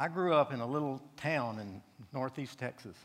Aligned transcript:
I 0.00 0.06
grew 0.08 0.32
up 0.32 0.52
in 0.52 0.60
a 0.60 0.66
little 0.66 1.02
town 1.16 1.58
in 1.58 1.82
northeast 2.12 2.58
Texas, 2.58 2.96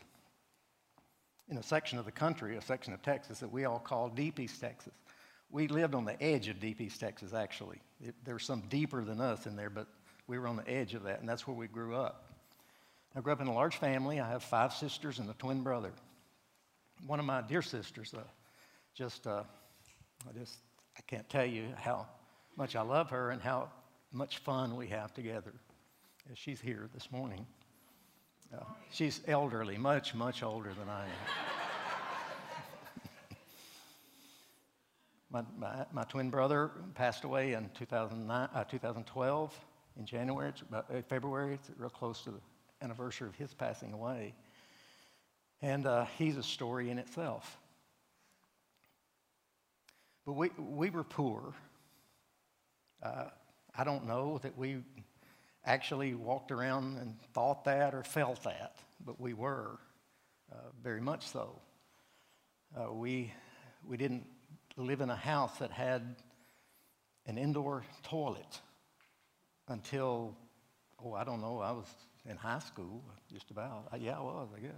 in 1.48 1.58
a 1.58 1.62
section 1.62 1.98
of 1.98 2.04
the 2.04 2.12
country, 2.12 2.56
a 2.56 2.62
section 2.62 2.92
of 2.92 3.02
Texas 3.02 3.40
that 3.40 3.52
we 3.52 3.64
all 3.64 3.80
call 3.80 4.08
Deep 4.08 4.38
East 4.38 4.60
Texas. 4.60 4.92
We 5.50 5.66
lived 5.66 5.94
on 5.94 6.04
the 6.04 6.20
edge 6.22 6.48
of 6.48 6.60
Deep 6.60 6.80
East 6.80 7.00
Texas, 7.00 7.34
actually. 7.34 7.80
It, 8.00 8.14
there's 8.24 8.44
some 8.44 8.62
deeper 8.68 9.04
than 9.04 9.20
us 9.20 9.46
in 9.46 9.56
there, 9.56 9.70
but 9.70 9.88
we 10.28 10.38
were 10.38 10.46
on 10.46 10.56
the 10.56 10.68
edge 10.68 10.94
of 10.94 11.02
that, 11.02 11.18
and 11.18 11.28
that's 11.28 11.46
where 11.46 11.56
we 11.56 11.66
grew 11.66 11.96
up. 11.96 12.32
I 13.16 13.20
grew 13.20 13.32
up 13.32 13.40
in 13.40 13.48
a 13.48 13.52
large 13.52 13.76
family. 13.76 14.20
I 14.20 14.28
have 14.28 14.42
five 14.42 14.72
sisters 14.72 15.18
and 15.18 15.28
a 15.28 15.34
twin 15.34 15.62
brother. 15.62 15.92
One 17.06 17.18
of 17.18 17.26
my 17.26 17.42
dear 17.42 17.62
sisters, 17.62 18.14
uh, 18.14 18.22
just, 18.94 19.26
uh, 19.26 19.42
I 20.28 20.38
just, 20.38 20.58
I 20.96 21.00
can't 21.08 21.28
tell 21.28 21.44
you 21.44 21.66
how 21.76 22.06
much 22.56 22.76
I 22.76 22.82
love 22.82 23.10
her 23.10 23.30
and 23.30 23.42
how 23.42 23.70
much 24.12 24.38
fun 24.38 24.76
we 24.76 24.86
have 24.88 25.12
together. 25.12 25.52
She's 26.32 26.60
here 26.60 26.88
this 26.94 27.12
morning. 27.12 27.46
Uh, 28.52 28.64
she's 28.90 29.20
elderly, 29.28 29.76
much, 29.76 30.14
much 30.14 30.42
older 30.42 30.72
than 30.72 30.88
I 30.88 31.04
am. 31.04 31.10
my, 35.30 35.42
my, 35.58 35.84
my, 35.92 36.02
twin 36.04 36.30
brother 36.30 36.70
passed 36.94 37.24
away 37.24 37.52
in 37.52 37.68
2009, 37.74 38.48
uh, 38.54 38.64
2012 38.64 39.64
in 39.98 40.06
January, 40.06 40.48
it's 40.48 40.62
about, 40.62 40.86
uh, 40.90 41.02
February. 41.02 41.54
It's 41.54 41.70
real 41.76 41.90
close 41.90 42.22
to 42.22 42.30
the 42.30 42.40
anniversary 42.80 43.28
of 43.28 43.34
his 43.36 43.52
passing 43.52 43.92
away. 43.92 44.34
And 45.60 45.86
uh, 45.86 46.06
he's 46.16 46.38
a 46.38 46.42
story 46.42 46.90
in 46.90 46.98
itself. 46.98 47.58
But 50.24 50.32
we, 50.32 50.50
we 50.58 50.88
were 50.88 51.04
poor. 51.04 51.52
Uh, 53.02 53.26
I 53.76 53.84
don't 53.84 54.06
know 54.06 54.38
that 54.38 54.56
we 54.56 54.78
actually 55.66 56.14
walked 56.14 56.50
around 56.50 56.98
and 56.98 57.16
thought 57.32 57.64
that 57.64 57.94
or 57.94 58.02
felt 58.02 58.42
that, 58.44 58.76
but 59.04 59.20
we 59.20 59.32
were, 59.32 59.78
uh, 60.52 60.56
very 60.82 61.00
much 61.00 61.26
so. 61.26 61.60
Uh, 62.76 62.92
we, 62.92 63.32
we 63.86 63.96
didn't 63.96 64.26
live 64.76 65.00
in 65.00 65.10
a 65.10 65.16
house 65.16 65.58
that 65.58 65.70
had 65.70 66.16
an 67.26 67.38
indoor 67.38 67.84
toilet 68.02 68.60
until, 69.68 70.36
oh, 71.02 71.14
I 71.14 71.24
don't 71.24 71.40
know, 71.40 71.60
I 71.60 71.72
was 71.72 71.86
in 72.28 72.36
high 72.36 72.58
school, 72.58 73.02
just 73.32 73.50
about. 73.50 73.88
Uh, 73.92 73.96
yeah, 73.96 74.18
I 74.18 74.20
was, 74.20 74.48
I 74.56 74.60
guess. 74.60 74.72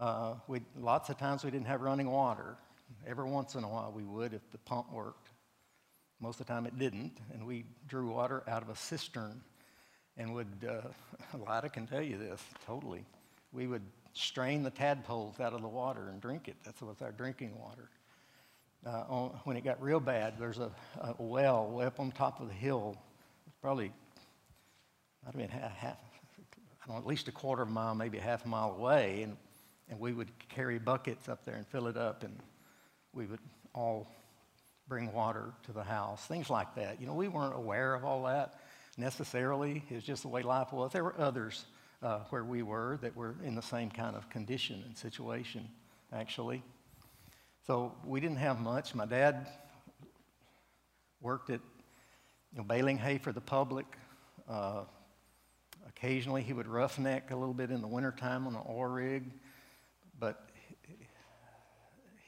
Uh, 0.00 0.34
we, 0.48 0.60
lots 0.76 1.08
of 1.10 1.18
times 1.18 1.44
we 1.44 1.50
didn't 1.50 1.66
have 1.66 1.80
running 1.80 2.10
water. 2.10 2.56
Every 3.06 3.24
once 3.24 3.54
in 3.54 3.64
a 3.64 3.68
while 3.68 3.92
we 3.94 4.04
would 4.04 4.34
if 4.34 4.42
the 4.50 4.58
pump 4.58 4.92
worked. 4.92 5.30
Most 6.24 6.40
of 6.40 6.46
the 6.46 6.54
time 6.54 6.64
it 6.64 6.78
didn't, 6.78 7.18
and 7.34 7.46
we 7.46 7.66
drew 7.86 8.08
water 8.08 8.42
out 8.48 8.62
of 8.62 8.70
a 8.70 8.76
cistern 8.76 9.42
and 10.16 10.32
would, 10.32 10.48
uh, 10.66 11.36
Lida 11.38 11.68
can 11.68 11.86
tell 11.86 12.00
you 12.00 12.16
this 12.16 12.42
totally. 12.64 13.04
We 13.52 13.66
would 13.66 13.82
strain 14.14 14.62
the 14.62 14.70
tadpoles 14.70 15.38
out 15.38 15.52
of 15.52 15.60
the 15.60 15.68
water 15.68 16.08
and 16.08 16.22
drink 16.22 16.48
it. 16.48 16.56
That 16.64 16.80
was 16.80 17.02
our 17.02 17.12
drinking 17.12 17.52
water. 17.60 17.90
Uh, 18.86 19.04
on, 19.06 19.40
when 19.44 19.58
it 19.58 19.64
got 19.64 19.82
real 19.82 20.00
bad, 20.00 20.38
there's 20.38 20.56
a, 20.56 20.70
a, 21.02 21.14
well 21.18 21.66
way 21.66 21.84
up 21.84 22.00
on 22.00 22.10
top 22.10 22.40
of 22.40 22.48
the 22.48 22.54
hill, 22.54 22.96
probably, 23.60 23.92
I 25.30 25.36
mean, 25.36 25.48
half, 25.48 25.72
half 25.72 25.96
I 26.82 26.86
don't 26.86 26.96
know, 26.96 27.02
at 27.02 27.06
least 27.06 27.28
a 27.28 27.32
quarter 27.32 27.60
of 27.60 27.68
a 27.68 27.70
mile, 27.70 27.94
maybe 27.94 28.16
a 28.16 28.22
half 28.22 28.46
a 28.46 28.48
mile 28.48 28.70
away, 28.70 29.24
and, 29.24 29.36
and 29.90 30.00
we 30.00 30.14
would 30.14 30.30
carry 30.48 30.78
buckets 30.78 31.28
up 31.28 31.44
there 31.44 31.56
and 31.56 31.66
fill 31.66 31.86
it 31.86 31.98
up, 31.98 32.24
and 32.24 32.34
we 33.12 33.26
would 33.26 33.40
all 33.74 34.08
bring 34.88 35.12
water 35.12 35.52
to 35.64 35.72
the 35.72 35.82
house, 35.82 36.26
things 36.26 36.50
like 36.50 36.74
that. 36.74 37.00
You 37.00 37.06
know, 37.06 37.14
we 37.14 37.28
weren't 37.28 37.56
aware 37.56 37.94
of 37.94 38.04
all 38.04 38.24
that 38.24 38.60
necessarily. 38.96 39.82
It's 39.88 40.04
just 40.04 40.22
the 40.22 40.28
way 40.28 40.42
life 40.42 40.72
was. 40.72 40.92
There 40.92 41.04
were 41.04 41.18
others 41.18 41.64
uh, 42.02 42.20
where 42.30 42.44
we 42.44 42.62
were 42.62 42.98
that 43.02 43.16
were 43.16 43.34
in 43.44 43.54
the 43.54 43.62
same 43.62 43.90
kind 43.90 44.14
of 44.14 44.28
condition 44.28 44.82
and 44.86 44.96
situation, 44.96 45.68
actually. 46.12 46.62
So 47.66 47.94
we 48.04 48.20
didn't 48.20 48.36
have 48.36 48.60
much. 48.60 48.94
My 48.94 49.06
dad 49.06 49.46
worked 51.20 51.48
at 51.48 51.60
you 52.52 52.58
know, 52.58 52.64
baling 52.64 52.98
hay 52.98 53.18
for 53.18 53.32
the 53.32 53.40
public. 53.40 53.86
Uh, 54.48 54.82
occasionally 55.88 56.42
he 56.42 56.52
would 56.52 56.66
roughneck 56.66 57.30
a 57.30 57.36
little 57.36 57.54
bit 57.54 57.70
in 57.70 57.80
the 57.80 57.88
wintertime 57.88 58.46
on 58.46 58.54
an 58.54 58.60
oil 58.68 58.84
rig, 58.86 59.30
but 60.20 60.50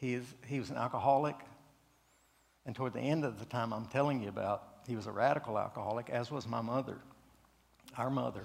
he, 0.00 0.14
is, 0.14 0.24
he 0.46 0.58
was 0.58 0.70
an 0.70 0.76
alcoholic 0.76 1.36
and 2.66 2.74
toward 2.74 2.92
the 2.92 3.00
end 3.00 3.24
of 3.24 3.38
the 3.38 3.44
time 3.44 3.72
I'm 3.72 3.86
telling 3.86 4.20
you 4.20 4.28
about, 4.28 4.64
he 4.88 4.96
was 4.96 5.06
a 5.06 5.12
radical 5.12 5.58
alcoholic, 5.58 6.10
as 6.10 6.30
was 6.30 6.46
my 6.46 6.60
mother, 6.60 6.98
our 7.96 8.10
mother, 8.10 8.44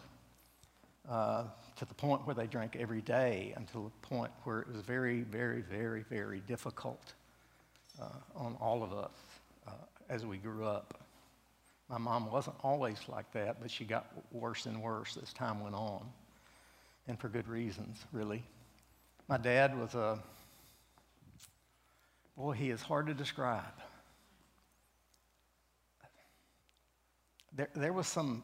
uh, 1.10 1.46
to 1.78 1.86
the 1.86 1.94
point 1.96 2.26
where 2.26 2.36
they 2.36 2.46
drank 2.46 2.76
every 2.76 3.02
day 3.02 3.54
until 3.58 3.86
the 3.86 4.08
point 4.08 4.32
where 4.44 4.60
it 4.60 4.68
was 4.68 4.82
very, 4.82 5.22
very, 5.22 5.62
very, 5.62 6.04
very 6.04 6.40
difficult 6.42 7.14
uh, 8.00 8.06
on 8.36 8.56
all 8.62 8.84
of 8.84 8.94
us 8.94 9.12
uh, 9.68 9.72
as 10.08 10.24
we 10.24 10.38
grew 10.38 10.66
up. 10.66 11.00
My 11.90 11.98
mom 11.98 12.32
wasn't 12.32 12.56
always 12.64 13.00
like 13.08 13.32
that, 13.34 13.60
but 13.60 13.72
she 13.72 13.86
got 13.86 14.08
worse 14.32 14.68
and 14.68 14.82
worse 14.82 15.18
as 15.22 15.34
time 15.34 15.62
went 15.62 15.76
on, 15.76 16.06
and 17.08 17.20
for 17.20 17.28
good 17.28 17.48
reasons, 17.48 17.98
really. 18.12 18.44
My 19.28 19.38
dad 19.38 19.78
was 19.78 19.96
a, 19.96 20.20
boy, 22.38 22.52
he 22.52 22.70
is 22.70 22.82
hard 22.82 23.08
to 23.08 23.14
describe. 23.16 23.64
There, 27.54 27.70
there 27.76 27.94
was 27.94 28.08
some, 28.08 28.44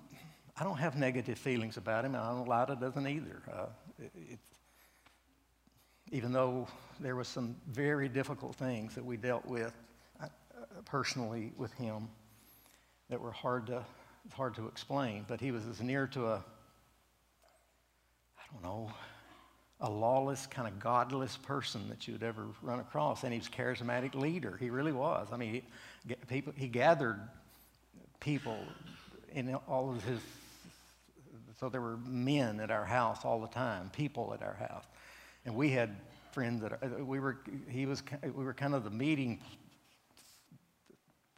I 0.60 0.64
don't 0.64 0.78
have 0.78 0.98
negative 0.98 1.38
feelings 1.38 1.78
about 1.78 2.06
him, 2.06 2.16
and 2.16 2.24
I 2.24 2.30
don't 2.30 2.46
know 2.48 2.52
Lida 2.52 2.76
doesn't 2.76 3.08
either. 3.08 3.42
Uh, 3.52 3.66
it, 4.00 4.40
even 6.12 6.32
though 6.32 6.68
there 7.00 7.16
was 7.16 7.28
some 7.28 7.56
very 7.68 8.08
difficult 8.08 8.56
things 8.56 8.96
that 8.96 9.04
we 9.04 9.18
dealt 9.18 9.46
with 9.46 9.74
uh, 10.22 10.28
personally 10.86 11.52
with 11.58 11.74
him 11.74 12.08
that 13.10 13.20
were 13.20 13.32
hard 13.32 13.68
to, 13.68 13.84
hard 14.34 14.56
to 14.56 14.68
explain, 14.68 15.26
but 15.28 15.42
he 15.42 15.52
was 15.52 15.66
as 15.68 15.82
near 15.82 16.08
to 16.08 16.28
a, 16.28 16.36
I 18.38 18.54
don't 18.54 18.64
know, 18.64 18.92
a 19.82 19.90
lawless, 19.90 20.48
kind 20.48 20.68
of 20.68 20.80
godless 20.80 21.38
person 21.38 21.88
that 21.90 22.08
you 22.08 22.14
would 22.14 22.24
ever 22.24 22.48
run 22.62 22.80
across. 22.80 23.24
And 23.24 23.32
he 23.32 23.40
was 23.40 23.48
a 23.48 23.52
charismatic 23.52 24.16
leader. 24.16 24.58
He 24.60 24.70
really 24.70 24.92
was. 24.92 25.28
I 25.32 25.38
mean, 25.38 25.62
he, 26.08 26.16
people, 26.28 26.54
he 26.56 26.68
gathered 26.68 27.20
people 28.20 28.58
in 29.34 29.54
all 29.68 29.90
of 29.92 30.04
his, 30.04 30.20
so 31.60 31.70
there 31.70 31.82
were 31.82 31.98
men 31.98 32.60
at 32.60 32.72
our 32.72 32.86
house 32.86 33.24
all 33.24 33.42
the 33.42 33.48
time, 33.48 33.90
people 33.94 34.34
at 34.34 34.42
our 34.42 34.56
house. 34.56 34.86
And 35.46 35.56
we 35.56 35.70
had 35.70 35.96
friends 36.32 36.62
that, 36.62 36.74
uh, 36.74 37.04
we 37.04 37.20
were, 37.20 37.40
he 37.70 37.86
was, 37.86 38.04
we 38.24 38.44
were 38.44 38.54
kind 38.54 38.76
of 38.76 38.84
the 38.84 38.90
meeting, 38.90 39.40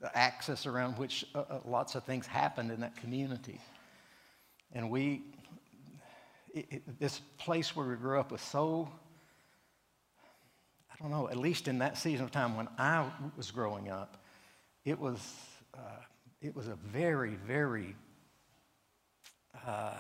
the 0.02 0.18
axis 0.18 0.66
around 0.66 0.98
which 0.98 1.26
uh, 1.36 1.40
uh, 1.40 1.60
lots 1.66 1.96
of 1.96 2.04
things 2.04 2.26
happened 2.26 2.72
in 2.72 2.82
that 2.82 2.96
community. 2.98 3.60
And 4.74 4.90
we, 4.90 5.22
it, 6.54 6.66
it, 6.70 7.00
this 7.00 7.22
place 7.38 7.76
where 7.76 7.88
we 7.88 7.96
grew 7.96 8.20
up 8.20 8.32
was 8.32 8.42
so, 8.42 8.90
I 10.92 10.96
don't 11.02 11.12
know, 11.12 11.30
at 11.30 11.38
least 11.38 11.68
in 11.68 11.80
that 11.80 11.98
season 11.98 12.26
of 12.26 12.32
time 12.32 12.58
when 12.58 12.68
I 12.78 13.06
was 13.38 13.52
growing 13.52 13.90
up, 13.90 14.18
it 14.86 15.00
was, 15.00 15.20
uh, 15.74 15.80
it 16.42 16.56
was 16.56 16.68
a 16.68 16.76
very, 16.76 17.36
very 17.46 17.96
uh, 19.68 19.96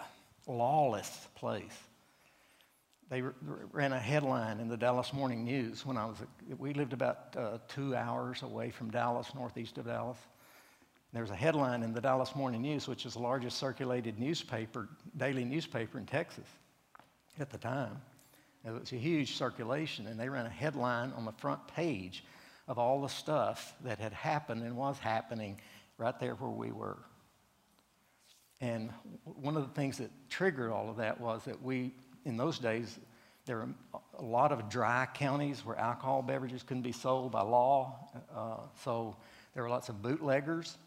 lawless 0.47 1.27
place. 1.35 1.77
They 3.09 3.23
ran 3.71 3.91
a 3.91 3.99
headline 3.99 4.59
in 4.59 4.67
the 4.67 4.77
Dallas 4.77 5.13
Morning 5.13 5.43
News 5.43 5.85
when 5.85 5.97
I 5.97 6.05
was, 6.05 6.17
we 6.57 6.73
lived 6.73 6.93
about 6.93 7.35
uh, 7.35 7.57
two 7.67 7.95
hours 7.95 8.43
away 8.43 8.69
from 8.69 8.91
Dallas, 8.91 9.33
northeast 9.33 9.77
of 9.79 9.85
Dallas. 9.85 10.17
There 11.11 11.23
was 11.23 11.31
a 11.31 11.35
headline 11.35 11.81
in 11.81 11.91
the 11.91 12.01
Dallas 12.01 12.35
Morning 12.35 12.61
News, 12.61 12.87
which 12.87 13.07
is 13.07 13.13
the 13.13 13.19
largest 13.19 13.57
circulated 13.57 14.19
newspaper, 14.19 14.87
daily 15.17 15.43
newspaper 15.43 15.97
in 15.97 16.05
Texas 16.05 16.45
at 17.39 17.49
the 17.49 17.57
time. 17.57 17.99
It 18.63 18.71
was 18.71 18.91
a 18.91 18.97
huge 18.97 19.35
circulation, 19.35 20.05
and 20.05 20.19
they 20.19 20.29
ran 20.29 20.45
a 20.45 20.49
headline 20.49 21.11
on 21.13 21.25
the 21.25 21.31
front 21.31 21.67
page 21.67 22.23
of 22.67 22.77
all 22.77 23.01
the 23.01 23.09
stuff 23.09 23.73
that 23.83 23.97
had 23.97 24.13
happened 24.13 24.61
and 24.61 24.77
was 24.77 24.99
happening 24.99 25.59
right 25.99 26.17
there 26.19 26.33
where 26.35 26.49
we 26.49 26.71
were. 26.71 26.97
And 28.61 28.91
one 29.23 29.55
of 29.55 29.63
the 29.63 29.73
things 29.73 29.97
that 29.99 30.09
triggered 30.29 30.71
all 30.71 30.89
of 30.89 30.97
that 30.97 31.19
was 31.19 31.43
that 31.45 31.61
we, 31.61 31.93
in 32.25 32.37
those 32.37 32.57
days, 32.57 32.97
there 33.45 33.57
were 33.57 33.69
a 34.17 34.23
lot 34.23 34.51
of 34.51 34.69
dry 34.69 35.07
counties 35.13 35.65
where 35.65 35.77
alcohol 35.77 36.21
beverages 36.21 36.63
couldn't 36.63 36.83
be 36.83 36.91
sold 36.91 37.31
by 37.31 37.41
law. 37.41 38.09
Uh, 38.35 38.57
so 38.83 39.15
there 39.53 39.63
were 39.63 39.69
lots 39.69 39.89
of 39.89 40.01
bootleggers 40.01 40.77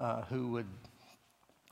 uh, 0.00 0.22
who 0.22 0.48
would, 0.48 0.66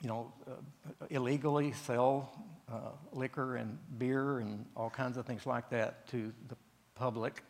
you 0.02 0.08
know, 0.08 0.32
uh, 0.46 1.06
illegally 1.10 1.72
sell 1.72 2.30
uh, 2.70 2.90
liquor 3.12 3.56
and 3.56 3.78
beer 3.98 4.38
and 4.38 4.64
all 4.76 4.90
kinds 4.90 5.16
of 5.16 5.26
things 5.26 5.46
like 5.46 5.68
that 5.70 6.06
to 6.08 6.32
the 6.48 6.56
public. 6.94 7.42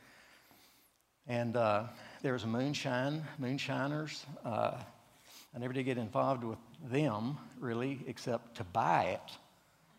And 1.27 1.57
uh, 1.57 1.85
there 2.23 2.33
was 2.33 2.47
moonshine, 2.47 3.25
moonshiners. 3.39 4.25
I 5.55 5.59
never 5.61 5.73
did 5.73 5.85
get 5.85 5.99
involved 5.99 6.43
with 6.43 6.59
them, 6.91 7.39
really, 7.61 8.01
except 8.09 8.57
to 8.57 8.65
buy 8.65 9.05
it. 9.05 9.39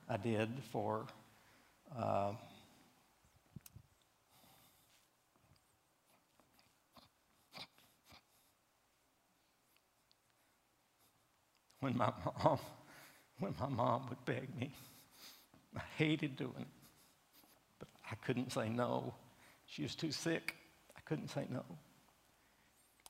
I 0.09 0.17
did 0.17 0.49
for 0.71 1.07
uh, 1.97 2.33
when 11.79 11.97
my 11.97 12.11
mom 12.43 12.59
when 13.39 13.55
my 13.59 13.67
mom 13.67 14.07
would 14.09 14.23
beg 14.25 14.55
me. 14.59 14.73
I 15.75 15.81
hated 15.97 16.35
doing 16.35 16.53
it, 16.59 16.67
but 17.79 17.87
I 18.11 18.15
couldn't 18.15 18.51
say 18.51 18.69
no. 18.69 19.13
She 19.67 19.83
was 19.83 19.95
too 19.95 20.11
sick. 20.11 20.55
I 20.95 21.01
couldn't 21.01 21.29
say 21.29 21.47
no. 21.49 21.63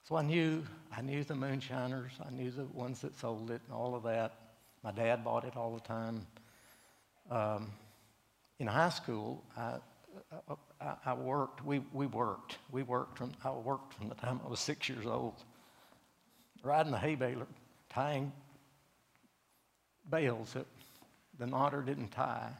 So 0.07 0.15
I 0.15 0.21
knew, 0.21 0.63
I 0.95 1.01
knew 1.01 1.23
the 1.23 1.33
moonshiners. 1.33 2.11
I 2.23 2.29
knew 2.29 2.51
the 2.51 2.65
ones 2.65 3.01
that 3.01 3.19
sold 3.19 3.49
it 3.49 3.59
and 3.65 3.75
all 3.75 3.95
of 3.95 4.03
that. 4.03 4.33
My 4.83 4.91
dad 4.91 5.23
bought 5.23 5.45
it 5.45 5.57
all 5.57 5.73
the 5.73 5.79
time. 5.79 6.27
Um, 7.31 7.71
in 8.59 8.67
high 8.67 8.89
school, 8.89 9.43
I, 9.57 9.77
I, 10.79 10.93
I, 11.07 11.13
worked. 11.15 11.65
We, 11.65 11.81
we 11.91 12.05
worked. 12.05 12.59
We 12.71 12.83
worked 12.83 13.17
from. 13.17 13.31
I 13.43 13.49
worked 13.49 13.95
from 13.95 14.09
the 14.09 14.15
time 14.15 14.39
I 14.45 14.47
was 14.47 14.59
six 14.59 14.87
years 14.87 15.07
old, 15.07 15.33
riding 16.61 16.91
the 16.91 16.99
hay 16.99 17.15
baler, 17.15 17.47
tying 17.89 18.31
bales 20.11 20.53
that 20.53 20.67
the 21.39 21.47
knotter 21.47 21.81
didn't 21.83 22.09
tie, 22.09 22.51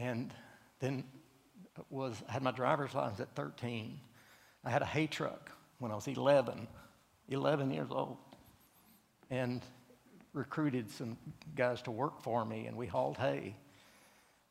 and 0.00 0.32
then 0.80 1.04
was 1.90 2.22
had 2.26 2.42
my 2.42 2.52
driver's 2.52 2.94
license 2.94 3.20
at 3.20 3.34
13. 3.36 4.00
I 4.64 4.70
had 4.70 4.80
a 4.80 4.86
hay 4.86 5.06
truck 5.06 5.51
when 5.82 5.90
I 5.90 5.96
was 5.96 6.06
11, 6.06 6.68
11 7.28 7.70
years 7.72 7.88
old, 7.90 8.16
and 9.30 9.60
recruited 10.32 10.88
some 10.88 11.18
guys 11.56 11.82
to 11.82 11.90
work 11.90 12.22
for 12.22 12.44
me, 12.44 12.66
and 12.66 12.76
we 12.76 12.86
hauled 12.86 13.16
hay 13.16 13.56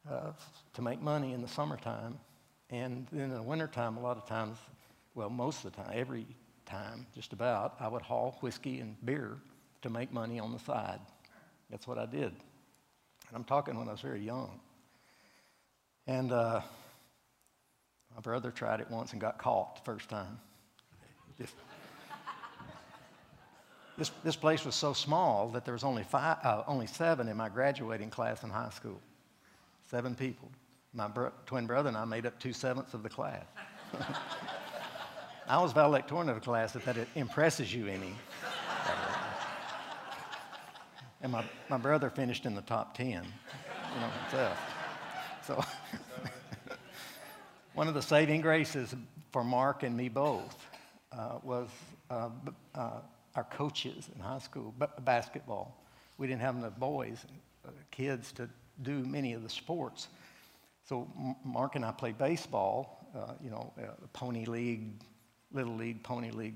uh, 0.10 0.34
to 0.74 0.82
make 0.82 1.02
money 1.02 1.32
in 1.32 1.42
the 1.42 1.48
summertime. 1.48 2.20
And 2.70 3.08
then 3.14 3.30
in 3.30 3.34
the 3.34 3.42
wintertime, 3.42 3.96
a 3.96 4.02
lot 4.02 4.18
of 4.18 4.28
times, 4.28 4.58
well, 5.16 5.30
most 5.30 5.64
of 5.64 5.72
the 5.72 5.78
time, 5.82 5.92
every 5.94 6.28
time, 6.66 7.08
just 7.16 7.32
about, 7.32 7.76
I 7.80 7.88
would 7.88 8.02
haul 8.02 8.38
whiskey 8.42 8.82
and 8.82 8.98
beer 9.06 9.38
to 9.84 9.90
make 9.90 10.12
money 10.12 10.38
on 10.38 10.52
the 10.52 10.60
side. 10.60 11.00
That's 11.70 11.88
what 11.88 11.98
I 11.98 12.08
did. 12.08 12.24
And 12.24 13.36
I'm 13.36 13.46
talking 13.46 13.78
when 13.78 13.88
I 13.88 13.92
was 13.92 14.02
very 14.02 14.22
young. 14.22 14.60
And 16.08 16.34
uh, 16.34 16.60
my 18.14 18.22
brother 18.22 18.52
tried 18.52 18.82
it 18.82 18.92
once 18.92 19.14
and 19.14 19.22
got 19.22 19.38
caught 19.38 19.78
the 19.78 19.82
first 19.84 20.10
time. 20.10 20.38
This, 23.98 24.12
this, 24.24 24.36
place 24.36 24.66
was 24.66 24.74
so 24.74 24.94
small 24.94 25.50
that 25.50 25.64
there 25.64 25.74
was 25.74 25.84
only, 25.84 26.04
five, 26.04 26.38
uh, 26.44 26.64
only 26.66 26.88
seven 26.88 27.28
in 27.28 27.38
my 27.38 27.50
graduating 27.50 28.10
class 28.10 28.44
in 28.44 28.50
high 28.50 28.72
school. 28.72 29.00
Seven 29.90 30.16
people. 30.16 30.50
My 30.94 31.08
bro- 31.08 31.32
twin 31.46 31.68
brother 31.68 31.90
and 31.90 31.98
I 31.98 32.06
made 32.06 32.26
up 32.26 32.40
two 32.40 32.54
sevenths 32.54 32.94
of 32.94 33.04
the 33.04 33.10
class. 33.10 33.46
I 35.48 35.62
was 35.62 35.74
valedictorian 35.74 36.30
of 36.30 36.36
the 36.36 36.42
class 36.42 36.76
if 36.76 36.86
that 36.86 36.98
impresses 37.16 37.74
you 37.74 37.88
any. 37.88 38.16
and 41.22 41.32
my, 41.32 41.44
my 41.70 41.78
brother 41.78 42.10
finished 42.10 42.46
in 42.46 42.56
the 42.56 42.62
top 42.62 42.96
10, 42.98 43.08
you 43.08 43.14
know, 44.00 44.10
himself. 44.24 44.60
So, 45.46 45.64
one 47.74 47.88
of 47.88 47.94
the 47.94 48.02
saving 48.02 48.42
graces 48.42 48.96
for 49.32 49.44
Mark 49.44 49.84
and 49.84 49.96
me 49.96 50.10
both 50.10 50.71
uh, 51.18 51.40
was 51.44 51.70
uh, 52.10 52.30
uh, 52.76 53.00
our 53.36 53.44
coaches 53.46 54.10
in 54.16 54.22
high 54.22 54.40
school, 54.40 54.74
basketball. 55.02 55.78
We 56.18 56.28
didn't 56.28 56.42
have 56.42 56.56
enough 56.56 56.78
boys, 56.78 57.26
uh, 57.66 57.72
kids 57.92 58.32
to 58.34 58.50
do 58.84 59.04
many 59.06 59.34
of 59.34 59.44
the 59.44 59.50
sports. 59.50 60.08
So 60.88 61.08
Mark 61.44 61.76
and 61.76 61.86
I 61.86 61.92
played 61.92 62.18
baseball, 62.18 63.08
uh, 63.16 63.34
you 63.44 63.50
know, 63.50 63.72
uh, 63.78 63.88
pony 64.14 64.46
league, 64.46 64.90
little 65.52 65.76
league, 65.76 66.02
pony 66.04 66.32
league, 66.32 66.56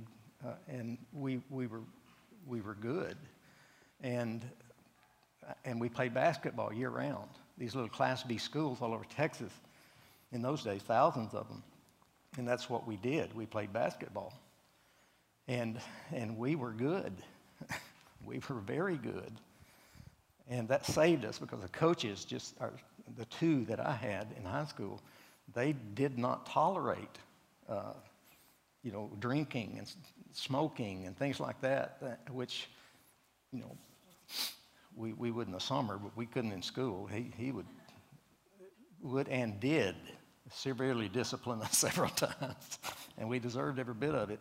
and 0.68 0.98
we, 1.12 1.42
we, 1.50 1.66
were, 1.68 1.82
we 2.46 2.62
were 2.62 2.76
good. 2.76 3.18
And, 4.02 4.46
and 5.64 5.82
we 5.82 5.90
played 5.90 6.14
basketball 6.14 6.72
year 6.72 6.90
round. 6.90 7.30
These 7.58 7.74
little 7.74 7.90
Class 7.90 8.24
B 8.24 8.38
schools 8.38 8.80
all 8.82 8.94
over 8.94 9.06
Texas, 9.06 9.52
in 10.32 10.42
those 10.42 10.64
days, 10.64 10.82
thousands 10.82 11.34
of 11.34 11.48
them. 11.48 11.64
And 12.38 12.48
that's 12.48 12.70
what 12.70 12.86
we 12.86 12.98
did. 12.98 13.34
We 13.34 13.46
played 13.46 13.72
basketball. 13.72 14.34
And, 15.48 15.80
and 16.12 16.38
we 16.38 16.56
were 16.56 16.72
good. 16.72 17.14
we 18.26 18.42
were 18.50 18.60
very 18.62 18.98
good. 18.98 19.32
And 20.50 20.68
that 20.68 20.86
saved 20.86 21.26
us 21.26 21.40
because 21.40 21.62
the 21.62 21.68
coaches, 21.70 22.26
just 22.26 22.56
are, 22.60 22.74
the 23.18 23.26
two 23.26 23.66
that 23.66 23.80
I 23.80 23.94
had 23.94 24.28
in 24.38 24.44
high 24.44 24.66
school, 24.66 25.02
they 25.54 25.74
did 25.94 26.18
not 26.18 26.46
tolerate, 26.46 27.18
uh, 27.70 27.94
you 28.84 28.92
know, 28.92 29.12
drinking 29.20 29.76
and 29.78 29.92
smoking 30.34 31.06
and 31.06 31.18
things 31.18 31.40
like 31.40 31.60
that, 31.62 32.00
that, 32.02 32.30
which, 32.32 32.68
you 33.52 33.62
know, 33.62 33.78
we, 34.96 35.14
we 35.14 35.32
would 35.32 35.48
in 35.48 35.54
the 35.54 35.60
summer, 35.60 35.98
but 35.98 36.16
we 36.16 36.26
couldn't 36.26 36.52
in 36.52 36.62
school. 36.62 37.08
He, 37.08 37.32
he 37.38 37.52
would, 37.52 37.66
would 39.02 39.28
and 39.28 39.60
did 39.60 39.96
severely 40.52 41.10
discipline 41.10 41.62
us 41.62 41.78
several 41.78 42.10
times, 42.10 42.80
and 43.18 43.30
we 43.30 43.40
deserved 43.40 43.80
every 43.80 43.94
bit 43.94 44.16
of 44.16 44.30
it 44.30 44.40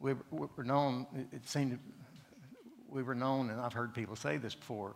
we, 0.00 0.14
were 0.30 0.64
known, 0.64 1.06
it 1.32 1.46
seemed, 1.48 1.78
we 2.88 3.02
were 3.02 3.14
known, 3.14 3.50
and 3.50 3.60
I've 3.60 3.72
heard 3.72 3.94
people 3.94 4.16
say 4.16 4.36
this 4.36 4.54
before, 4.54 4.94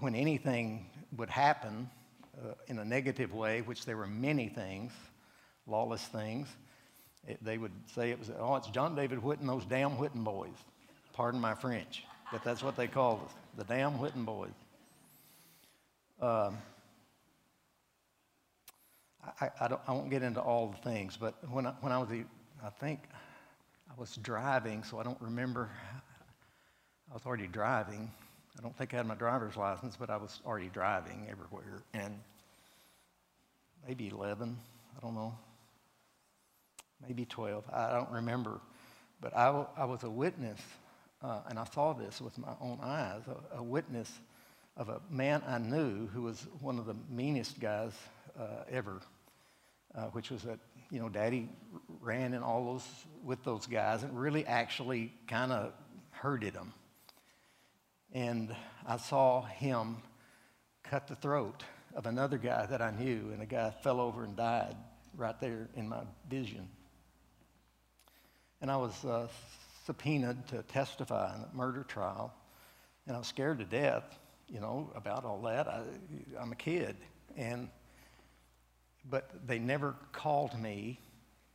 when 0.00 0.14
anything 0.14 0.86
would 1.16 1.30
happen 1.30 1.88
uh, 2.36 2.54
in 2.66 2.78
a 2.78 2.84
negative 2.84 3.32
way, 3.34 3.60
which 3.62 3.84
there 3.84 3.96
were 3.96 4.06
many 4.06 4.48
things, 4.48 4.92
lawless 5.66 6.02
things, 6.02 6.48
it, 7.26 7.42
they 7.42 7.58
would 7.58 7.72
say 7.94 8.10
it 8.10 8.18
was, 8.18 8.30
oh, 8.38 8.56
it's 8.56 8.68
John 8.68 8.94
David 8.94 9.18
Whitten, 9.18 9.46
those 9.46 9.64
damn 9.64 9.92
Whitten 9.92 10.24
boys. 10.24 10.56
Pardon 11.12 11.40
my 11.40 11.54
French, 11.54 12.04
but 12.32 12.42
that's 12.44 12.62
what 12.62 12.76
they 12.76 12.86
called 12.86 13.20
us, 13.26 13.32
the 13.56 13.64
damn 13.64 13.98
Whitten 13.98 14.24
boys. 14.24 14.52
Um, 16.20 16.58
I, 19.40 19.50
I, 19.60 19.68
I, 19.86 19.92
won't 19.92 20.10
get 20.10 20.22
into 20.22 20.40
all 20.40 20.68
the 20.68 20.90
things, 20.90 21.16
but 21.16 21.34
when 21.50 21.66
I, 21.66 21.72
when 21.80 21.92
I 21.92 21.98
was, 21.98 22.08
I 22.64 22.70
think, 22.70 23.00
I 23.98 24.00
was 24.00 24.14
driving, 24.22 24.84
so 24.84 25.00
I 25.00 25.02
don't 25.02 25.20
remember. 25.20 25.68
I 27.10 27.14
was 27.14 27.26
already 27.26 27.48
driving. 27.48 28.08
I 28.56 28.62
don't 28.62 28.76
think 28.76 28.94
I 28.94 28.98
had 28.98 29.06
my 29.06 29.16
driver's 29.16 29.56
license, 29.56 29.96
but 29.98 30.08
I 30.08 30.16
was 30.16 30.40
already 30.46 30.68
driving 30.68 31.26
everywhere. 31.28 31.82
And 31.92 32.20
maybe 33.84 34.06
11, 34.06 34.56
I 34.96 35.00
don't 35.00 35.16
know. 35.16 35.34
Maybe 37.08 37.24
12, 37.24 37.64
I 37.72 37.90
don't 37.90 38.10
remember. 38.10 38.60
But 39.20 39.36
I, 39.36 39.66
I 39.76 39.84
was 39.84 40.04
a 40.04 40.10
witness, 40.10 40.60
uh, 41.20 41.40
and 41.48 41.58
I 41.58 41.64
saw 41.64 41.92
this 41.92 42.20
with 42.20 42.38
my 42.38 42.52
own 42.60 42.78
eyes 42.80 43.22
a, 43.26 43.58
a, 43.58 43.62
witness 43.64 44.12
of 44.76 44.90
a 44.90 45.00
man 45.10 45.42
I 45.44 45.58
knew 45.58 46.06
who 46.06 46.22
was 46.22 46.46
one 46.60 46.78
of 46.78 46.86
the 46.86 46.94
meanest 47.10 47.58
guys 47.58 47.94
uh, 48.38 48.62
ever, 48.70 49.00
uh, 49.94 50.06
which 50.06 50.30
was 50.30 50.42
that 50.42 50.58
you 50.90 51.00
know, 51.00 51.08
Daddy 51.08 51.48
ran 52.00 52.34
in 52.34 52.42
all 52.42 52.64
those 52.64 52.86
with 53.22 53.44
those 53.44 53.66
guys 53.66 54.02
and 54.02 54.18
really 54.18 54.46
actually 54.46 55.12
kind 55.26 55.52
of 55.52 55.72
hurted 56.10 56.54
them. 56.54 56.72
And 58.12 58.54
I 58.86 58.96
saw 58.96 59.42
him 59.42 59.96
cut 60.82 61.08
the 61.08 61.14
throat 61.16 61.62
of 61.94 62.06
another 62.06 62.38
guy 62.38 62.64
that 62.66 62.80
I 62.80 62.90
knew, 62.90 63.30
and 63.32 63.40
the 63.40 63.46
guy 63.46 63.70
fell 63.82 64.00
over 64.00 64.24
and 64.24 64.36
died 64.36 64.76
right 65.16 65.38
there 65.40 65.68
in 65.74 65.88
my 65.88 66.00
vision. 66.30 66.68
And 68.60 68.70
I 68.70 68.76
was 68.76 69.04
uh, 69.04 69.28
subpoenaed 69.84 70.48
to 70.48 70.62
testify 70.62 71.34
in 71.34 71.42
a 71.42 71.48
murder 71.54 71.84
trial, 71.84 72.32
and 73.06 73.14
I 73.14 73.18
was 73.18 73.26
scared 73.26 73.58
to 73.58 73.64
death, 73.64 74.18
you 74.48 74.60
know, 74.60 74.90
about 74.94 75.24
all 75.24 75.42
that. 75.42 75.68
I, 75.68 75.82
I'm 76.40 76.52
a 76.52 76.56
kid, 76.56 76.96
and 77.36 77.68
but 79.10 79.30
they 79.46 79.58
never 79.58 79.94
called 80.12 80.58
me. 80.58 81.00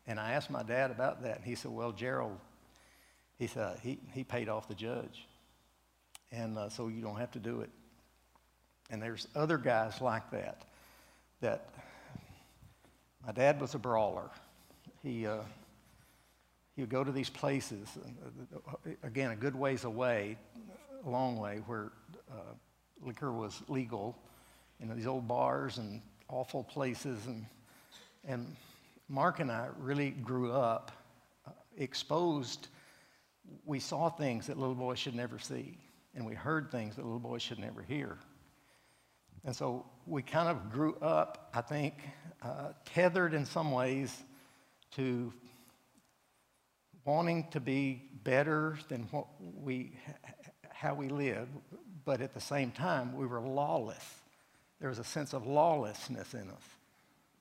And 0.05 0.19
I 0.19 0.31
asked 0.33 0.49
my 0.49 0.63
dad 0.63 0.91
about 0.91 1.23
that. 1.23 1.37
And 1.37 1.45
he 1.45 1.55
said, 1.55 1.71
Well, 1.71 1.91
Gerald, 1.91 2.37
he 3.37 3.47
said, 3.47 3.79
he, 3.81 3.99
he 4.13 4.23
paid 4.23 4.49
off 4.49 4.67
the 4.67 4.75
judge. 4.75 5.27
And 6.31 6.57
uh, 6.57 6.69
so 6.69 6.87
you 6.87 7.01
don't 7.01 7.17
have 7.17 7.31
to 7.31 7.39
do 7.39 7.61
it. 7.61 7.69
And 8.89 9.01
there's 9.01 9.27
other 9.35 9.57
guys 9.57 10.01
like 10.01 10.29
that, 10.31 10.65
that 11.41 11.69
my 13.25 13.31
dad 13.31 13.61
was 13.61 13.75
a 13.75 13.79
brawler. 13.79 14.29
He, 15.03 15.25
uh, 15.25 15.39
he 16.75 16.81
would 16.81 16.89
go 16.89 17.03
to 17.03 17.11
these 17.11 17.29
places, 17.29 17.87
uh, 17.97 18.89
again, 19.03 19.31
a 19.31 19.35
good 19.35 19.55
ways 19.55 19.83
away, 19.83 20.37
a 21.05 21.09
long 21.09 21.37
way, 21.37 21.61
where 21.65 21.91
uh, 22.31 22.53
liquor 23.01 23.31
was 23.31 23.61
legal, 23.67 24.17
you 24.79 24.87
know, 24.87 24.95
these 24.95 25.07
old 25.07 25.27
bars 25.27 25.77
and 25.77 26.01
awful 26.33 26.63
places. 26.63 27.19
And, 27.27 27.45
and 28.25 28.55
Mark 29.07 29.39
and 29.39 29.51
I 29.51 29.67
really 29.77 30.09
grew 30.09 30.51
up 30.51 30.91
uh, 31.47 31.51
exposed. 31.77 32.67
We 33.65 33.79
saw 33.79 34.09
things 34.09 34.47
that 34.47 34.57
little 34.57 34.75
boys 34.75 34.99
should 34.99 35.15
never 35.15 35.37
see. 35.37 35.77
and 36.15 36.25
we 36.25 36.35
heard 36.35 36.71
things 36.71 36.95
that 36.95 37.03
little 37.03 37.19
boys 37.19 37.41
should 37.41 37.59
never 37.59 37.81
hear. 37.81 38.17
And 39.45 39.55
so 39.55 39.85
we 40.05 40.21
kind 40.21 40.47
of 40.47 40.71
grew 40.71 40.95
up, 41.01 41.49
I 41.53 41.61
think, 41.61 41.95
uh, 42.41 42.69
tethered 42.85 43.33
in 43.33 43.45
some 43.45 43.71
ways 43.71 44.15
to 44.95 45.33
wanting 47.05 47.47
to 47.51 47.59
be 47.59 48.03
better 48.23 48.77
than 48.89 49.03
what 49.11 49.27
we, 49.39 49.97
how 50.71 50.93
we 50.93 51.09
live, 51.09 51.47
but 52.05 52.21
at 52.21 52.33
the 52.33 52.39
same 52.39 52.71
time, 52.71 53.15
we 53.15 53.25
were 53.25 53.41
lawless. 53.41 54.22
There 54.83 54.89
was 54.89 54.99
a 54.99 55.03
sense 55.05 55.31
of 55.31 55.47
lawlessness 55.47 56.33
in 56.33 56.49
us 56.49 56.63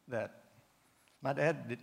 that 0.07 0.45
my 1.23 1.33
dad 1.33 1.77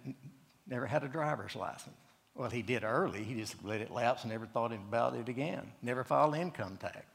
never 0.65 0.85
had 0.85 1.03
a 1.03 1.09
driver's 1.09 1.53
license. 1.53 1.97
Well, 2.33 2.49
he 2.49 2.61
did 2.61 2.85
early. 2.85 3.25
He 3.25 3.33
just 3.33 3.61
let 3.65 3.81
it 3.81 3.91
lapse 3.91 4.23
and 4.23 4.31
never 4.31 4.45
thought 4.45 4.71
about 4.71 5.17
it 5.17 5.27
again. 5.27 5.69
Never 5.81 6.05
filed 6.05 6.37
income 6.37 6.77
tax. 6.77 7.05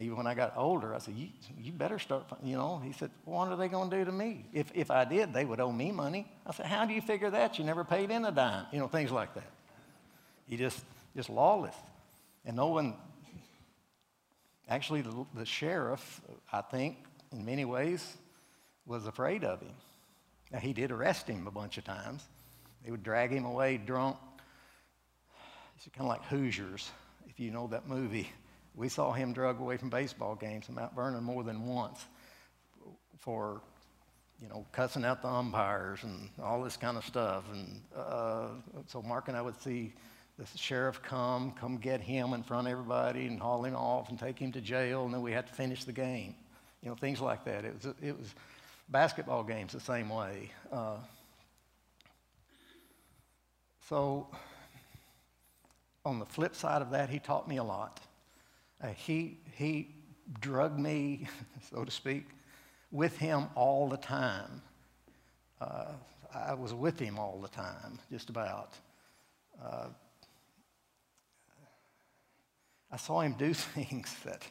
Even 0.00 0.16
when 0.16 0.26
I 0.26 0.34
got 0.34 0.54
older, 0.56 0.96
I 0.96 0.98
said, 0.98 1.14
you, 1.14 1.28
you 1.56 1.70
better 1.70 2.00
start, 2.00 2.24
you 2.42 2.56
know. 2.56 2.82
He 2.84 2.92
said, 2.92 3.12
what 3.24 3.46
are 3.46 3.56
they 3.56 3.68
going 3.68 3.88
to 3.88 3.98
do 3.98 4.04
to 4.04 4.10
me? 4.10 4.46
If, 4.52 4.72
if 4.74 4.90
I 4.90 5.04
did, 5.04 5.32
they 5.32 5.44
would 5.44 5.60
owe 5.60 5.70
me 5.70 5.92
money. 5.92 6.26
I 6.44 6.52
said, 6.52 6.66
how 6.66 6.84
do 6.86 6.92
you 6.92 7.02
figure 7.02 7.30
that? 7.30 7.60
You 7.60 7.64
never 7.64 7.84
paid 7.84 8.10
in 8.10 8.24
a 8.24 8.32
dime. 8.32 8.66
You 8.72 8.80
know, 8.80 8.88
things 8.88 9.12
like 9.12 9.32
that. 9.34 9.52
He 10.48 10.56
just, 10.56 10.84
just 11.14 11.30
lawless. 11.30 11.76
And 12.44 12.56
no 12.56 12.66
one, 12.66 12.94
actually, 14.68 15.02
the, 15.02 15.24
the 15.36 15.46
sheriff, 15.46 16.20
I 16.52 16.60
think, 16.60 16.96
in 17.34 17.44
many 17.44 17.64
ways, 17.64 18.16
was 18.86 19.06
afraid 19.06 19.44
of 19.44 19.60
him. 19.60 19.74
Now, 20.52 20.58
he 20.58 20.72
did 20.72 20.90
arrest 20.90 21.28
him 21.28 21.46
a 21.46 21.50
bunch 21.50 21.78
of 21.78 21.84
times. 21.84 22.22
They 22.84 22.90
would 22.90 23.02
drag 23.02 23.30
him 23.30 23.44
away 23.44 23.78
drunk. 23.78 24.16
It's 25.76 25.88
kind 25.96 26.02
of 26.02 26.08
like 26.08 26.24
Hoosiers, 26.26 26.90
if 27.28 27.40
you 27.40 27.50
know 27.50 27.66
that 27.68 27.88
movie. 27.88 28.30
We 28.74 28.88
saw 28.88 29.12
him 29.12 29.32
drug 29.32 29.60
away 29.60 29.76
from 29.76 29.90
baseball 29.90 30.34
games 30.34 30.68
in 30.68 30.74
Mount 30.74 30.94
Vernon 30.94 31.22
more 31.22 31.44
than 31.44 31.66
once 31.66 32.04
for, 33.18 33.60
you 34.40 34.48
know, 34.48 34.66
cussing 34.72 35.04
out 35.04 35.22
the 35.22 35.28
umpires 35.28 36.02
and 36.02 36.28
all 36.42 36.62
this 36.62 36.76
kind 36.76 36.96
of 36.96 37.04
stuff. 37.04 37.44
And 37.52 37.80
uh, 37.96 38.48
so 38.86 39.02
Mark 39.02 39.28
and 39.28 39.36
I 39.36 39.42
would 39.42 39.60
see 39.60 39.92
the 40.38 40.46
sheriff 40.58 41.00
come, 41.02 41.52
come 41.52 41.76
get 41.78 42.00
him 42.00 42.32
in 42.32 42.42
front 42.42 42.66
of 42.66 42.72
everybody 42.72 43.26
and 43.26 43.40
haul 43.40 43.64
him 43.64 43.76
off 43.76 44.10
and 44.10 44.18
take 44.18 44.38
him 44.38 44.50
to 44.52 44.60
jail, 44.60 45.04
and 45.04 45.14
then 45.14 45.22
we 45.22 45.32
had 45.32 45.46
to 45.46 45.52
finish 45.52 45.84
the 45.84 45.92
game. 45.92 46.34
You 46.84 46.90
know, 46.90 46.96
things 46.96 47.18
like 47.18 47.44
that. 47.46 47.64
It 47.64 47.74
was, 47.74 47.94
it 48.02 48.18
was 48.18 48.34
basketball 48.90 49.42
games 49.42 49.72
the 49.72 49.80
same 49.80 50.10
way. 50.10 50.50
Uh, 50.70 50.98
so, 53.88 54.28
on 56.04 56.18
the 56.18 56.26
flip 56.26 56.54
side 56.54 56.82
of 56.82 56.90
that, 56.90 57.08
he 57.08 57.18
taught 57.18 57.48
me 57.48 57.56
a 57.56 57.64
lot. 57.64 58.00
Uh, 58.82 58.88
he, 58.88 59.38
he 59.56 59.94
drug 60.42 60.78
me, 60.78 61.26
so 61.70 61.84
to 61.84 61.90
speak, 61.90 62.26
with 62.92 63.16
him 63.16 63.46
all 63.54 63.88
the 63.88 63.96
time. 63.96 64.60
Uh, 65.62 65.86
I 66.34 66.52
was 66.52 66.74
with 66.74 66.98
him 66.98 67.18
all 67.18 67.40
the 67.40 67.48
time, 67.48 67.98
just 68.10 68.28
about. 68.28 68.74
Uh, 69.62 69.86
I 72.90 72.96
saw 72.98 73.20
him 73.20 73.36
do 73.38 73.54
things 73.54 74.14
that, 74.24 74.42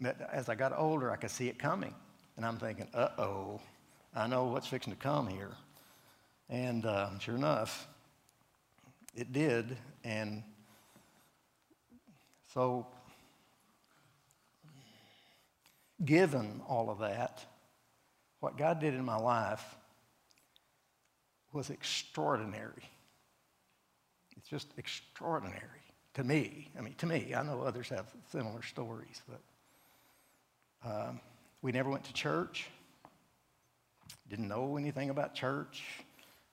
whew, 0.00 0.12
as 0.32 0.48
I 0.48 0.54
got 0.54 0.76
older, 0.76 1.10
I 1.10 1.16
could 1.16 1.30
see 1.30 1.48
it 1.48 1.58
coming. 1.58 1.94
And 2.36 2.46
I'm 2.46 2.56
thinking, 2.56 2.86
uh 2.94 3.08
oh, 3.18 3.60
I 4.14 4.26
know 4.26 4.44
what's 4.44 4.66
fixing 4.66 4.92
to 4.92 4.98
come 4.98 5.28
here. 5.28 5.50
And 6.48 6.86
uh, 6.86 7.18
sure 7.18 7.34
enough, 7.34 7.86
it 9.14 9.32
did. 9.32 9.76
And 10.04 10.42
so, 12.54 12.86
given 16.04 16.62
all 16.66 16.90
of 16.90 17.00
that, 17.00 17.44
what 18.40 18.56
God 18.56 18.80
did 18.80 18.94
in 18.94 19.04
my 19.04 19.16
life 19.16 19.76
was 21.52 21.70
extraordinary. 21.70 22.88
It's 24.36 24.48
just 24.48 24.68
extraordinary 24.76 25.60
to 26.14 26.24
me. 26.24 26.68
I 26.78 26.82
mean, 26.82 26.94
to 26.98 27.06
me, 27.06 27.34
I 27.34 27.42
know 27.42 27.62
others 27.62 27.88
have 27.88 28.06
similar 28.30 28.62
stories, 28.62 29.22
but 29.28 29.40
um, 30.84 31.20
we 31.62 31.72
never 31.72 31.90
went 31.90 32.04
to 32.04 32.12
church. 32.12 32.66
Didn't 34.28 34.48
know 34.48 34.76
anything 34.76 35.10
about 35.10 35.34
church. 35.34 35.82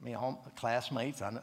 I 0.02 0.06
mean, 0.06 0.16
all 0.16 0.46
classmates, 0.56 1.22
I 1.22 1.40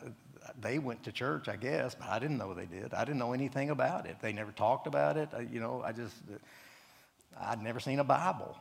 they 0.60 0.78
went 0.78 1.04
to 1.04 1.12
church, 1.12 1.48
I 1.48 1.56
guess, 1.56 1.94
but 1.94 2.08
I 2.08 2.18
didn't 2.18 2.38
know 2.38 2.54
they 2.54 2.66
did. 2.66 2.94
I 2.94 3.04
didn't 3.04 3.18
know 3.18 3.32
anything 3.32 3.70
about 3.70 4.06
it. 4.06 4.16
They 4.20 4.32
never 4.32 4.52
talked 4.52 4.86
about 4.86 5.16
it. 5.16 5.28
I, 5.36 5.40
you 5.40 5.60
know, 5.60 5.82
I 5.84 5.92
just, 5.92 6.14
I'd 7.40 7.62
never 7.62 7.80
seen 7.80 7.98
a 7.98 8.04
Bible. 8.04 8.56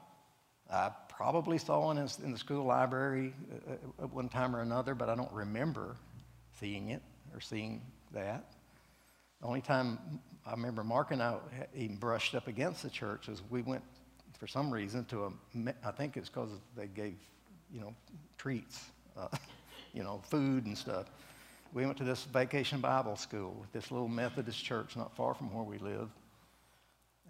I 0.72 0.92
probably 1.10 1.58
saw 1.58 1.86
one 1.86 1.98
in 1.98 2.32
the 2.32 2.38
school 2.38 2.66
library 2.66 3.34
uh, 3.70 4.04
at 4.04 4.14
one 4.14 4.30
time 4.30 4.56
or 4.56 4.62
another, 4.62 4.96
but 4.96 5.10
I 5.10 5.16
don't 5.16 5.32
remember 5.32 5.96
seeing 6.60 6.90
it 6.90 7.02
or 7.34 7.42
seeing 7.42 7.82
that. 8.14 8.46
The 9.42 9.48
only 9.48 9.62
time 9.62 10.00
I 10.46 10.52
remember 10.52 10.84
Mark 10.84 11.12
and 11.12 11.22
I 11.22 11.38
even 11.76 11.98
brushed 11.98 12.36
up 12.36 12.48
against 12.48 12.84
the 12.84 12.90
church 12.90 13.28
is 13.28 13.42
we 13.50 13.62
went, 13.62 13.84
for 14.42 14.48
some 14.48 14.74
reason, 14.74 15.06
to 15.06 15.26
a, 15.26 15.32
I 15.86 15.92
think 15.92 16.18
it's 16.18 16.28
because 16.28 16.50
they 16.76 16.88
gave, 16.88 17.14
you 17.72 17.80
know, 17.80 17.94
treats. 18.40 18.86
Uh, 19.16 19.28
you 19.94 20.02
know, 20.02 20.20
food 20.24 20.66
and 20.66 20.76
stuff. 20.76 21.12
We 21.74 21.86
went 21.86 21.96
to 22.00 22.04
this 22.04 22.24
vacation 22.24 22.82
Bible 22.82 23.16
school, 23.16 23.64
this 23.72 23.92
little 23.92 24.08
Methodist 24.08 24.64
church 24.64 24.98
not 24.98 25.16
far 25.16 25.36
from 25.36 25.54
where 25.54 25.64
we 25.64 25.78
live. 25.78 26.10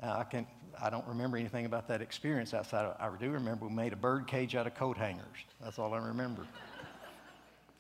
Uh, 0.02 0.20
I, 0.20 0.24
can, 0.24 0.48
I 0.82 0.90
don't 0.90 1.06
remember 1.06 1.36
anything 1.36 1.66
about 1.66 1.86
that 1.90 2.02
experience 2.02 2.54
outside 2.54 2.86
of, 2.86 2.96
I 2.98 3.14
do 3.20 3.30
remember 3.30 3.68
we 3.68 3.74
made 3.74 3.92
a 3.92 3.98
bird 3.98 4.26
cage 4.26 4.56
out 4.56 4.66
of 4.66 4.76
coat 4.76 4.98
hangers. 4.98 5.26
That's 5.62 5.80
all 5.80 5.94
I 5.94 5.98
remember. 5.98 6.48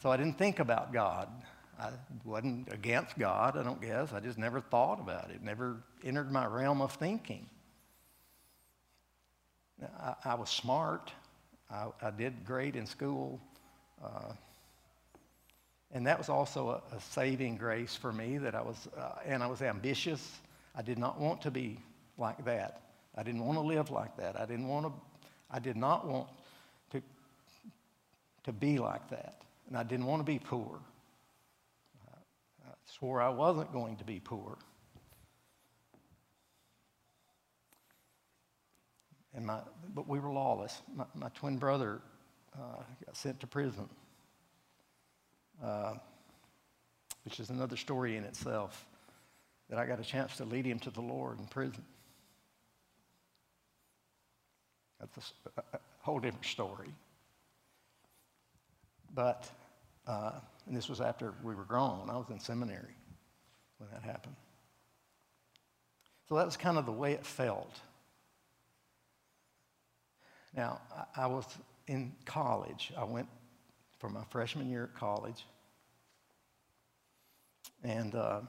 so 0.04 0.12
I 0.12 0.18
didn't 0.18 0.38
think 0.38 0.60
about 0.60 0.92
God. 0.92 1.30
I 1.80 1.92
wasn't 2.26 2.72
against 2.74 3.18
God, 3.18 3.56
I 3.56 3.64
don't 3.64 3.82
guess. 3.82 4.12
I 4.12 4.20
just 4.20 4.38
never 4.38 4.60
thought 4.60 5.00
about 5.00 5.32
it, 5.32 5.42
never 5.42 5.78
entered 6.04 6.34
my 6.34 6.46
realm 6.46 6.82
of 6.82 6.92
thinking. 6.92 7.48
I, 9.82 10.16
I 10.26 10.36
was 10.36 10.50
smart. 10.50 11.12
I, 11.70 11.88
I, 12.02 12.12
did 12.12 12.46
great 12.46 12.76
in 12.76 12.86
school. 12.86 13.40
Uh, 14.04 14.34
and 15.94 16.08
that 16.08 16.18
was 16.18 16.30
also 16.30 16.82
a, 16.92 16.96
a 16.96 17.02
saving 17.02 17.58
grace 17.58 17.96
for 17.96 18.12
me 18.12 18.38
that 18.38 18.56
I 18.56 18.62
was, 18.62 18.88
uh, 18.98 19.14
and 19.26 19.44
I 19.44 19.48
was 19.48 19.62
ambitious. 19.62 20.40
I 20.76 20.82
did 20.82 20.98
not 20.98 21.20
want 21.20 21.42
to 21.44 21.52
be 21.52 21.78
like 22.18 22.44
that. 22.46 22.82
I 23.16 23.24
didn't 23.24 23.46
want 23.46 23.58
to 23.58 23.62
live 23.62 23.92
like 23.92 24.16
that. 24.18 24.40
I 24.40 24.46
didn't 24.46 24.68
want 24.68 24.86
to, 24.86 24.94
I 25.50 25.60
did 25.60 25.76
not 25.76 26.08
want 26.08 26.28
to, 26.92 27.02
to 28.46 28.54
be 28.54 28.78
like 28.78 29.10
that. 29.10 29.42
And 29.68 29.78
I 29.78 29.84
didn't 29.84 30.06
want 30.06 30.22
to 30.22 30.26
be 30.26 30.40
poor. 30.40 30.80
I 32.66 32.72
swore 32.86 33.22
I 33.22 33.30
wasn't 33.30 33.72
going 33.74 33.98
to 33.98 34.04
be 34.04 34.20
poor. 34.20 34.58
And 39.36 39.46
my, 39.46 39.60
but 39.96 40.08
we 40.08 40.20
were 40.20 40.32
lawless. 40.32 40.82
My, 40.96 41.06
my 41.16 41.30
twin 41.30 41.58
brother 41.58 42.02
uh, 42.56 42.84
got 43.06 43.16
sent 43.16 43.40
to 43.40 43.48
prison 43.48 43.88
uh, 45.64 45.94
which 47.24 47.40
is 47.40 47.50
another 47.50 47.78
story 47.78 48.18
in 48.18 48.24
itself, 48.24 48.86
that 49.70 49.78
I 49.78 49.86
got 49.86 50.00
a 50.00 50.04
chance 50.04 50.38
to 50.38 50.46
lead 50.46 50.66
him 50.66 50.80
to 50.80 50.90
the 50.90 51.02
Lord 51.02 51.40
in 51.40 51.46
prison. 51.46 51.84
That's 55.00 55.34
a, 55.58 55.62
a 55.74 55.80
whole 56.00 56.20
different 56.20 56.46
story. 56.46 56.90
But, 59.14 59.50
uh, 60.08 60.32
and 60.68 60.76
this 60.76 60.90
was 60.90 61.02
after 61.02 61.34
we 61.44 61.56
were 61.56 61.64
grown. 61.64 62.10
I 62.10 62.18
was 62.18 62.30
in 62.30 62.40
seminary 62.40 62.96
when 63.78 63.90
that 63.92 64.04
happened. 64.04 64.36
So 66.28 66.36
that 66.36 66.46
was 66.46 66.58
kind 66.58 66.78
of 66.78 66.86
the 66.86 66.92
way 66.92 67.14
it 67.14 67.26
felt. 67.26 67.80
Now, 70.55 70.81
I, 71.15 71.27
was 71.27 71.46
in 71.88 72.12
college. 72.25 72.91
I 72.98 73.03
went 73.03 73.27
for 74.00 74.10
my 74.10 74.24
freshman 74.29 74.70
year 74.70 74.84
at 74.84 75.00
college. 75.00 75.46
And 77.84 78.15
uh, 78.15 78.41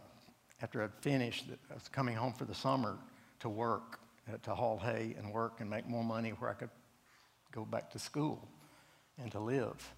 after 0.61 0.83
I'd 0.83 0.95
finished, 1.01 1.45
I 1.71 1.75
was 1.75 1.89
coming 1.89 2.17
home 2.17 2.33
for 2.33 2.45
the 2.45 2.55
summer 2.55 2.99
to 3.41 3.49
work, 3.49 4.01
uh, 4.33 4.37
to 4.43 4.55
haul 4.55 4.79
hay 4.79 5.15
and 5.17 5.33
work 5.33 5.61
and 5.61 5.71
make 5.71 5.89
more 5.89 6.05
money 6.05 6.31
where 6.31 6.51
I 6.51 6.55
could 6.55 6.71
go 7.53 7.65
back 7.65 7.91
to 7.91 7.99
school 7.99 8.49
and 9.19 9.31
to 9.33 9.39
live. 9.39 9.95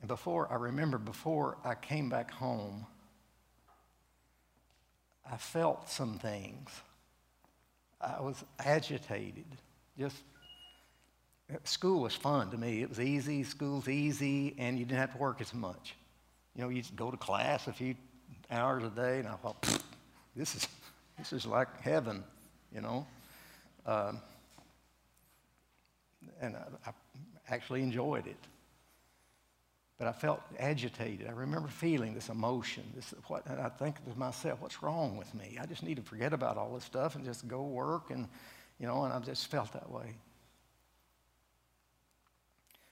And 0.00 0.08
before, 0.08 0.50
I 0.52 0.56
remember 0.56 0.98
before 0.98 1.58
I 1.64 1.74
came 1.74 2.08
back 2.08 2.30
home, 2.30 2.86
I 5.30 5.36
felt 5.36 5.88
some 5.88 6.18
things. 6.18 6.70
I 8.00 8.20
was 8.20 8.44
agitated, 8.58 9.46
just 9.98 10.16
School 11.64 12.00
was 12.00 12.14
fun 12.14 12.50
to 12.50 12.58
me. 12.58 12.82
It 12.82 12.88
was 12.88 12.98
easy, 12.98 13.44
school's 13.44 13.88
easy, 13.88 14.54
and 14.58 14.78
you 14.78 14.84
didn't 14.84 14.98
have 14.98 15.12
to 15.12 15.18
work 15.18 15.40
as 15.40 15.54
much. 15.54 15.94
You 16.54 16.62
know, 16.62 16.68
you 16.68 16.82
just 16.82 16.96
go 16.96 17.10
to 17.10 17.16
class 17.16 17.68
a 17.68 17.72
few 17.72 17.94
hours 18.50 18.82
a 18.82 18.90
day, 18.90 19.20
and 19.20 19.28
I 19.28 19.34
thought, 19.34 19.62
this 20.34 20.56
is, 20.56 20.68
this 21.18 21.32
is 21.32 21.46
like 21.46 21.80
heaven, 21.80 22.24
you 22.74 22.80
know. 22.80 23.06
Um, 23.86 24.20
and 26.40 26.56
I, 26.56 26.90
I 26.90 26.92
actually 27.48 27.82
enjoyed 27.82 28.26
it. 28.26 28.36
But 29.98 30.08
I 30.08 30.12
felt 30.12 30.42
agitated. 30.58 31.26
I 31.26 31.32
remember 31.32 31.68
feeling 31.68 32.12
this 32.12 32.28
emotion. 32.28 32.84
This, 32.94 33.14
what, 33.28 33.46
and 33.46 33.58
I 33.58 33.70
think 33.70 34.04
to 34.04 34.18
myself, 34.18 34.60
what's 34.60 34.82
wrong 34.82 35.16
with 35.16 35.34
me? 35.34 35.58
I 35.60 35.64
just 35.64 35.82
need 35.82 35.96
to 35.96 36.02
forget 36.02 36.34
about 36.34 36.58
all 36.58 36.74
this 36.74 36.84
stuff 36.84 37.14
and 37.14 37.24
just 37.24 37.48
go 37.48 37.62
work. 37.62 38.10
And, 38.10 38.28
you 38.78 38.86
know, 38.86 39.04
and 39.04 39.12
I 39.12 39.18
just 39.20 39.50
felt 39.50 39.72
that 39.72 39.90
way. 39.90 40.14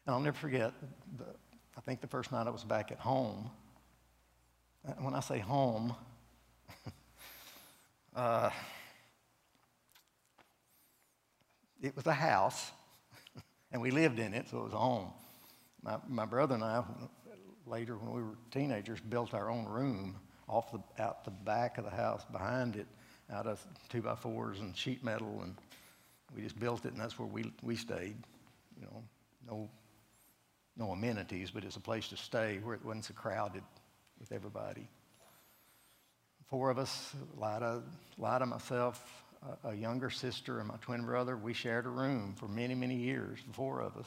And 0.06 0.14
I'll 0.14 0.20
never 0.20 0.37
forget, 0.37 0.73
the, 1.18 1.26
I 1.76 1.80
think 1.82 2.00
the 2.00 2.06
first 2.06 2.32
night 2.32 2.46
I 2.46 2.50
was 2.50 2.64
back 2.64 2.90
at 2.90 2.99
home. 2.99 3.50
When 4.99 5.14
I 5.14 5.20
say 5.20 5.38
home, 5.38 5.94
uh, 8.16 8.50
it 11.82 11.94
was 11.94 12.06
a 12.06 12.12
house, 12.12 12.70
and 13.73 13.80
we 13.80 13.90
lived 13.90 14.18
in 14.18 14.32
it, 14.32 14.49
so 14.50 14.58
it 14.58 14.64
was 14.64 14.73
a 14.73 14.78
home. 14.78 15.11
My, 15.85 15.99
my 16.09 16.25
brother 16.25 16.55
and 16.55 16.64
I, 16.64 16.83
later 17.67 17.97
when 17.97 18.14
we 18.14 18.23
were 18.23 18.37
teenagers, 18.50 19.00
built 19.00 19.35
our 19.35 19.50
own 19.50 19.67
room 19.67 20.17
off 20.49 20.73
the, 20.73 21.03
out 21.03 21.25
the 21.25 21.31
back 21.31 21.76
of 21.79 21.85
the 21.85 21.91
house 21.91 22.25
behind 22.33 22.76
it 22.76 22.87
out 23.33 23.47
of 23.47 23.64
two 23.88 24.03
by 24.03 24.14
fours 24.14 24.61
and 24.61 24.76
sheet 24.76 25.05
metal, 25.05 25.41
and 25.43 25.55
we 26.35 26.43
just 26.43 26.59
built 26.59 26.85
it, 26.85 26.93
and 26.93 27.00
that's 27.00 27.19
where 27.19 27.29
we, 27.29 27.53
we 27.62 27.76
stayed. 27.76 28.17
You 28.81 28.87
know, 28.87 29.03
no, 29.47 29.71
no 30.76 30.91
amenities, 30.93 31.50
but 31.50 31.64
it's 31.64 31.76
a 31.76 31.81
place 31.81 32.09
to 32.09 32.17
stay 32.17 32.61
where 32.62 32.75
it 32.75 32.85
wasn't 32.85 33.05
so 33.07 33.14
crowded 33.14 33.62
with 34.19 34.33
everybody. 34.33 34.88
Four 36.49 36.71
of 36.71 36.79
us, 36.79 37.14
Lida, 37.37 37.83
Lida 38.19 38.47
myself, 38.47 39.25
a, 39.64 39.69
a 39.71 39.75
younger 39.75 40.11
sister, 40.11 40.59
and 40.59 40.69
my 40.69 40.76
twin 40.83 41.05
brother, 41.05 41.37
we 41.37 41.55
shared 41.55 41.87
a 41.87 41.91
room 41.91 42.35
for 42.37 42.49
many, 42.49 42.75
many 42.75 42.97
years, 42.97 43.38
the 43.47 43.55
four 43.55 43.81
of 43.81 43.97
us. 43.97 44.07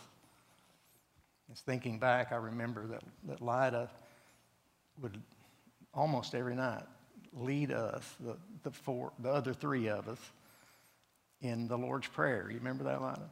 Thinking 1.56 1.98
back, 1.98 2.32
I 2.32 2.36
remember 2.36 2.88
that, 2.88 3.04
that 3.28 3.42
Lida 3.42 3.90
would 5.02 5.18
almost 5.94 6.36
every 6.36 6.56
night 6.56 6.84
lead 7.34 7.72
us, 7.72 8.04
the, 8.20 8.36
the, 8.64 8.72
four, 8.72 9.12
the 9.20 9.30
other 9.30 9.54
three 9.54 9.88
of 9.90 10.08
us, 10.08 10.20
in 11.42 11.68
the 11.68 11.78
Lord's 11.78 12.08
Prayer. 12.08 12.48
You 12.50 12.58
remember 12.58 12.84
that, 12.86 13.02
Lida? 13.02 13.30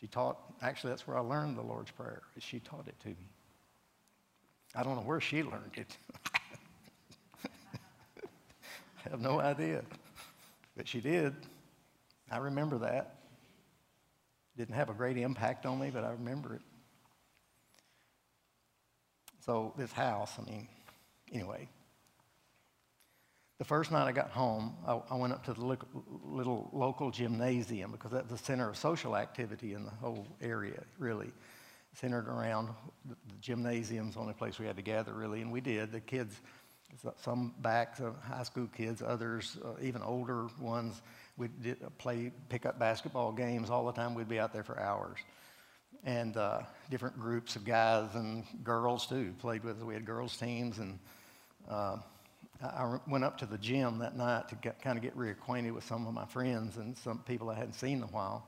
She 0.00 0.06
taught, 0.08 0.38
actually, 0.60 0.90
that's 0.90 1.06
where 1.06 1.16
I 1.16 1.20
learned 1.20 1.56
the 1.56 1.62
Lord's 1.62 1.90
Prayer. 1.90 2.22
She 2.38 2.60
taught 2.60 2.86
it 2.88 2.98
to 3.00 3.08
me. 3.08 3.28
I 4.74 4.82
don't 4.82 4.96
know 4.96 5.02
where 5.02 5.20
she 5.20 5.42
learned 5.42 5.72
it. 5.74 5.96
I 9.04 9.10
have 9.10 9.20
no 9.20 9.40
idea. 9.40 9.82
But 10.76 10.88
she 10.88 11.00
did. 11.00 11.34
I 12.30 12.38
remember 12.38 12.78
that. 12.78 13.16
Didn't 14.56 14.74
have 14.74 14.90
a 14.90 14.94
great 14.94 15.16
impact 15.16 15.66
on 15.66 15.78
me, 15.78 15.90
but 15.90 16.04
I 16.04 16.10
remember 16.12 16.54
it. 16.54 16.62
So 19.44 19.72
this 19.76 19.90
house, 19.90 20.32
I 20.38 20.48
mean, 20.48 20.68
anyway. 21.32 21.68
The 23.58 23.64
first 23.64 23.90
night 23.90 24.06
I 24.06 24.12
got 24.12 24.30
home, 24.30 24.74
I, 24.86 25.00
I 25.10 25.16
went 25.16 25.32
up 25.32 25.44
to 25.44 25.52
the 25.52 25.78
little 26.24 26.70
local 26.72 27.10
gymnasium 27.10 27.90
because 27.90 28.12
that's 28.12 28.30
the 28.30 28.38
center 28.38 28.68
of 28.68 28.76
social 28.76 29.16
activity 29.16 29.74
in 29.74 29.84
the 29.84 29.90
whole 29.90 30.26
area, 30.40 30.82
really. 30.98 31.32
Centered 31.94 32.28
around 32.28 32.68
the, 33.04 33.14
the 33.14 33.34
gymnasium's 33.40 34.14
the 34.14 34.20
only 34.20 34.32
place 34.32 34.58
we 34.58 34.66
had 34.66 34.76
to 34.76 34.82
gather, 34.82 35.12
really, 35.12 35.42
and 35.42 35.50
we 35.50 35.60
did. 35.60 35.92
The 35.92 36.00
kids, 36.00 36.40
some 37.20 37.54
back, 37.58 37.96
some 37.96 38.14
high 38.22 38.44
school 38.44 38.68
kids, 38.76 39.02
others, 39.04 39.58
uh, 39.64 39.74
even 39.82 40.02
older 40.02 40.46
ones, 40.60 41.02
we'd 41.36 41.50
play 41.98 42.30
pickup 42.48 42.78
basketball 42.78 43.32
games 43.32 43.70
all 43.70 43.86
the 43.86 43.92
time. 43.92 44.14
We'd 44.14 44.28
be 44.28 44.38
out 44.38 44.52
there 44.52 44.64
for 44.64 44.78
hours 44.80 45.18
and 46.04 46.36
uh, 46.36 46.60
different 46.90 47.18
groups 47.18 47.56
of 47.56 47.64
guys 47.64 48.14
and 48.14 48.44
girls 48.64 49.06
too 49.06 49.34
played 49.38 49.62
with 49.64 49.78
us. 49.78 49.84
We 49.84 49.94
had 49.94 50.04
girls 50.04 50.36
teams, 50.36 50.78
and 50.78 50.98
uh, 51.70 51.96
I 52.62 52.98
went 53.08 53.24
up 53.24 53.38
to 53.38 53.46
the 53.46 53.58
gym 53.58 53.98
that 53.98 54.16
night 54.16 54.48
to 54.48 54.54
get, 54.56 54.80
kind 54.82 54.96
of 54.96 55.02
get 55.02 55.16
reacquainted 55.16 55.72
with 55.72 55.84
some 55.84 56.06
of 56.06 56.14
my 56.14 56.26
friends 56.26 56.76
and 56.76 56.96
some 56.98 57.18
people 57.20 57.50
I 57.50 57.54
hadn't 57.54 57.74
seen 57.74 57.98
in 57.98 58.04
a 58.04 58.08
while. 58.08 58.46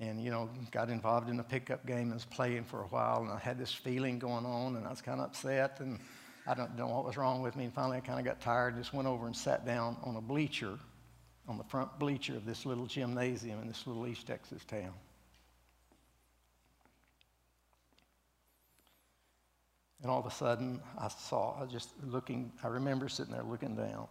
And 0.00 0.22
you 0.22 0.30
know, 0.30 0.48
got 0.70 0.90
involved 0.90 1.28
in 1.28 1.40
a 1.40 1.42
pickup 1.44 1.84
game 1.84 2.02
and 2.02 2.14
was 2.14 2.24
playing 2.24 2.64
for 2.64 2.82
a 2.82 2.86
while, 2.86 3.22
and 3.22 3.30
I 3.32 3.38
had 3.38 3.58
this 3.58 3.72
feeling 3.72 4.20
going 4.20 4.46
on, 4.46 4.76
and 4.76 4.86
I 4.86 4.90
was 4.90 5.02
kind 5.02 5.20
of 5.20 5.26
upset, 5.26 5.80
and 5.80 5.98
I 6.46 6.54
don't 6.54 6.76
know 6.78 6.86
what 6.86 7.04
was 7.04 7.16
wrong 7.16 7.42
with 7.42 7.56
me. 7.56 7.64
And 7.64 7.74
finally, 7.74 7.96
I 7.96 8.00
kind 8.00 8.20
of 8.20 8.24
got 8.24 8.40
tired 8.40 8.74
and 8.74 8.82
just 8.82 8.94
went 8.94 9.08
over 9.08 9.26
and 9.26 9.36
sat 9.36 9.66
down 9.66 9.96
on 10.04 10.14
a 10.14 10.20
bleacher, 10.20 10.78
on 11.48 11.58
the 11.58 11.64
front 11.64 11.98
bleacher 11.98 12.36
of 12.36 12.46
this 12.46 12.64
little 12.64 12.86
gymnasium 12.86 13.60
in 13.60 13.66
this 13.66 13.88
little 13.88 14.06
East 14.06 14.28
Texas 14.28 14.64
town. 14.64 14.92
And 20.02 20.10
all 20.10 20.20
of 20.20 20.26
a 20.26 20.30
sudden, 20.30 20.80
I 20.96 21.08
saw, 21.08 21.60
I 21.60 21.66
just 21.66 21.90
looking, 22.04 22.52
I 22.62 22.68
remember 22.68 23.08
sitting 23.08 23.32
there 23.32 23.42
looking 23.42 23.74
down. 23.74 24.06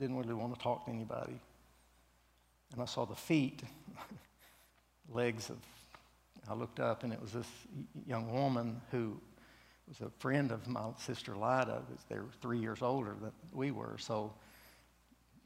Didn't 0.00 0.16
really 0.16 0.34
want 0.34 0.54
to 0.54 0.60
talk 0.60 0.86
to 0.86 0.90
anybody. 0.90 1.38
And 2.72 2.82
I 2.82 2.86
saw 2.86 3.04
the 3.04 3.14
feet, 3.14 3.62
legs 5.08 5.50
of, 5.50 5.58
I 6.48 6.54
looked 6.54 6.80
up 6.80 7.04
and 7.04 7.12
it 7.12 7.20
was 7.20 7.32
this 7.32 7.46
young 8.06 8.32
woman 8.32 8.80
who 8.90 9.20
was 9.86 10.00
a 10.00 10.10
friend 10.18 10.50
of 10.50 10.66
my 10.66 10.86
sister 10.98 11.34
Lida. 11.34 11.82
They 12.08 12.16
were 12.16 12.30
three 12.40 12.58
years 12.58 12.82
older 12.82 13.14
than 13.20 13.32
we 13.52 13.70
were. 13.70 13.96
So, 13.98 14.32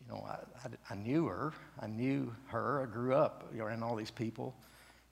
you 0.00 0.14
know, 0.14 0.24
I, 0.26 0.38
I, 0.64 0.92
I 0.92 0.94
knew 0.94 1.26
her. 1.26 1.52
I 1.80 1.86
knew 1.86 2.34
her. 2.46 2.82
I 2.82 2.86
grew 2.86 3.14
up 3.14 3.52
around 3.58 3.82
all 3.82 3.96
these 3.96 4.10
people, 4.10 4.54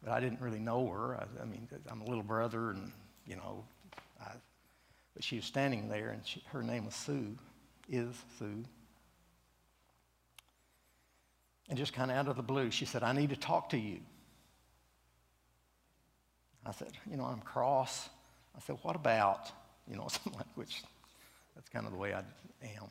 but 0.02 0.12
I 0.12 0.20
didn't 0.20 0.40
really 0.40 0.60
know 0.60 0.88
her. 0.88 1.16
I, 1.16 1.42
I 1.42 1.44
mean, 1.44 1.68
I'm 1.90 2.00
a 2.00 2.06
little 2.06 2.22
brother 2.22 2.70
and, 2.70 2.92
you 3.26 3.36
know, 3.36 3.64
but 5.14 5.22
she 5.22 5.36
was 5.36 5.44
standing 5.44 5.88
there, 5.88 6.10
and 6.10 6.26
she, 6.26 6.42
her 6.52 6.62
name 6.62 6.86
was 6.86 6.94
Sue, 6.94 7.36
is 7.88 8.14
Sue. 8.38 8.64
And 11.68 11.78
just 11.78 11.92
kind 11.92 12.10
of 12.10 12.16
out 12.16 12.28
of 12.28 12.36
the 12.36 12.42
blue, 12.42 12.70
she 12.70 12.84
said, 12.84 13.02
I 13.02 13.12
need 13.12 13.30
to 13.30 13.36
talk 13.36 13.70
to 13.70 13.78
you. 13.78 14.00
I 16.66 16.72
said, 16.72 16.88
You 17.10 17.16
know, 17.16 17.24
I'm 17.24 17.40
cross. 17.40 18.08
I 18.56 18.60
said, 18.60 18.76
What 18.82 18.96
about? 18.96 19.50
You 19.88 19.96
know, 19.96 20.06
something 20.08 20.34
like 20.34 20.46
which 20.56 20.82
that's 21.54 21.68
kind 21.68 21.86
of 21.86 21.92
the 21.92 21.98
way 21.98 22.12
I 22.12 22.18
am. 22.18 22.88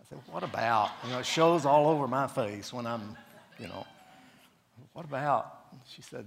I 0.00 0.04
said, 0.08 0.18
What 0.30 0.42
about? 0.42 0.90
You 1.04 1.10
know, 1.10 1.18
it 1.18 1.26
shows 1.26 1.66
all 1.66 1.88
over 1.88 2.08
my 2.08 2.26
face 2.26 2.72
when 2.72 2.86
I'm, 2.86 3.16
you 3.60 3.68
know, 3.68 3.86
what 4.92 5.04
about? 5.04 5.52
She 5.88 6.02
said, 6.02 6.26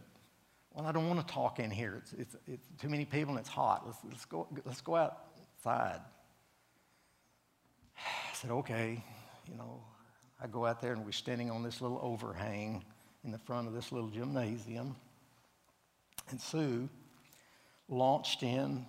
Well, 0.73 0.85
I 0.85 0.91
don't 0.91 1.07
want 1.07 1.25
to 1.25 1.33
talk 1.33 1.59
in 1.59 1.71
here. 1.71 1.95
It's, 1.97 2.13
it's, 2.13 2.35
it's 2.47 2.67
too 2.79 2.89
many 2.89 3.05
people 3.05 3.31
and 3.31 3.39
it's 3.39 3.49
hot. 3.49 3.83
Let's, 3.85 3.97
let's, 4.07 4.25
go, 4.25 4.47
let's 4.65 4.81
go 4.81 4.95
out 4.95 5.17
I 5.65 5.99
said, 8.33 8.51
okay, 8.51 9.03
you 9.47 9.55
know, 9.55 9.81
I 10.41 10.47
go 10.47 10.65
out 10.65 10.81
there 10.81 10.93
and 10.93 11.05
we're 11.05 11.11
standing 11.11 11.51
on 11.51 11.63
this 11.63 11.81
little 11.81 11.99
overhang 12.01 12.83
in 13.23 13.31
the 13.31 13.37
front 13.37 13.67
of 13.67 13.73
this 13.73 13.91
little 13.91 14.09
gymnasium. 14.09 14.95
And 16.29 16.39
Sue 16.39 16.87
launched 17.89 18.43
in 18.43 18.85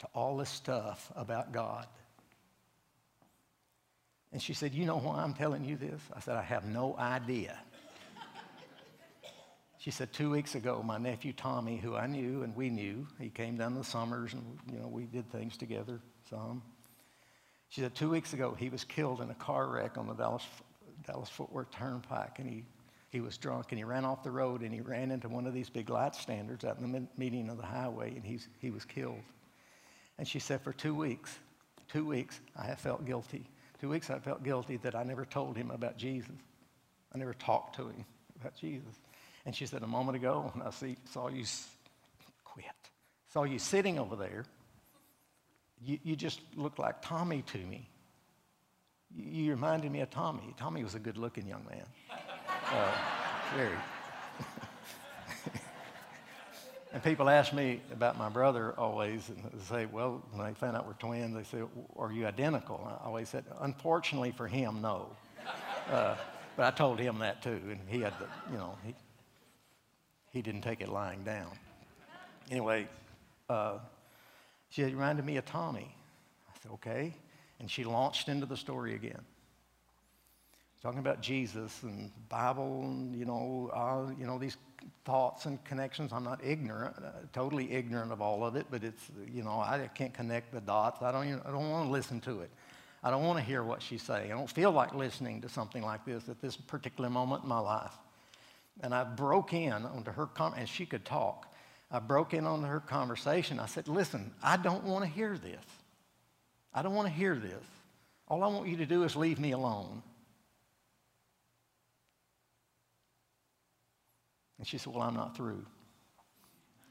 to 0.00 0.06
all 0.14 0.36
this 0.36 0.50
stuff 0.50 1.10
about 1.16 1.52
God. 1.52 1.86
And 4.32 4.42
she 4.42 4.54
said, 4.54 4.74
You 4.74 4.86
know 4.86 4.98
why 4.98 5.22
I'm 5.22 5.34
telling 5.34 5.64
you 5.64 5.76
this? 5.76 6.00
I 6.14 6.20
said, 6.20 6.36
I 6.36 6.42
have 6.42 6.64
no 6.64 6.96
idea. 6.98 7.58
She 9.82 9.90
said, 9.90 10.12
two 10.12 10.30
weeks 10.30 10.54
ago, 10.54 10.80
my 10.80 10.96
nephew 10.96 11.32
Tommy, 11.32 11.76
who 11.76 11.96
I 11.96 12.06
knew 12.06 12.44
and 12.44 12.54
we 12.54 12.70
knew, 12.70 13.04
he 13.18 13.30
came 13.30 13.56
down 13.56 13.74
the 13.74 13.82
summers 13.82 14.32
and, 14.32 14.56
you 14.70 14.78
know, 14.78 14.86
we 14.86 15.06
did 15.06 15.28
things 15.32 15.56
together 15.56 15.98
some. 16.30 16.62
She 17.68 17.80
said, 17.80 17.92
two 17.92 18.08
weeks 18.08 18.32
ago, 18.32 18.54
he 18.56 18.68
was 18.68 18.84
killed 18.84 19.20
in 19.20 19.30
a 19.30 19.34
car 19.34 19.66
wreck 19.66 19.98
on 19.98 20.06
the 20.06 20.14
Dallas, 20.14 20.44
Dallas 21.04 21.28
Fort 21.28 21.52
Worth 21.52 21.72
Turnpike. 21.72 22.38
And 22.38 22.48
he, 22.48 22.62
he 23.10 23.20
was 23.20 23.36
drunk 23.36 23.72
and 23.72 23.78
he 23.78 23.82
ran 23.82 24.04
off 24.04 24.22
the 24.22 24.30
road 24.30 24.60
and 24.60 24.72
he 24.72 24.80
ran 24.80 25.10
into 25.10 25.28
one 25.28 25.48
of 25.48 25.52
these 25.52 25.68
big 25.68 25.90
light 25.90 26.14
standards 26.14 26.64
out 26.64 26.78
in 26.78 26.92
the 26.92 27.02
median 27.16 27.50
of 27.50 27.56
the 27.56 27.66
highway 27.66 28.14
and 28.14 28.24
he's, 28.24 28.46
he 28.60 28.70
was 28.70 28.84
killed. 28.84 29.18
And 30.16 30.28
she 30.28 30.38
said, 30.38 30.60
for 30.60 30.72
two 30.72 30.94
weeks, 30.94 31.36
two 31.88 32.06
weeks, 32.06 32.38
I 32.56 32.66
have 32.66 32.78
felt 32.78 33.04
guilty. 33.04 33.50
Two 33.80 33.88
weeks 33.88 34.10
I 34.10 34.20
felt 34.20 34.44
guilty 34.44 34.76
that 34.76 34.94
I 34.94 35.02
never 35.02 35.24
told 35.24 35.56
him 35.56 35.72
about 35.72 35.96
Jesus. 35.96 36.36
I 37.12 37.18
never 37.18 37.34
talked 37.34 37.74
to 37.76 37.88
him 37.88 38.04
about 38.40 38.54
Jesus. 38.54 39.00
And 39.44 39.54
she 39.54 39.66
said, 39.66 39.82
A 39.82 39.86
moment 39.86 40.16
ago, 40.16 40.50
when 40.52 40.66
I 40.66 40.70
see, 40.70 40.96
saw 41.10 41.28
you 41.28 41.44
quit, 42.44 42.64
saw 43.32 43.44
you 43.44 43.58
sitting 43.58 43.98
over 43.98 44.16
there, 44.16 44.44
you, 45.84 45.98
you 46.02 46.16
just 46.16 46.40
looked 46.56 46.78
like 46.78 47.02
Tommy 47.02 47.42
to 47.42 47.58
me. 47.58 47.88
You, 49.14 49.44
you 49.44 49.50
reminded 49.50 49.90
me 49.90 50.00
of 50.00 50.10
Tommy. 50.10 50.54
Tommy 50.56 50.82
was 50.84 50.94
a 50.94 51.00
good 51.00 51.16
looking 51.16 51.46
young 51.46 51.64
man. 51.68 51.84
Uh, 52.72 52.92
very. 53.56 53.76
And 56.92 57.02
people 57.02 57.30
ask 57.30 57.54
me 57.54 57.80
about 57.90 58.18
my 58.18 58.28
brother 58.28 58.74
always, 58.76 59.30
and 59.30 59.42
they 59.44 59.64
say, 59.64 59.86
well, 59.86 60.22
when 60.30 60.46
they 60.46 60.52
find 60.52 60.76
out 60.76 60.86
we're 60.86 60.92
twins, 60.92 61.34
they 61.34 61.44
say, 61.44 61.64
are 61.96 62.12
you 62.12 62.26
identical? 62.26 62.86
I 62.86 63.06
always 63.06 63.30
said, 63.30 63.44
unfortunately 63.60 64.32
for 64.32 64.46
him, 64.46 64.82
no. 64.82 65.08
Uh, 65.90 66.16
but 66.54 66.66
I 66.66 66.70
told 66.70 67.00
him 67.00 67.20
that 67.20 67.42
too, 67.42 67.60
and 67.70 67.80
he 67.88 68.00
had 68.02 68.12
to, 68.18 68.26
you 68.50 68.58
know, 68.58 68.76
he, 68.84 68.94
he 70.32 70.42
didn't 70.42 70.62
take 70.62 70.80
it 70.80 70.88
lying 70.88 71.22
down. 71.24 71.50
Anyway, 72.50 72.88
uh, 73.48 73.78
she 74.70 74.82
reminded 74.84 75.24
me 75.24 75.36
of 75.36 75.44
Tommy. 75.44 75.94
I 76.48 76.58
said, 76.62 76.72
okay. 76.72 77.14
And 77.60 77.70
she 77.70 77.84
launched 77.84 78.28
into 78.28 78.46
the 78.46 78.56
story 78.56 78.94
again 78.94 79.20
talking 80.82 80.98
about 80.98 81.22
Jesus 81.22 81.84
and 81.84 82.10
Bible 82.28 82.82
and, 82.82 83.14
you 83.14 83.24
know, 83.24 83.70
uh, 83.72 84.12
you 84.18 84.26
know, 84.26 84.36
these 84.36 84.56
thoughts 85.04 85.46
and 85.46 85.64
connections. 85.64 86.12
I'm 86.12 86.24
not 86.24 86.40
ignorant, 86.44 86.96
uh, 86.98 87.10
totally 87.32 87.70
ignorant 87.70 88.10
of 88.10 88.20
all 88.20 88.44
of 88.44 88.56
it, 88.56 88.66
but 88.68 88.82
it's, 88.82 89.04
you 89.32 89.44
know, 89.44 89.60
I 89.60 89.88
can't 89.94 90.12
connect 90.12 90.52
the 90.52 90.60
dots. 90.60 91.00
I 91.00 91.12
don't, 91.12 91.28
even, 91.28 91.40
I 91.46 91.52
don't 91.52 91.70
want 91.70 91.86
to 91.86 91.92
listen 91.92 92.20
to 92.22 92.40
it. 92.40 92.50
I 93.04 93.10
don't 93.10 93.22
want 93.22 93.38
to 93.38 93.44
hear 93.44 93.62
what 93.62 93.80
she's 93.80 94.02
saying. 94.02 94.32
I 94.32 94.34
don't 94.34 94.50
feel 94.50 94.72
like 94.72 94.92
listening 94.92 95.40
to 95.42 95.48
something 95.48 95.82
like 95.82 96.04
this 96.04 96.28
at 96.28 96.40
this 96.40 96.56
particular 96.56 97.08
moment 97.08 97.44
in 97.44 97.48
my 97.48 97.60
life. 97.60 97.94
And 98.80 98.94
I 98.94 99.04
broke 99.04 99.52
in 99.52 99.72
onto 99.72 100.10
her, 100.10 100.26
com- 100.26 100.54
and 100.56 100.68
she 100.68 100.86
could 100.86 101.04
talk. 101.04 101.52
I 101.90 101.98
broke 101.98 102.32
in 102.32 102.46
on 102.46 102.64
her 102.64 102.80
conversation. 102.80 103.60
I 103.60 103.66
said, 103.66 103.86
Listen, 103.86 104.32
I 104.42 104.56
don't 104.56 104.84
want 104.84 105.04
to 105.04 105.10
hear 105.10 105.36
this. 105.36 105.62
I 106.74 106.82
don't 106.82 106.94
want 106.94 107.06
to 107.06 107.14
hear 107.14 107.36
this. 107.36 107.62
All 108.28 108.42
I 108.42 108.46
want 108.46 108.66
you 108.66 108.78
to 108.78 108.86
do 108.86 109.04
is 109.04 109.14
leave 109.14 109.38
me 109.38 109.52
alone. 109.52 110.02
And 114.58 114.66
she 114.66 114.78
said, 114.78 114.94
Well, 114.94 115.02
I'm 115.02 115.14
not 115.14 115.36
through. 115.36 115.64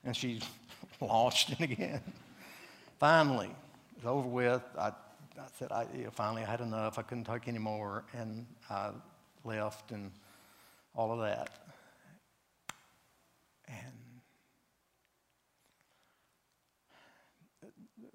And 0.04 0.16
she 0.16 0.40
launched 1.02 1.52
it 1.52 1.62
again. 1.62 2.02
finally, 3.00 3.48
it 3.48 4.04
was 4.04 4.06
over 4.06 4.28
with. 4.28 4.62
I, 4.78 4.90
I 4.90 5.48
said, 5.58 5.72
I, 5.72 5.88
you 5.96 6.04
know, 6.04 6.12
finally, 6.12 6.44
I 6.44 6.46
had 6.46 6.62
enough. 6.62 7.00
I 7.00 7.02
couldn't 7.02 7.24
take 7.24 7.48
anymore. 7.48 8.04
And 8.14 8.46
I 8.70 8.92
left 9.44 9.92
and 9.92 10.12
all 10.96 11.12
of 11.12 11.20
that. 11.22 11.71
And 13.72 14.22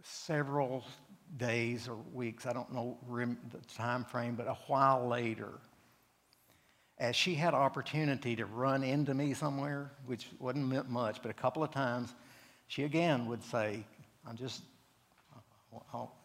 several 0.02 0.84
days 1.36 1.88
or 1.88 1.96
weeks, 2.12 2.46
I 2.46 2.52
don't 2.52 2.72
know 2.72 2.98
the 3.08 3.74
time 3.74 4.04
frame, 4.04 4.34
but 4.36 4.46
a 4.46 4.56
while 4.66 5.08
later, 5.08 5.50
as 6.98 7.14
she 7.14 7.34
had 7.34 7.52
opportunity 7.54 8.36
to 8.36 8.46
run 8.46 8.82
into 8.82 9.12
me 9.14 9.34
somewhere, 9.34 9.92
which 10.06 10.28
wasn't 10.38 10.88
much, 10.88 11.20
but 11.20 11.30
a 11.30 11.34
couple 11.34 11.62
of 11.62 11.70
times, 11.70 12.14
she 12.68 12.84
again 12.84 13.26
would 13.26 13.42
say, 13.42 13.84
I'm 14.26 14.36
just, 14.36 14.62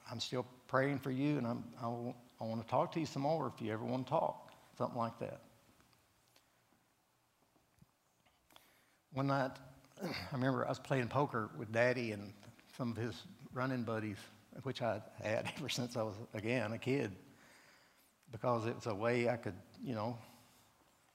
I'm 0.09 0.19
still 0.19 0.45
praying 0.67 0.99
for 0.99 1.11
you, 1.11 1.37
and 1.37 1.45
I'm, 1.45 1.63
I, 1.81 1.87
I 2.43 2.47
want 2.47 2.63
to 2.63 2.67
talk 2.69 2.91
to 2.93 2.99
you 2.99 3.05
some 3.05 3.23
more 3.23 3.51
if 3.53 3.61
you 3.61 3.73
ever 3.73 3.83
want 3.83 4.05
to 4.07 4.09
talk, 4.09 4.51
something 4.77 4.97
like 4.97 5.19
that. 5.19 5.41
One 9.13 9.27
night, 9.27 9.51
I 10.03 10.07
remember 10.31 10.65
I 10.65 10.69
was 10.69 10.79
playing 10.79 11.09
poker 11.09 11.49
with 11.57 11.69
Daddy 11.73 12.13
and 12.13 12.31
some 12.77 12.91
of 12.91 12.97
his 12.97 13.13
running 13.53 13.83
buddies, 13.83 14.15
which 14.63 14.81
I 14.81 15.01
had 15.21 15.51
ever 15.57 15.67
since 15.67 15.97
I 15.97 16.03
was, 16.03 16.15
again, 16.33 16.71
a 16.71 16.77
kid, 16.77 17.11
because 18.31 18.65
it 18.65 18.75
was 18.75 18.85
a 18.85 18.95
way 18.95 19.27
I 19.27 19.35
could, 19.35 19.55
you 19.83 19.95
know, 19.95 20.17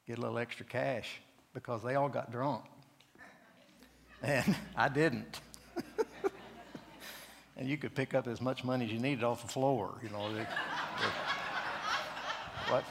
get 0.06 0.18
a 0.18 0.20
little 0.20 0.36
extra 0.36 0.66
cash 0.66 1.08
because 1.54 1.82
they 1.82 1.94
all 1.94 2.08
got 2.08 2.30
drunk. 2.30 2.64
And 4.22 4.56
I 4.74 4.88
didn't. 4.88 5.40
and 7.56 7.68
you 7.68 7.76
could 7.76 7.94
pick 7.94 8.14
up 8.14 8.26
as 8.26 8.40
much 8.40 8.64
money 8.64 8.86
as 8.86 8.90
you 8.90 8.98
needed 8.98 9.22
off 9.22 9.42
the 9.42 9.48
floor, 9.48 9.98
you 10.02 10.08
know. 10.08 10.30
What? 12.68 12.84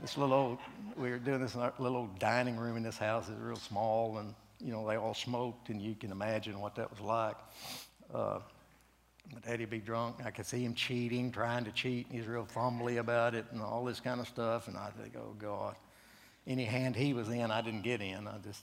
This 0.00 0.16
little 0.16 0.34
old, 0.34 0.58
we 0.96 1.10
were 1.10 1.18
doing 1.18 1.40
this 1.40 1.54
in 1.54 1.60
our 1.60 1.72
little 1.78 1.98
old 1.98 2.18
dining 2.18 2.56
room 2.56 2.76
in 2.76 2.82
this 2.84 2.98
house. 2.98 3.28
It's 3.28 3.40
real 3.40 3.56
small, 3.56 4.18
and 4.18 4.34
you 4.60 4.72
know 4.72 4.86
they 4.86 4.96
all 4.96 5.14
smoked, 5.14 5.70
and 5.70 5.82
you 5.82 5.94
can 5.94 6.12
imagine 6.12 6.60
what 6.60 6.76
that 6.76 6.90
was 6.90 7.00
like. 7.00 7.36
Uh, 8.14 8.38
but 9.34 9.42
Eddie'd 9.46 9.70
be 9.70 9.78
drunk. 9.78 10.16
I 10.24 10.30
could 10.30 10.46
see 10.46 10.64
him 10.64 10.74
cheating, 10.74 11.30
trying 11.30 11.64
to 11.64 11.72
cheat, 11.72 12.06
and 12.06 12.18
he's 12.18 12.26
real 12.26 12.46
fumbly 12.46 12.98
about 12.98 13.34
it 13.34 13.44
and 13.52 13.60
all 13.60 13.84
this 13.84 14.00
kind 14.00 14.20
of 14.20 14.28
stuff. 14.28 14.68
And 14.68 14.76
I 14.76 14.90
think, 14.90 15.14
oh, 15.16 15.34
God. 15.38 15.74
Any 16.46 16.64
hand 16.64 16.96
he 16.96 17.12
was 17.12 17.28
in, 17.28 17.50
I 17.50 17.60
didn't 17.60 17.82
get 17.82 18.00
in. 18.00 18.26
I 18.26 18.38
just 18.38 18.62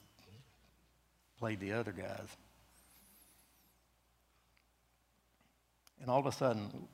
played 1.38 1.60
the 1.60 1.74
other 1.74 1.92
guys. 1.92 2.28
And 6.02 6.10
all 6.10 6.20
of 6.20 6.26
a 6.26 6.32
sudden, 6.32 6.88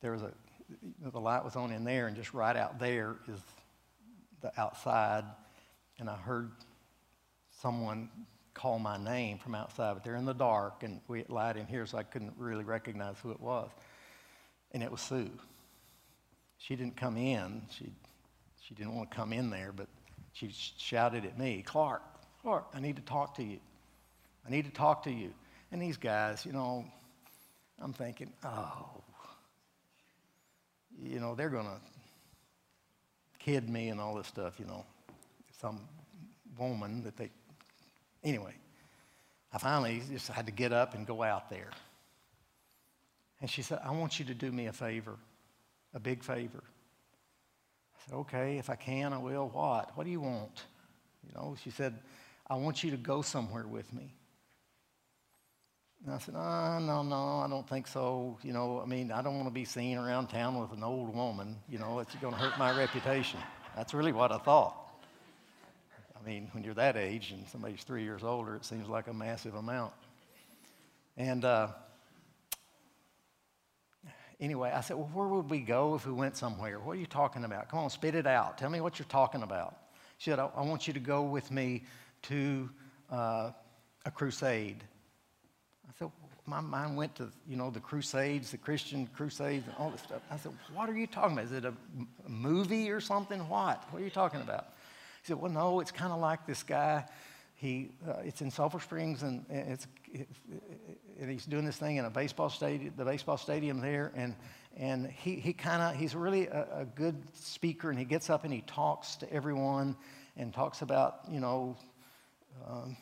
there 0.00 0.10
was 0.10 0.22
a, 0.22 0.32
the 1.02 1.20
light 1.20 1.44
was 1.44 1.56
on 1.56 1.72
in 1.72 1.84
there, 1.84 2.06
and 2.06 2.16
just 2.16 2.34
right 2.34 2.56
out 2.56 2.78
there 2.78 3.16
is 3.28 3.40
the 4.40 4.52
outside. 4.60 5.24
And 5.98 6.08
I 6.08 6.16
heard 6.16 6.50
someone 7.60 8.08
call 8.54 8.78
my 8.78 8.96
name 8.96 9.38
from 9.38 9.54
outside, 9.54 9.94
but 9.94 10.04
they're 10.04 10.16
in 10.16 10.24
the 10.24 10.34
dark, 10.34 10.82
and 10.82 11.00
we 11.08 11.18
had 11.18 11.30
light 11.30 11.56
in 11.56 11.66
here, 11.66 11.86
so 11.86 11.98
I 11.98 12.02
couldn't 12.02 12.34
really 12.36 12.64
recognize 12.64 13.16
who 13.22 13.30
it 13.30 13.40
was. 13.40 13.70
And 14.72 14.82
it 14.82 14.90
was 14.90 15.00
Sue. 15.00 15.30
She 16.58 16.76
didn't 16.76 16.96
come 16.96 17.16
in. 17.16 17.62
She, 17.70 17.90
she 18.60 18.74
didn't 18.74 18.94
want 18.94 19.10
to 19.10 19.16
come 19.16 19.32
in 19.32 19.50
there, 19.50 19.72
but 19.72 19.88
she 20.32 20.50
shouted 20.52 21.24
at 21.24 21.38
me, 21.38 21.62
Clark, 21.66 22.02
Clark, 22.42 22.66
I 22.74 22.80
need 22.80 22.96
to 22.96 23.02
talk 23.02 23.34
to 23.36 23.42
you. 23.42 23.58
I 24.46 24.50
need 24.50 24.64
to 24.64 24.70
talk 24.70 25.04
to 25.04 25.10
you. 25.10 25.32
And 25.70 25.80
these 25.80 25.96
guys, 25.96 26.44
you 26.44 26.52
know, 26.52 26.84
I'm 27.80 27.92
thinking, 27.92 28.32
oh, 28.44 29.01
you 31.00 31.20
know, 31.20 31.34
they're 31.34 31.50
going 31.50 31.66
to 31.66 31.80
kid 33.38 33.68
me 33.68 33.88
and 33.88 34.00
all 34.00 34.14
this 34.14 34.26
stuff, 34.26 34.58
you 34.58 34.66
know. 34.66 34.84
Some 35.60 35.80
woman 36.58 37.04
that 37.04 37.16
they 37.16 37.30
Anyway, 38.24 38.54
I 39.52 39.58
finally 39.58 40.00
just 40.10 40.28
had 40.28 40.46
to 40.46 40.52
get 40.52 40.72
up 40.72 40.94
and 40.94 41.06
go 41.06 41.22
out 41.22 41.50
there. 41.50 41.70
And 43.40 43.50
she 43.50 43.62
said, 43.62 43.80
I 43.84 43.90
want 43.90 44.20
you 44.20 44.24
to 44.26 44.34
do 44.34 44.52
me 44.52 44.66
a 44.66 44.72
favor, 44.72 45.16
a 45.92 46.00
big 46.00 46.22
favor. 46.22 46.62
I 46.62 47.98
said, 48.06 48.14
okay, 48.16 48.58
if 48.58 48.70
I 48.70 48.76
can, 48.76 49.12
I 49.12 49.18
will. 49.18 49.48
What? 49.48 49.90
What 49.96 50.04
do 50.04 50.10
you 50.10 50.20
want? 50.20 50.64
You 51.26 51.34
know, 51.34 51.56
she 51.62 51.70
said, 51.70 51.98
I 52.48 52.54
want 52.54 52.84
you 52.84 52.92
to 52.92 52.96
go 52.96 53.22
somewhere 53.22 53.66
with 53.66 53.92
me. 53.92 54.14
And 56.04 56.14
I 56.14 56.18
said, 56.18 56.34
oh, 56.36 56.78
no, 56.80 57.02
no, 57.02 57.38
I 57.38 57.46
don't 57.48 57.68
think 57.68 57.86
so. 57.86 58.36
You 58.42 58.52
know, 58.52 58.80
I 58.80 58.86
mean, 58.86 59.12
I 59.12 59.22
don't 59.22 59.36
want 59.36 59.46
to 59.46 59.54
be 59.54 59.64
seen 59.64 59.98
around 59.98 60.28
town 60.28 60.60
with 60.60 60.72
an 60.72 60.82
old 60.82 61.14
woman. 61.14 61.56
You 61.68 61.78
know, 61.78 62.00
it's 62.00 62.14
going 62.16 62.34
to 62.34 62.40
hurt 62.40 62.58
my 62.58 62.76
reputation. 62.76 63.38
That's 63.76 63.94
really 63.94 64.10
what 64.10 64.32
I 64.32 64.38
thought. 64.38 64.76
I 66.20 66.26
mean, 66.28 66.48
when 66.52 66.64
you're 66.64 66.74
that 66.74 66.96
age 66.96 67.30
and 67.30 67.46
somebody's 67.48 67.84
three 67.84 68.02
years 68.02 68.24
older, 68.24 68.56
it 68.56 68.64
seems 68.64 68.88
like 68.88 69.06
a 69.06 69.14
massive 69.14 69.54
amount. 69.54 69.92
And 71.16 71.44
uh, 71.44 71.68
anyway, 74.40 74.72
I 74.74 74.80
said, 74.80 74.96
Well, 74.96 75.10
where 75.12 75.28
would 75.28 75.50
we 75.50 75.60
go 75.60 75.94
if 75.94 76.06
we 76.06 76.12
went 76.12 76.36
somewhere? 76.36 76.80
What 76.80 76.96
are 76.96 77.00
you 77.00 77.06
talking 77.06 77.44
about? 77.44 77.68
Come 77.68 77.80
on, 77.80 77.90
spit 77.90 78.14
it 78.14 78.26
out. 78.26 78.58
Tell 78.58 78.70
me 78.70 78.80
what 78.80 78.98
you're 78.98 79.06
talking 79.08 79.42
about. 79.42 79.76
She 80.18 80.30
said, 80.30 80.38
I, 80.38 80.48
I 80.56 80.62
want 80.62 80.86
you 80.86 80.94
to 80.94 81.00
go 81.00 81.22
with 81.22 81.50
me 81.50 81.84
to 82.22 82.70
uh, 83.10 83.50
a 84.04 84.10
crusade. 84.10 84.82
My 86.44 86.60
mind 86.60 86.96
went 86.96 87.14
to, 87.16 87.28
you 87.48 87.56
know, 87.56 87.70
the 87.70 87.80
crusades, 87.80 88.50
the 88.50 88.56
Christian 88.56 89.08
crusades, 89.14 89.66
and 89.66 89.76
all 89.78 89.90
this 89.90 90.02
stuff. 90.02 90.22
I 90.30 90.36
said, 90.36 90.52
what 90.74 90.88
are 90.88 90.96
you 90.96 91.06
talking 91.06 91.34
about? 91.34 91.44
Is 91.44 91.52
it 91.52 91.64
a 91.64 91.74
movie 92.28 92.90
or 92.90 93.00
something? 93.00 93.48
What? 93.48 93.84
What 93.90 94.02
are 94.02 94.04
you 94.04 94.10
talking 94.10 94.40
about? 94.40 94.66
He 95.22 95.28
said, 95.28 95.40
Well, 95.40 95.52
no, 95.52 95.78
it's 95.78 95.92
kind 95.92 96.12
of 96.12 96.18
like 96.18 96.46
this 96.46 96.64
guy. 96.64 97.04
He, 97.54 97.90
uh, 98.08 98.14
it's 98.24 98.40
in 98.40 98.50
Sulphur 98.50 98.80
Springs, 98.80 99.22
and, 99.22 99.44
it's, 99.48 99.86
it, 100.12 100.28
and 101.20 101.30
he's 101.30 101.46
doing 101.46 101.64
this 101.64 101.76
thing 101.76 101.96
in 101.96 102.04
a 102.04 102.10
baseball 102.10 102.50
stadium, 102.50 102.92
the 102.96 103.04
baseball 103.04 103.36
stadium 103.36 103.80
there, 103.80 104.10
and, 104.16 104.34
and 104.76 105.06
he, 105.06 105.36
he 105.36 105.52
kind 105.52 105.80
of, 105.80 105.94
he's 105.94 106.16
really 106.16 106.48
a, 106.48 106.66
a, 106.78 106.84
good 106.84 107.22
speaker, 107.34 107.90
and 107.90 107.98
he 108.00 108.04
gets 108.04 108.30
up 108.30 108.42
and 108.42 108.52
he 108.52 108.62
talks 108.62 109.14
to 109.14 109.32
everyone 109.32 109.94
and 110.36 110.52
talks 110.52 110.82
about, 110.82 111.20
you 111.30 111.38
know, 111.38 111.76
um, 112.68 112.96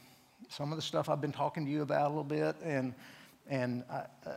some 0.50 0.72
of 0.72 0.76
the 0.76 0.82
stuff 0.82 1.08
I've 1.08 1.22
been 1.22 1.32
talking 1.32 1.64
to 1.64 1.70
you 1.70 1.80
about 1.80 2.04
a 2.04 2.08
little 2.08 2.22
bit, 2.22 2.56
and, 2.62 2.92
and, 3.50 3.82
uh, 3.90 4.04
uh, 4.24 4.36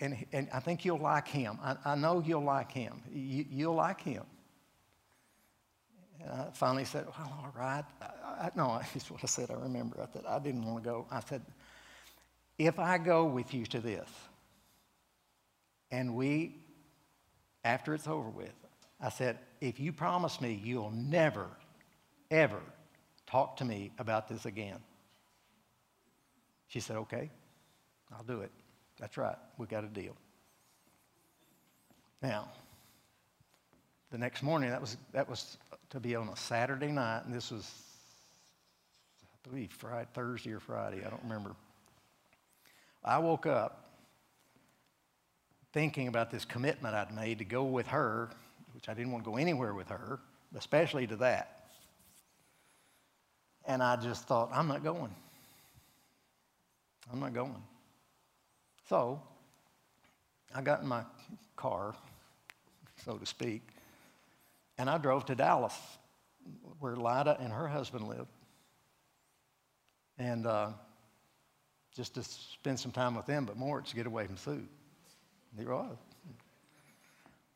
and, 0.00 0.24
and 0.32 0.48
I 0.52 0.58
think 0.58 0.84
you'll 0.86 0.98
like 0.98 1.28
him. 1.28 1.58
I, 1.62 1.76
I 1.84 1.94
know 1.94 2.22
you'll 2.24 2.42
like 2.42 2.72
him. 2.72 3.02
You, 3.12 3.44
you'll 3.50 3.74
like 3.74 4.00
him. 4.00 4.24
And 6.22 6.32
I 6.32 6.48
finally 6.54 6.86
said, 6.86 7.04
Well, 7.06 7.30
all 7.44 7.52
right. 7.54 7.84
I, 8.00 8.46
I, 8.46 8.50
no, 8.56 8.80
that's 8.94 9.10
what 9.10 9.20
I 9.22 9.26
said. 9.26 9.50
I 9.50 9.54
remember. 9.54 10.00
I 10.00 10.10
said, 10.10 10.24
I 10.26 10.38
didn't 10.38 10.64
want 10.64 10.82
to 10.82 10.90
go. 10.90 11.06
I 11.10 11.20
said, 11.20 11.42
If 12.58 12.78
I 12.78 12.96
go 12.96 13.26
with 13.26 13.52
you 13.52 13.66
to 13.66 13.80
this, 13.80 14.08
and 15.90 16.16
we, 16.16 16.56
after 17.64 17.94
it's 17.94 18.08
over 18.08 18.30
with, 18.30 18.54
I 18.98 19.10
said, 19.10 19.38
If 19.60 19.78
you 19.78 19.92
promise 19.92 20.40
me 20.40 20.58
you'll 20.64 20.90
never, 20.90 21.48
ever 22.30 22.62
talk 23.26 23.58
to 23.58 23.66
me 23.66 23.92
about 23.98 24.26
this 24.26 24.46
again. 24.46 24.78
She 26.68 26.80
said, 26.80 26.96
Okay, 26.96 27.30
I'll 28.14 28.24
do 28.24 28.40
it. 28.40 28.50
That's 28.98 29.16
right, 29.16 29.36
we 29.58 29.66
got 29.66 29.84
a 29.84 29.88
deal. 29.88 30.14
Now, 32.22 32.48
the 34.10 34.18
next 34.18 34.42
morning, 34.42 34.70
that 34.70 34.80
was, 34.80 34.96
that 35.12 35.28
was 35.28 35.58
to 35.90 36.00
be 36.00 36.14
on 36.14 36.28
a 36.28 36.36
Saturday 36.36 36.92
night, 36.92 37.22
and 37.24 37.34
this 37.34 37.50
was, 37.50 37.70
I 39.22 39.48
believe, 39.48 39.72
Friday, 39.72 40.08
Thursday 40.14 40.52
or 40.52 40.60
Friday, 40.60 41.04
I 41.04 41.10
don't 41.10 41.22
remember. 41.22 41.54
I 43.04 43.18
woke 43.18 43.46
up 43.46 43.90
thinking 45.72 46.06
about 46.06 46.30
this 46.30 46.44
commitment 46.44 46.94
I'd 46.94 47.14
made 47.14 47.38
to 47.38 47.44
go 47.44 47.64
with 47.64 47.88
her, 47.88 48.30
which 48.72 48.88
I 48.88 48.94
didn't 48.94 49.10
want 49.10 49.24
to 49.24 49.30
go 49.30 49.36
anywhere 49.36 49.74
with 49.74 49.88
her, 49.88 50.20
especially 50.56 51.06
to 51.08 51.16
that. 51.16 51.66
And 53.66 53.82
I 53.82 53.96
just 53.96 54.26
thought, 54.28 54.50
I'm 54.52 54.68
not 54.68 54.84
going. 54.84 55.14
I'm 57.12 57.20
not 57.20 57.34
going. 57.34 57.62
So 58.88 59.20
I 60.54 60.60
got 60.60 60.82
in 60.82 60.88
my 60.88 61.02
car, 61.56 61.94
so 63.04 63.16
to 63.16 63.26
speak, 63.26 63.62
and 64.78 64.90
I 64.90 64.98
drove 64.98 65.24
to 65.26 65.34
Dallas, 65.34 65.74
where 66.80 66.96
Lida 66.96 67.38
and 67.40 67.52
her 67.52 67.66
husband 67.66 68.08
lived. 68.08 68.28
And 70.18 70.46
uh, 70.46 70.70
just 71.96 72.14
to 72.14 72.22
spend 72.22 72.78
some 72.78 72.92
time 72.92 73.14
with 73.14 73.26
them, 73.26 73.44
but 73.44 73.56
more 73.56 73.80
to 73.80 73.96
get 73.96 74.06
away 74.06 74.26
from 74.26 74.36
Sue. 74.36 74.62
There 75.56 75.68
was. 75.68 75.96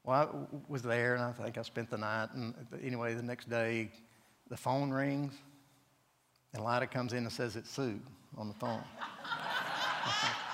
Well, 0.05 0.49
I 0.51 0.57
was 0.69 0.83
there, 0.83 1.15
and 1.15 1.23
I 1.23 1.33
think 1.33 1.59
I 1.59 1.63
spent 1.63 1.91
the 1.91 1.99
night. 1.99 2.29
And 2.35 2.55
anyway, 2.83 3.15
the 3.15 3.23
next 3.23 3.51
day, 3.51 3.91
the 4.49 4.57
phone 4.57 4.91
rings, 4.91 5.35
and 6.55 6.65
Lida 6.65 6.87
comes 6.87 7.13
in 7.13 7.19
and 7.19 7.33
says 7.33 7.57
it's 7.57 7.71
Sue 7.71 8.01
on 8.37 8.49
the 8.49 8.55
phone. 8.55 8.83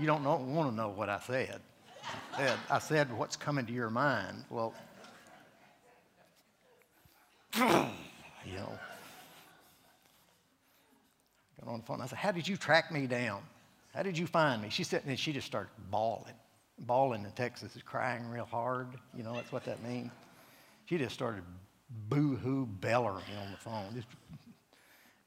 you 0.00 0.06
don't 0.06 0.24
know, 0.24 0.36
want 0.36 0.70
to 0.70 0.74
know 0.74 0.88
what 0.88 1.08
I 1.08 1.20
said. 1.20 1.60
I 2.34 2.38
said, 2.38 2.58
I 2.70 2.78
said 2.78 3.18
what's 3.18 3.36
coming 3.36 3.66
to 3.66 3.72
your 3.72 3.90
mind. 3.90 4.44
Well, 4.48 4.72
you 7.56 7.62
know, 7.62 8.78
got 11.60 11.70
on 11.70 11.80
the 11.80 11.86
phone. 11.86 12.00
I 12.00 12.06
said, 12.06 12.18
How 12.18 12.32
did 12.32 12.48
you 12.48 12.56
track 12.56 12.90
me 12.90 13.06
down? 13.06 13.42
How 13.94 14.02
did 14.02 14.16
you 14.16 14.26
find 14.26 14.62
me? 14.62 14.70
She 14.70 14.84
said, 14.84 15.02
and 15.06 15.18
she 15.18 15.32
just 15.32 15.46
started 15.46 15.70
bawling. 15.90 16.34
Bawling 16.78 17.24
in 17.24 17.32
Texas 17.32 17.76
is 17.76 17.82
crying 17.82 18.28
real 18.30 18.44
hard. 18.44 18.86
You 19.16 19.22
know, 19.22 19.34
that's 19.34 19.52
what 19.52 19.64
that 19.64 19.82
means. 19.82 20.10
She 20.86 20.96
just 20.96 21.14
started 21.14 21.42
boo 22.08 22.36
hoo 22.36 22.66
bellowing 22.66 23.24
on 23.42 23.50
the 23.50 23.58
phone. 23.58 23.94
Just, 23.94 24.06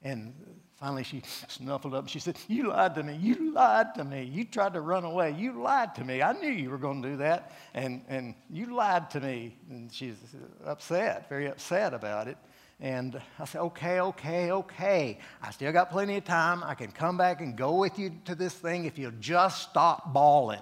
and 0.02 0.34
finally 0.78 1.02
she 1.02 1.22
snuffled 1.48 1.94
up 1.94 2.00
and 2.00 2.10
she 2.10 2.18
said, 2.18 2.36
You 2.48 2.68
lied 2.68 2.94
to 2.96 3.02
me. 3.02 3.16
You 3.16 3.52
lied 3.52 3.94
to 3.96 4.04
me. 4.04 4.24
You 4.24 4.44
tried 4.44 4.74
to 4.74 4.80
run 4.80 5.04
away. 5.04 5.32
You 5.32 5.62
lied 5.62 5.94
to 5.96 6.04
me. 6.04 6.22
I 6.22 6.32
knew 6.32 6.50
you 6.50 6.70
were 6.70 6.78
going 6.78 7.02
to 7.02 7.10
do 7.10 7.16
that. 7.18 7.52
And, 7.74 8.02
and 8.08 8.34
you 8.50 8.74
lied 8.74 9.10
to 9.10 9.20
me. 9.20 9.56
And 9.70 9.92
she's 9.92 10.16
upset, 10.64 11.28
very 11.28 11.46
upset 11.46 11.94
about 11.94 12.28
it. 12.28 12.36
And 12.80 13.20
I 13.38 13.44
said, 13.44 13.60
okay, 13.60 14.00
okay, 14.00 14.50
okay. 14.50 15.18
I 15.40 15.50
still 15.52 15.72
got 15.72 15.90
plenty 15.90 16.16
of 16.16 16.24
time. 16.24 16.62
I 16.64 16.74
can 16.74 16.90
come 16.90 17.16
back 17.16 17.40
and 17.40 17.56
go 17.56 17.76
with 17.76 17.98
you 17.98 18.12
to 18.24 18.34
this 18.34 18.52
thing 18.52 18.84
if 18.84 18.98
you'll 18.98 19.12
just 19.20 19.70
stop 19.70 20.12
bawling. 20.12 20.60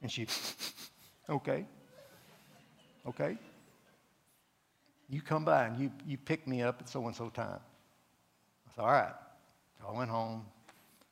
And 0.00 0.10
she, 0.10 0.26
okay, 1.28 1.64
okay. 3.06 3.38
You 5.08 5.20
come 5.20 5.44
by 5.44 5.66
and 5.66 5.78
you, 5.78 5.92
you 6.06 6.16
pick 6.16 6.48
me 6.48 6.62
up 6.62 6.80
at 6.80 6.88
so 6.88 7.06
and 7.06 7.14
so 7.14 7.28
time. 7.28 7.60
I 8.72 8.76
said, 8.76 8.82
all 8.82 8.92
right. 8.92 9.14
So 9.80 9.88
I 9.88 9.98
went 9.98 10.10
home, 10.10 10.46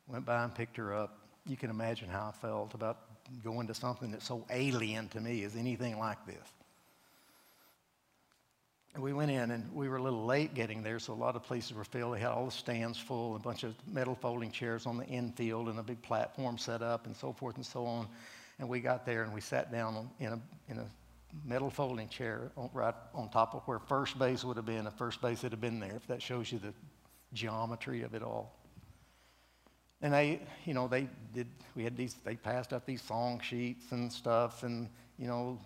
went 0.06 0.24
by 0.24 0.44
and 0.44 0.54
picked 0.54 0.76
her 0.76 0.94
up. 0.94 1.18
You 1.46 1.56
can 1.56 1.70
imagine 1.70 2.08
how 2.08 2.28
I 2.28 2.32
felt 2.32 2.74
about 2.74 2.98
going 3.44 3.66
to 3.66 3.74
something 3.74 4.10
that's 4.10 4.26
so 4.26 4.44
alien 4.50 5.08
to 5.08 5.20
me 5.20 5.44
as 5.44 5.56
anything 5.56 5.98
like 5.98 6.24
this 6.26 6.52
And 8.94 9.02
we 9.02 9.12
went 9.12 9.30
in 9.30 9.52
and 9.52 9.72
we 9.72 9.88
were 9.88 9.98
a 9.98 10.02
little 10.02 10.24
late 10.24 10.54
getting 10.54 10.82
there, 10.82 10.98
so 10.98 11.12
a 11.12 11.14
lot 11.14 11.36
of 11.36 11.44
places 11.44 11.74
were 11.74 11.84
filled. 11.84 12.16
They 12.16 12.20
had 12.20 12.30
all 12.30 12.46
the 12.46 12.50
stands 12.50 12.98
full, 12.98 13.36
a 13.36 13.38
bunch 13.38 13.62
of 13.62 13.74
metal 13.86 14.16
folding 14.16 14.50
chairs 14.50 14.86
on 14.86 14.96
the 14.96 15.06
infield, 15.06 15.68
and 15.68 15.78
a 15.78 15.82
big 15.82 16.02
platform 16.02 16.58
set 16.58 16.82
up, 16.82 17.06
and 17.06 17.16
so 17.16 17.32
forth 17.32 17.56
and 17.56 17.66
so 17.66 17.86
on. 17.86 18.08
And 18.58 18.68
we 18.68 18.80
got 18.80 19.06
there 19.06 19.22
and 19.22 19.32
we 19.32 19.40
sat 19.40 19.70
down 19.70 20.10
in 20.18 20.32
a, 20.32 20.40
in 20.68 20.78
a 20.78 20.86
metal 21.44 21.70
folding 21.70 22.08
chair 22.08 22.50
on, 22.56 22.68
right 22.72 22.94
on 23.14 23.28
top 23.28 23.54
of 23.54 23.62
where 23.62 23.78
first 23.78 24.18
base 24.18 24.44
would 24.44 24.56
have 24.56 24.66
been 24.66 24.86
if 24.86 24.94
first 24.94 25.22
base 25.22 25.42
had 25.42 25.58
been 25.60 25.78
there, 25.78 25.94
if 25.94 26.06
that 26.08 26.20
shows 26.20 26.50
you 26.50 26.58
the 26.58 26.72
geometry 27.32 28.02
of 28.02 28.14
it 28.14 28.22
all. 28.22 28.54
And 30.02 30.14
they, 30.14 30.40
you 30.64 30.74
know, 30.74 30.88
they 30.88 31.08
did, 31.34 31.46
we 31.76 31.84
had 31.84 31.96
these, 31.96 32.14
they 32.24 32.34
passed 32.34 32.72
out 32.72 32.86
these 32.86 33.02
song 33.02 33.40
sheets 33.40 33.92
and 33.92 34.10
stuff, 34.12 34.62
and, 34.62 34.88
you 35.18 35.26
know, 35.26 35.58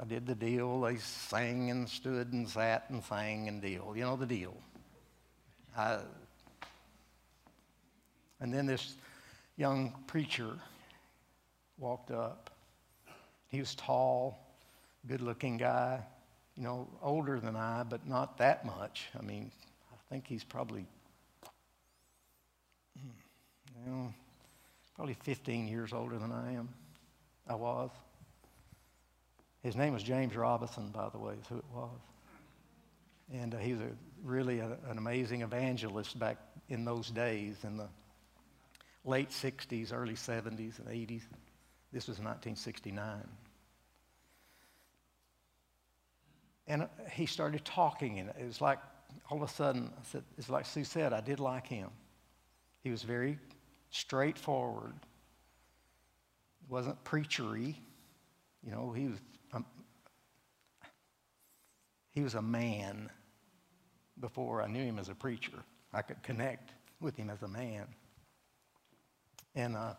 I 0.00 0.04
did 0.04 0.26
the 0.26 0.34
deal. 0.34 0.80
They 0.80 0.96
sang 0.96 1.70
and 1.70 1.88
stood 1.88 2.32
and 2.32 2.48
sat 2.48 2.86
and 2.88 3.02
sang 3.04 3.48
and 3.48 3.60
deal. 3.60 3.92
You 3.94 4.02
know 4.02 4.16
the 4.16 4.26
deal. 4.26 4.56
I, 5.76 5.98
and 8.40 8.52
then 8.52 8.66
this 8.66 8.94
young 9.56 9.94
preacher 10.06 10.50
walked 11.78 12.10
up. 12.10 12.50
He 13.48 13.60
was 13.60 13.74
tall, 13.74 14.38
good 15.06 15.20
looking 15.20 15.58
guy, 15.58 16.00
you 16.56 16.62
know, 16.62 16.88
older 17.02 17.38
than 17.38 17.56
I, 17.56 17.82
but 17.82 18.06
not 18.08 18.38
that 18.38 18.64
much. 18.64 19.08
I 19.18 19.22
mean, 19.22 19.50
I 19.92 19.96
think 20.08 20.26
he's 20.26 20.44
probably, 20.44 20.86
probably 24.94 25.14
15 25.14 25.68
years 25.68 25.92
older 25.92 26.18
than 26.18 26.32
I 26.32 26.52
am. 26.52 26.68
I 27.48 27.54
was. 27.54 27.90
His 29.62 29.76
name 29.76 29.92
was 29.92 30.02
James 30.02 30.36
Robison, 30.36 30.90
by 30.90 31.08
the 31.08 31.18
way, 31.18 31.34
is 31.40 31.46
who 31.48 31.58
it 31.58 31.64
was. 31.72 32.00
And 33.32 33.54
uh, 33.54 33.58
he 33.58 33.72
was 33.72 33.80
a, 33.80 33.90
really 34.22 34.58
a, 34.58 34.76
an 34.88 34.98
amazing 34.98 35.42
evangelist 35.42 36.18
back 36.18 36.36
in 36.68 36.84
those 36.84 37.10
days, 37.10 37.56
in 37.64 37.76
the 37.76 37.88
late 39.04 39.30
60s, 39.30 39.92
early 39.92 40.14
70s, 40.14 40.78
and 40.78 40.88
80s. 40.88 41.22
This 41.92 42.08
was 42.08 42.18
1969. 42.18 43.28
And 46.66 46.82
uh, 46.82 46.86
he 47.10 47.26
started 47.26 47.64
talking, 47.64 48.18
and 48.18 48.30
it 48.30 48.46
was 48.46 48.60
like 48.60 48.78
all 49.30 49.42
of 49.42 49.48
a 49.48 49.52
sudden, 49.52 49.90
I 49.96 50.04
said, 50.10 50.24
it's 50.38 50.48
like 50.48 50.66
Sue 50.66 50.84
said, 50.84 51.12
I 51.12 51.20
did 51.20 51.40
like 51.40 51.66
him. 51.66 51.88
He 52.82 52.90
was 52.90 53.02
very 53.02 53.38
straightforward, 53.92 54.94
It 56.64 56.70
wasn't 56.70 57.02
preachery. 57.04 57.76
You 58.64 58.72
know, 58.72 58.92
he 58.92 59.06
was 59.06 59.18
he 62.10 62.20
was 62.20 62.34
a 62.34 62.42
man 62.42 63.08
before 64.20 64.62
I 64.62 64.66
knew 64.66 64.84
him 64.84 64.98
as 64.98 65.08
a 65.08 65.14
preacher. 65.14 65.64
I 65.94 66.02
could 66.02 66.22
connect 66.22 66.72
with 67.00 67.16
him 67.16 67.30
as 67.30 67.42
a 67.42 67.48
man. 67.48 67.86
And 69.54 69.76
uh, 69.76 69.94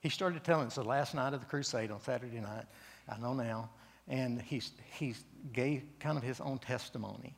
he 0.00 0.10
started 0.10 0.44
telling 0.44 0.66
us 0.66 0.74
the 0.74 0.84
last 0.84 1.14
night 1.14 1.32
of 1.32 1.40
the 1.40 1.46
crusade 1.46 1.90
on 1.90 2.00
Saturday 2.00 2.40
night, 2.40 2.66
I 3.08 3.18
know 3.18 3.32
now, 3.32 3.70
and 4.06 4.40
he 4.40 4.62
he 4.98 5.14
gave 5.52 5.82
kind 5.98 6.18
of 6.18 6.22
his 6.22 6.40
own 6.40 6.58
testimony. 6.58 7.34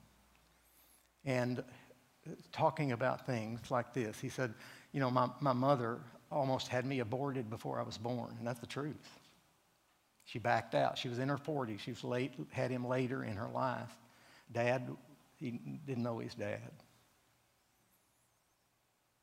And 1.24 1.62
talking 2.52 2.92
about 2.92 3.24
things 3.26 3.70
like 3.70 3.94
this, 3.94 4.18
he 4.18 4.28
said, 4.28 4.52
You 4.96 5.02
know, 5.02 5.10
my, 5.10 5.28
my 5.40 5.52
mother 5.52 5.98
almost 6.32 6.68
had 6.68 6.86
me 6.86 7.00
aborted 7.00 7.50
before 7.50 7.78
I 7.78 7.82
was 7.82 7.98
born, 7.98 8.34
and 8.38 8.46
that's 8.46 8.60
the 8.60 8.66
truth. 8.66 9.20
She 10.24 10.38
backed 10.38 10.74
out. 10.74 10.96
She 10.96 11.10
was 11.10 11.18
in 11.18 11.28
her 11.28 11.36
40s. 11.36 11.80
She 11.80 11.90
was 11.90 12.02
late, 12.02 12.32
had 12.50 12.70
him 12.70 12.88
later 12.88 13.22
in 13.22 13.36
her 13.36 13.48
life. 13.48 13.94
Dad, 14.50 14.90
he 15.34 15.60
didn't 15.86 16.02
know 16.02 16.20
his 16.20 16.34
dad. 16.34 16.72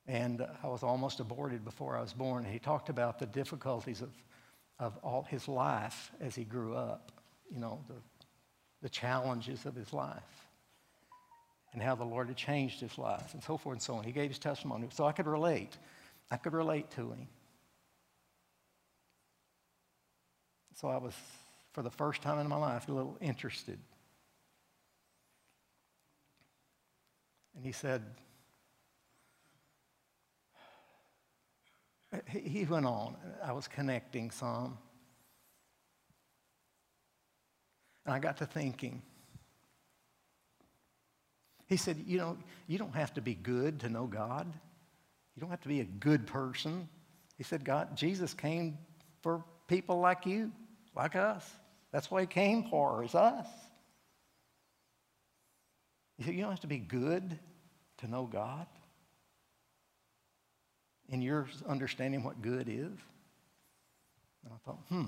And 0.06 0.46
I 0.62 0.68
was 0.68 0.84
almost 0.84 1.20
aborted 1.20 1.66
before 1.66 1.98
I 1.98 2.02
was 2.02 2.14
born. 2.14 2.46
He 2.46 2.60
talked 2.60 2.90
about 2.90 3.18
the 3.18 3.26
difficulties 3.26 4.04
of, 4.04 4.12
of 4.78 4.96
all 4.98 5.24
his 5.24 5.48
life 5.48 6.12
as 6.22 6.36
he 6.36 6.44
grew 6.44 6.76
up, 6.76 7.12
you 7.52 7.60
know, 7.60 7.84
the, 7.88 7.96
the 8.84 8.90
challenges 8.90 9.66
of 9.66 9.74
his 9.74 9.92
life, 9.92 10.43
and 11.74 11.82
how 11.82 11.96
the 11.96 12.06
Lord 12.06 12.28
had 12.28 12.38
changed 12.38 12.80
his 12.80 12.98
life, 12.98 13.34
and 13.34 13.44
so 13.44 13.58
forth 13.58 13.76
and 13.76 13.82
so 13.82 13.96
on. 13.96 14.04
He 14.04 14.12
gave 14.12 14.30
his 14.30 14.40
testimony. 14.40 14.88
So 14.92 15.06
I 15.06 15.12
could 15.12 15.28
relate. 15.28 15.76
I 16.32 16.38
could 16.38 16.54
relate 16.54 16.90
to 16.92 17.12
him. 17.12 17.28
So 20.76 20.88
I 20.88 20.98
was, 20.98 21.14
for 21.74 21.82
the 21.82 21.90
first 21.90 22.22
time 22.22 22.40
in 22.40 22.48
my 22.48 22.56
life, 22.56 22.88
a 22.88 22.92
little 22.92 23.18
interested. 23.22 23.80
And 27.56 27.66
he 27.66 27.72
said, 27.72 28.04
he 32.28 32.66
went 32.66 32.86
on. 32.86 33.16
I 33.44 33.54
was 33.54 33.68
connecting 33.68 34.30
some. 34.32 34.78
And 38.06 38.14
I 38.14 38.20
got 38.20 38.38
to 38.38 38.46
thinking. 38.46 39.02
He 41.74 41.78
said, 41.78 42.04
You 42.06 42.20
know, 42.20 42.38
you 42.68 42.78
don't 42.78 42.94
have 42.94 43.16
to 43.16 43.22
be 43.22 43.34
good 43.34 43.80
to 43.80 43.90
know 43.90 44.06
God. 44.06 44.46
You 45.36 45.42
don't 45.42 45.50
have 45.50 45.62
to 45.62 45.68
be 45.68 45.80
a 45.80 45.86
good 45.86 46.28
person. 46.28 46.88
He 47.36 47.44
said, 47.44 47.66
God, 47.66 47.98
Jesus 47.98 48.36
came 48.36 48.78
for 49.24 49.44
people 49.68 50.00
like 50.00 50.28
you, 50.28 50.52
like 50.96 51.16
us. 51.16 51.50
That's 51.92 52.12
what 52.12 52.22
he 52.22 52.28
came 52.28 52.66
for, 52.66 53.04
is 53.04 53.16
us. 53.16 53.48
He 56.16 56.24
said, 56.26 56.36
You 56.36 56.42
don't 56.42 56.52
have 56.52 56.60
to 56.60 56.68
be 56.68 56.78
good 56.78 57.40
to 57.98 58.08
know 58.08 58.30
God. 58.32 58.68
In 61.10 61.24
your 61.24 61.48
understanding 61.68 62.24
what 62.24 62.44
good 62.44 62.70
is. 62.70 63.00
And 64.44 64.54
I 64.54 64.58
thought, 64.64 64.80
hmm. 64.90 65.06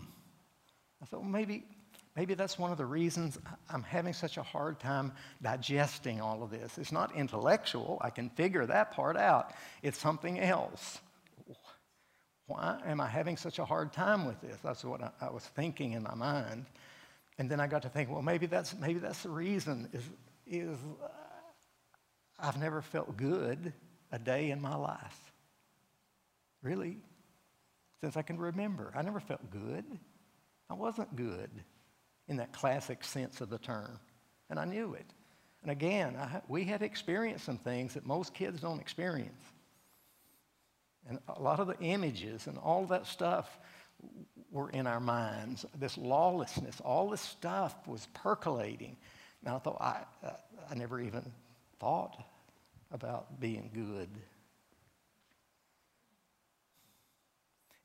I 0.99 1.06
thought, 1.06 1.19
well, 1.21 1.30
maybe, 1.30 1.63
maybe 2.15 2.34
that's 2.34 2.58
one 2.58 2.71
of 2.71 2.78
the 2.78 2.86
reasons 2.86 3.38
I'm 3.69 3.84
having 3.84 4.13
such 4.13 4.38
a 4.38 4.43
hard 4.43 4.80
time 4.80 5.12
digesting 5.41 6.21
all 6.21 6.43
of 6.43 6.49
this. 6.49 6.78
It's 6.78 6.91
not 6.91 7.15
intellectual. 7.15 7.97
I 8.01 8.10
can 8.10 8.30
figure 8.30 8.65
that 8.65 8.91
part 8.91 9.17
out. 9.17 9.54
It's 9.84 9.97
something 9.97 10.39
else. 10.39 10.99
Why 12.47 12.80
am 12.86 13.01
I 13.01 13.08
having 13.08 13.38
such 13.38 13.60
a 13.60 13.65
hard 13.65 13.91
time 13.91 14.25
with 14.25 14.39
this? 14.41 14.58
That's 14.63 14.84
what 14.84 15.01
I, 15.01 15.12
I 15.19 15.32
was 15.32 15.43
thinking 15.43 15.93
in 15.93 16.04
my 16.04 16.13
mind. 16.13 16.65
And 17.38 17.49
then 17.49 17.60
I 17.60 17.67
got 17.67 17.82
to 17.82 17.89
think, 17.89 18.10
well, 18.10 18.21
maybe 18.21 18.45
that's, 18.45 18.75
maybe 18.75 18.99
that's 18.99 19.23
the 19.23 19.30
reason 19.30 19.89
is, 19.91 20.04
is 20.45 20.78
uh, 21.04 21.08
I've 22.39 22.58
never 22.58 22.82
felt 22.82 23.17
good 23.17 23.73
a 24.12 24.19
day 24.19 24.51
in 24.51 24.62
my 24.62 24.75
life. 24.75 25.19
Really, 26.62 26.97
since 28.01 28.15
I 28.15 28.21
can 28.21 28.38
remember. 28.38 28.91
I 28.95 29.01
never 29.01 29.19
felt 29.19 29.49
good. 29.49 29.84
I 30.69 30.75
wasn't 30.75 31.15
good 31.15 31.49
in 32.28 32.38
that 32.38 32.52
classic 32.54 33.04
sense 33.04 33.42
of 33.42 33.50
the 33.50 33.58
term, 33.58 34.00
and 34.50 34.60
I 34.60 34.66
knew 34.66 34.94
it. 34.94 35.06
And 35.62 35.72
again, 35.72 36.16
I, 36.16 36.42
we 36.48 36.64
had 36.64 36.82
experienced 36.84 37.46
some 37.46 37.58
things 37.58 37.96
that 37.96 38.06
most 38.06 38.34
kids 38.34 38.62
don't 38.62 38.80
experience. 38.80 39.42
And 41.08 41.20
a 41.28 41.42
lot 41.42 41.60
of 41.60 41.68
the 41.68 41.80
images 41.80 42.48
and 42.48 42.58
all 42.58 42.86
that 42.88 43.06
stuff 43.06 43.60
were 44.52 44.70
in 44.70 44.88
our 44.88 45.00
minds. 45.00 45.66
This 45.80 45.98
lawlessness, 45.98 46.82
all 46.82 47.10
this 47.10 47.22
stuff 47.22 47.76
was 47.88 48.08
percolating. 48.14 48.96
And 49.44 49.56
I 49.56 49.60
thought, 49.60 49.82
I, 49.82 50.04
I 50.70 50.76
never 50.76 51.00
even 51.00 51.32
thought 51.80 52.24
about 52.92 53.40
being 53.40 53.70
good. 53.74 54.10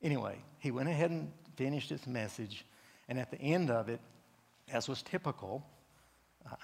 Anyway, 0.01 0.37
he 0.59 0.71
went 0.71 0.89
ahead 0.89 1.11
and 1.11 1.31
finished 1.55 1.89
his 1.89 2.07
message. 2.07 2.65
And 3.07 3.19
at 3.19 3.29
the 3.29 3.39
end 3.39 3.69
of 3.69 3.89
it, 3.89 3.99
as 4.71 4.87
was 4.87 5.01
typical, 5.01 5.65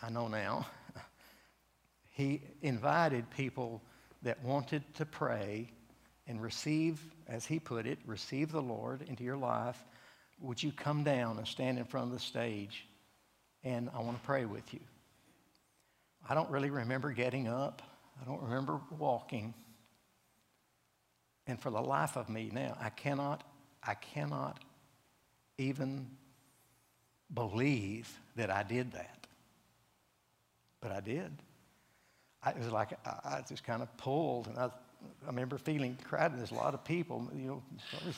I 0.02 0.10
know 0.10 0.28
now, 0.28 0.66
he 2.12 2.42
invited 2.62 3.30
people 3.32 3.82
that 4.24 4.44
wanted 4.44 4.84
to 4.96 5.06
pray 5.06 5.70
and 6.28 6.42
receive, 6.42 7.00
as 7.28 7.46
he 7.46 7.60
put 7.60 7.86
it, 7.86 8.00
receive 8.06 8.52
the 8.52 8.62
Lord 8.62 9.04
into 9.04 9.24
your 9.24 9.38
life. 9.38 9.78
Would 10.42 10.62
you 10.62 10.72
come 10.72 11.04
down 11.04 11.38
and 11.38 11.48
stand 11.48 11.78
in 11.78 11.86
front 11.86 12.08
of 12.08 12.14
the 12.14 12.20
stage? 12.20 12.86
And 13.64 13.90
I 13.94 14.02
want 14.02 14.18
to 14.18 14.24
pray 14.26 14.46
with 14.46 14.74
you. 14.74 14.80
I 16.28 16.34
don't 16.34 16.50
really 16.50 16.70
remember 16.70 17.12
getting 17.12 17.48
up. 17.48 17.82
I 18.22 18.26
don't 18.26 18.42
remember 18.42 18.82
walking. 18.98 19.54
And 21.46 21.60
for 21.60 21.70
the 21.70 21.82
life 21.82 22.18
of 22.18 22.30
me 22.30 22.50
now, 22.52 22.78
I 22.80 22.90
cannot, 22.90 23.44
I 23.82 23.94
cannot 23.94 24.60
even 25.58 26.08
believe 27.34 28.10
that 28.36 28.50
I 28.50 28.64
did 28.64 28.92
that. 28.94 29.28
But 30.82 30.92
I 30.92 31.00
did. 31.00 31.32
I, 32.44 32.52
it 32.52 32.60
was 32.60 32.72
like 32.72 32.94
I, 33.06 33.38
I 33.38 33.44
just 33.48 33.64
kind 33.64 33.82
of 33.82 33.96
pulled, 33.98 34.48
and 34.48 34.58
I, 34.58 34.66
I 34.66 35.28
remember 35.28 35.58
feeling 35.58 35.98
crowded. 36.04 36.40
There's 36.40 36.52
a 36.52 36.56
lot 36.56 36.74
of 36.74 36.84
people, 36.84 37.30
you 37.36 37.48
know, 37.48 37.64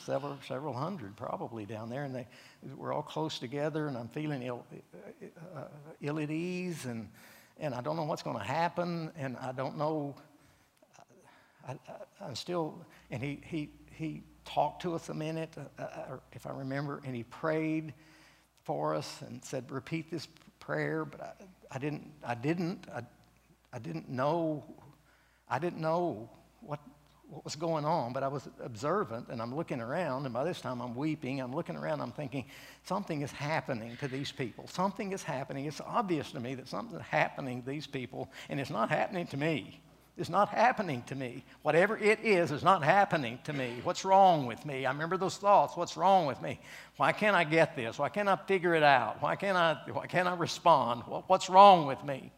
several, 0.04 0.38
several 0.46 0.72
hundred 0.74 1.16
probably 1.16 1.64
down 1.64 1.90
there, 1.90 2.04
and 2.04 2.14
they 2.14 2.26
we're 2.76 2.92
all 2.92 3.02
close 3.02 3.38
together, 3.38 3.86
and 3.88 3.96
I'm 3.96 4.08
feeling 4.08 4.42
ill, 4.42 4.64
uh, 5.56 5.62
ill 6.00 6.18
at 6.18 6.30
ease, 6.30 6.84
and 6.84 7.08
and 7.60 7.74
I 7.74 7.80
don't 7.82 7.96
know 7.96 8.04
what's 8.04 8.22
going 8.22 8.38
to 8.38 8.44
happen, 8.44 9.12
and 9.16 9.36
I 9.36 9.52
don't 9.52 9.76
know. 9.76 10.14
I, 11.68 11.76
am 12.22 12.34
still, 12.34 12.84
and 13.10 13.22
he, 13.22 13.40
he, 13.44 13.68
he 13.92 14.22
talked 14.44 14.82
to 14.82 14.94
us 14.94 15.10
a 15.10 15.14
minute, 15.14 15.50
uh, 15.56 15.82
uh, 15.82 16.16
if 16.32 16.46
I 16.46 16.52
remember, 16.52 17.02
and 17.04 17.14
he 17.14 17.24
prayed 17.24 17.92
for 18.64 18.94
us 18.94 19.22
and 19.22 19.44
said, 19.44 19.70
repeat 19.70 20.10
this 20.10 20.28
prayer, 20.58 21.04
but 21.04 21.20
I, 21.20 21.76
I 21.76 21.78
didn't, 21.78 22.10
I 22.24 22.34
didn't, 22.34 22.86
I, 22.94 23.02
I 23.72 23.78
didn't 23.78 24.08
know, 24.08 24.64
I 25.48 25.58
didn't 25.58 25.80
know 25.80 26.28
what, 26.60 26.80
what 27.28 27.44
was 27.44 27.56
going 27.56 27.84
on, 27.84 28.12
but 28.12 28.22
I 28.22 28.28
was 28.28 28.48
observant 28.62 29.28
and 29.28 29.40
I'm 29.40 29.54
looking 29.54 29.80
around, 29.80 30.24
and 30.24 30.34
by 30.34 30.44
this 30.44 30.60
time 30.60 30.80
I'm 30.80 30.94
weeping. 30.94 31.40
I'm 31.40 31.54
looking 31.54 31.76
around, 31.76 32.00
I'm 32.00 32.12
thinking, 32.12 32.44
something 32.84 33.22
is 33.22 33.32
happening 33.32 33.96
to 33.98 34.08
these 34.08 34.32
people. 34.32 34.66
Something 34.68 35.12
is 35.12 35.22
happening. 35.22 35.66
It's 35.66 35.80
obvious 35.80 36.32
to 36.32 36.40
me 36.40 36.54
that 36.56 36.68
something's 36.68 37.02
happening 37.02 37.62
to 37.62 37.70
these 37.70 37.86
people, 37.86 38.30
and 38.48 38.60
it's 38.60 38.70
not 38.70 38.90
happening 38.90 39.26
to 39.28 39.36
me. 39.36 39.80
It's 40.16 40.28
not 40.28 40.50
happening 40.50 41.02
to 41.06 41.14
me. 41.14 41.44
Whatever 41.62 41.96
it 41.96 42.20
is, 42.20 42.50
is 42.50 42.62
not 42.62 42.82
happening 42.82 43.38
to 43.44 43.52
me. 43.52 43.80
What's 43.84 44.04
wrong 44.04 44.46
with 44.46 44.66
me? 44.66 44.84
I 44.84 44.92
remember 44.92 45.16
those 45.16 45.36
thoughts. 45.36 45.76
What's 45.76 45.96
wrong 45.96 46.26
with 46.26 46.42
me? 46.42 46.60
Why 46.96 47.12
can't 47.12 47.34
I 47.34 47.44
get 47.44 47.74
this? 47.74 47.98
Why 47.98 48.10
can't 48.10 48.28
I 48.28 48.36
figure 48.36 48.74
it 48.74 48.82
out? 48.82 49.22
Why 49.22 49.36
can't 49.36 49.56
I, 49.56 49.78
why 49.90 50.06
can't 50.06 50.28
I 50.28 50.34
respond? 50.34 51.04
What's 51.26 51.48
wrong 51.48 51.86
with 51.86 52.04
me? 52.04 52.32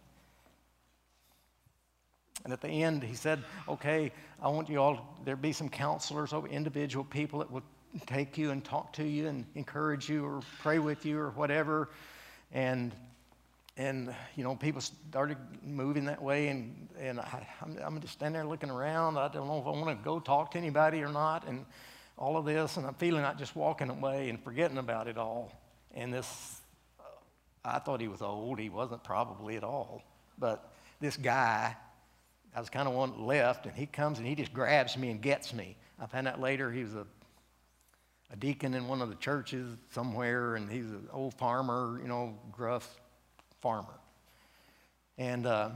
And 2.45 2.53
at 2.53 2.61
the 2.61 2.69
end, 2.69 3.03
he 3.03 3.15
said, 3.15 3.43
Okay, 3.69 4.13
I 4.41 4.49
want 4.49 4.69
you 4.69 4.79
all, 4.79 5.17
there 5.25 5.37
be 5.37 5.53
some 5.53 5.69
counselors, 5.69 6.33
oh, 6.33 6.45
individual 6.47 7.05
people 7.05 7.39
that 7.41 7.51
will 7.51 7.63
take 8.07 8.39
you 8.39 8.51
and 8.51 8.65
talk 8.65 8.93
to 8.95 9.05
you 9.05 9.29
and 9.29 9.45
encourage 9.55 10.09
you 10.09 10.25
or 10.25 10.41
pray 10.61 10.79
with 10.79 11.05
you 11.05 11.19
or 11.19 11.31
whatever. 11.31 11.89
And 12.53 12.95
and 13.77 14.15
you 14.37 14.45
know 14.45 14.55
people 14.55 14.81
started 14.81 15.39
moving 15.65 16.05
that 16.05 16.23
way 16.23 16.49
and, 16.49 16.82
and 17.03 17.21
I, 17.21 17.47
I'm, 17.61 17.79
I'm 17.83 18.01
just 18.01 18.15
standing 18.15 18.41
there 18.41 18.49
looking 18.49 18.71
around 18.71 19.19
i 19.19 19.29
don't 19.29 19.47
know 19.47 19.59
if 19.59 19.67
i 19.67 19.71
want 19.71 19.99
to 19.99 20.05
go 20.05 20.21
talk 20.21 20.53
to 20.53 20.59
anybody 20.59 21.03
or 21.03 21.09
not 21.09 21.47
and 21.47 21.67
all 22.17 22.37
of 22.37 22.45
this 22.45 22.77
and 22.77 22.87
i'm 22.87 22.95
feeling 22.95 23.23
like 23.23 23.38
just 23.38 23.57
walking 23.57 23.91
away 23.91 24.29
and 24.29 24.43
forgetting 24.43 24.79
about 24.79 25.09
it 25.09 25.19
all 25.19 25.53
and 25.95 26.15
this 26.15 26.61
uh, 27.01 27.03
i 27.65 27.79
thought 27.79 28.01
he 28.01 28.09
was 28.09 28.23
old 28.23 28.59
he 28.59 28.69
wasn't 28.69 29.03
probably 29.03 29.57
at 29.57 29.65
all 29.65 30.03
but 30.38 30.73
this 31.01 31.17
guy 31.17 31.77
I 32.55 32.61
was 32.61 32.69
kind 32.69 32.87
of 32.87 32.95
one 32.95 33.27
left, 33.27 33.65
and 33.67 33.75
he 33.75 33.87
comes 33.87 34.19
and 34.19 34.27
he 34.27 34.35
just 34.35 34.53
grabs 34.53 34.97
me 34.99 35.11
and 35.11 35.23
gets 35.23 35.55
me. 35.55 35.77
I 35.99 36.07
found 36.07 36.29
out 36.29 36.41
later 36.41 36.71
he 36.71 36.83
was 36.83 36.95
a, 36.95 37.07
a 38.31 38.37
deacon 38.37 38.75
in 38.75 38.88
one 38.88 39.01
of 39.01 39.09
the 39.09 39.15
churches 39.15 39.77
somewhere, 39.91 40.57
and 40.57 40.71
he's 40.71 40.85
an 40.85 41.09
old 41.12 41.35
farmer, 41.35 41.99
you 42.03 42.09
know, 42.09 42.38
gruff 42.51 43.01
farmer. 43.62 43.95
And 45.17 45.47
uh, 45.47 45.71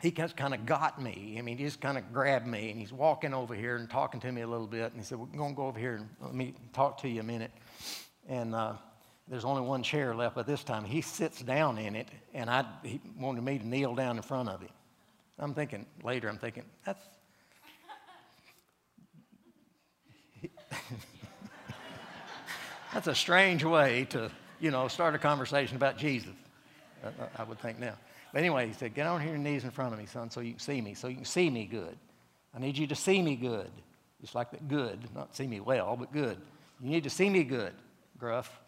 he 0.00 0.10
just 0.10 0.36
kind 0.36 0.54
of 0.54 0.64
got 0.64 1.00
me. 1.00 1.36
I 1.38 1.42
mean, 1.42 1.58
he 1.58 1.64
just 1.64 1.80
kind 1.80 1.98
of 1.98 2.12
grabbed 2.12 2.46
me, 2.46 2.70
and 2.70 2.80
he's 2.80 2.92
walking 2.92 3.34
over 3.34 3.54
here 3.54 3.76
and 3.76 3.88
talking 3.88 4.18
to 4.20 4.32
me 4.32 4.40
a 4.40 4.46
little 4.46 4.66
bit. 4.66 4.92
And 4.92 4.96
he 4.96 5.02
said, 5.02 5.18
We're 5.18 5.26
going 5.26 5.50
to 5.50 5.56
go 5.56 5.66
over 5.66 5.78
here 5.78 5.96
and 5.96 6.08
let 6.20 6.34
me 6.34 6.54
talk 6.72 7.02
to 7.02 7.08
you 7.08 7.20
a 7.20 7.24
minute. 7.24 7.50
And 8.28 8.54
uh, 8.54 8.74
there's 9.28 9.44
only 9.44 9.60
one 9.62 9.82
chair 9.82 10.14
left, 10.14 10.34
but 10.34 10.46
this 10.46 10.64
time 10.64 10.84
he 10.84 11.02
sits 11.02 11.42
down 11.42 11.76
in 11.76 11.94
it, 11.94 12.08
and 12.32 12.48
I, 12.48 12.64
he 12.82 13.00
wanted 13.18 13.44
me 13.44 13.58
to 13.58 13.66
kneel 13.66 13.94
down 13.94 14.16
in 14.16 14.22
front 14.22 14.48
of 14.48 14.62
him. 14.62 14.70
I'm 15.38 15.54
thinking, 15.54 15.86
later, 16.02 16.28
I'm 16.28 16.38
thinking, 16.38 16.64
that's. 16.84 17.02
that's 22.92 23.06
a 23.06 23.14
strange 23.14 23.64
way 23.64 24.06
to, 24.10 24.30
you 24.60 24.70
know, 24.70 24.88
start 24.88 25.14
a 25.14 25.18
conversation 25.18 25.76
about 25.76 25.98
Jesus, 25.98 26.32
I 27.36 27.42
would 27.42 27.58
think 27.60 27.78
now. 27.78 27.94
But 28.32 28.38
anyway, 28.40 28.66
he 28.66 28.72
said, 28.72 28.94
Get 28.94 29.06
on 29.06 29.26
your 29.26 29.38
knees 29.38 29.64
in 29.64 29.70
front 29.70 29.92
of 29.92 29.98
me, 29.98 30.06
son, 30.06 30.30
so 30.30 30.40
you 30.40 30.52
can 30.52 30.60
see 30.60 30.80
me, 30.80 30.94
so 30.94 31.08
you 31.08 31.16
can 31.16 31.24
see 31.24 31.50
me 31.50 31.66
good. 31.66 31.96
I 32.54 32.58
need 32.58 32.76
you 32.76 32.86
to 32.86 32.94
see 32.94 33.22
me 33.22 33.36
good. 33.36 33.70
Just 34.20 34.34
like 34.34 34.50
that 34.50 34.68
good, 34.68 34.98
not 35.14 35.34
see 35.34 35.46
me 35.46 35.60
well, 35.60 35.96
but 35.96 36.12
good. 36.12 36.36
You 36.80 36.90
need 36.90 37.04
to 37.04 37.10
see 37.10 37.30
me 37.30 37.42
good, 37.42 37.72
Gruff. 38.18 38.60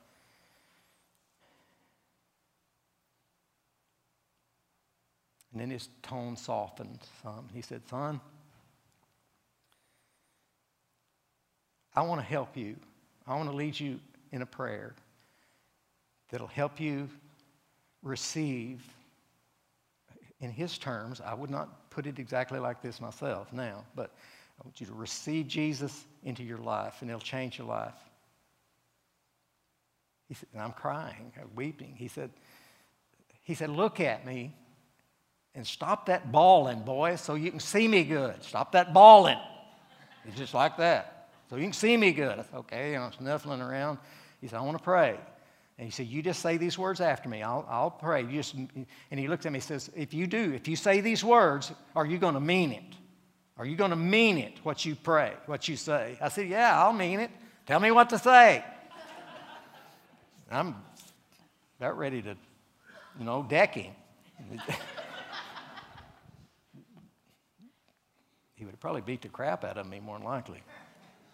And 5.52 5.60
then 5.60 5.70
his 5.70 5.88
tone 6.02 6.36
softened 6.36 7.00
some. 7.22 7.48
He 7.52 7.60
said, 7.60 7.86
Son, 7.88 8.20
I 11.94 12.02
want 12.02 12.20
to 12.20 12.26
help 12.26 12.56
you. 12.56 12.76
I 13.26 13.36
want 13.36 13.50
to 13.50 13.54
lead 13.54 13.78
you 13.78 14.00
in 14.32 14.40
a 14.40 14.46
prayer 14.46 14.94
that'll 16.30 16.46
help 16.46 16.80
you 16.80 17.08
receive, 18.02 18.82
in 20.42 20.50
his 20.50 20.76
terms, 20.76 21.22
I 21.24 21.32
would 21.32 21.50
not 21.50 21.88
put 21.90 22.06
it 22.06 22.18
exactly 22.18 22.58
like 22.58 22.82
this 22.82 23.00
myself 23.00 23.52
now, 23.52 23.84
but 23.94 24.10
I 24.60 24.66
want 24.66 24.80
you 24.80 24.86
to 24.86 24.92
receive 24.92 25.48
Jesus 25.48 26.04
into 26.24 26.42
your 26.42 26.58
life 26.58 26.96
and 27.00 27.08
it'll 27.08 27.20
change 27.20 27.58
your 27.58 27.66
life. 27.68 27.94
He 30.28 30.34
said, 30.34 30.48
and 30.52 30.62
I'm 30.62 30.72
crying, 30.72 31.32
weeping. 31.54 31.94
He 31.96 32.08
said, 32.08 32.30
he 33.42 33.54
said, 33.54 33.70
look 33.70 34.00
at 34.00 34.26
me 34.26 34.54
And 35.54 35.66
stop 35.66 36.06
that 36.06 36.32
bawling, 36.32 36.80
boy, 36.80 37.16
so 37.16 37.34
you 37.34 37.50
can 37.50 37.60
see 37.60 37.86
me 37.86 38.04
good. 38.04 38.42
Stop 38.42 38.72
that 38.72 38.94
bawling. 38.94 39.38
It's 40.24 40.36
just 40.36 40.54
like 40.54 40.78
that. 40.78 41.28
So 41.50 41.56
you 41.56 41.64
can 41.64 41.74
see 41.74 41.96
me 41.96 42.12
good. 42.12 42.38
I 42.38 42.42
said, 42.42 42.54
okay, 42.54 42.96
I'm 42.96 43.12
snuffling 43.12 43.60
around. 43.60 43.98
He 44.40 44.48
said, 44.48 44.58
I 44.58 44.62
want 44.62 44.78
to 44.78 44.84
pray. 44.84 45.18
And 45.78 45.86
he 45.86 45.90
said, 45.90 46.06
You 46.06 46.22
just 46.22 46.40
say 46.40 46.56
these 46.56 46.78
words 46.78 47.00
after 47.00 47.28
me. 47.28 47.42
I'll, 47.42 47.66
I'll 47.68 47.90
pray. 47.90 48.22
You 48.22 48.32
just, 48.32 48.54
and 48.54 48.86
he 49.10 49.28
looked 49.28 49.46
at 49.46 49.52
me 49.52 49.56
and 49.56 49.64
says, 49.64 49.90
If 49.96 50.14
you 50.14 50.26
do, 50.26 50.52
if 50.52 50.68
you 50.68 50.76
say 50.76 51.00
these 51.00 51.24
words, 51.24 51.72
are 51.96 52.06
you 52.06 52.18
going 52.18 52.34
to 52.34 52.40
mean 52.40 52.72
it? 52.72 52.84
Are 53.58 53.66
you 53.66 53.76
going 53.76 53.90
to 53.90 53.96
mean 53.96 54.38
it, 54.38 54.54
what 54.62 54.84
you 54.84 54.94
pray, 54.94 55.34
what 55.46 55.68
you 55.68 55.76
say? 55.76 56.16
I 56.20 56.28
said, 56.28 56.48
Yeah, 56.48 56.80
I'll 56.82 56.92
mean 56.92 57.20
it. 57.20 57.30
Tell 57.66 57.80
me 57.80 57.90
what 57.90 58.10
to 58.10 58.18
say. 58.18 58.64
I'm 60.50 60.76
about 61.78 61.96
ready 61.96 62.20
to, 62.22 62.36
you 63.18 63.24
know, 63.24 63.46
deck 63.48 63.74
him. 63.74 63.94
he 68.54 68.64
would 68.66 68.78
probably 68.78 69.00
beat 69.00 69.22
the 69.22 69.28
crap 69.28 69.64
out 69.64 69.78
of 69.78 69.88
me, 69.88 70.00
more 70.00 70.18
than 70.18 70.26
likely. 70.26 70.62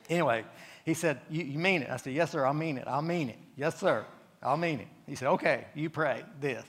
Anyway, 0.09 0.45
he 0.85 0.95
said, 0.95 1.21
you, 1.29 1.43
you 1.45 1.59
mean 1.59 1.83
it? 1.83 1.91
I 1.91 1.97
said, 1.97 2.13
Yes, 2.15 2.31
sir, 2.31 2.47
I'll 2.47 2.55
mean 2.55 2.79
it. 2.79 2.85
I'll 2.87 3.03
mean 3.03 3.29
it. 3.31 3.39
Yes, 3.57 3.81
sir. 3.81 4.07
I'll 4.43 4.57
mean 4.57 4.81
it. 4.81 4.89
He 5.07 5.15
said, 5.15 5.29
okay, 5.29 5.67
you 5.75 5.91
pray 5.91 6.25
this. 6.41 6.65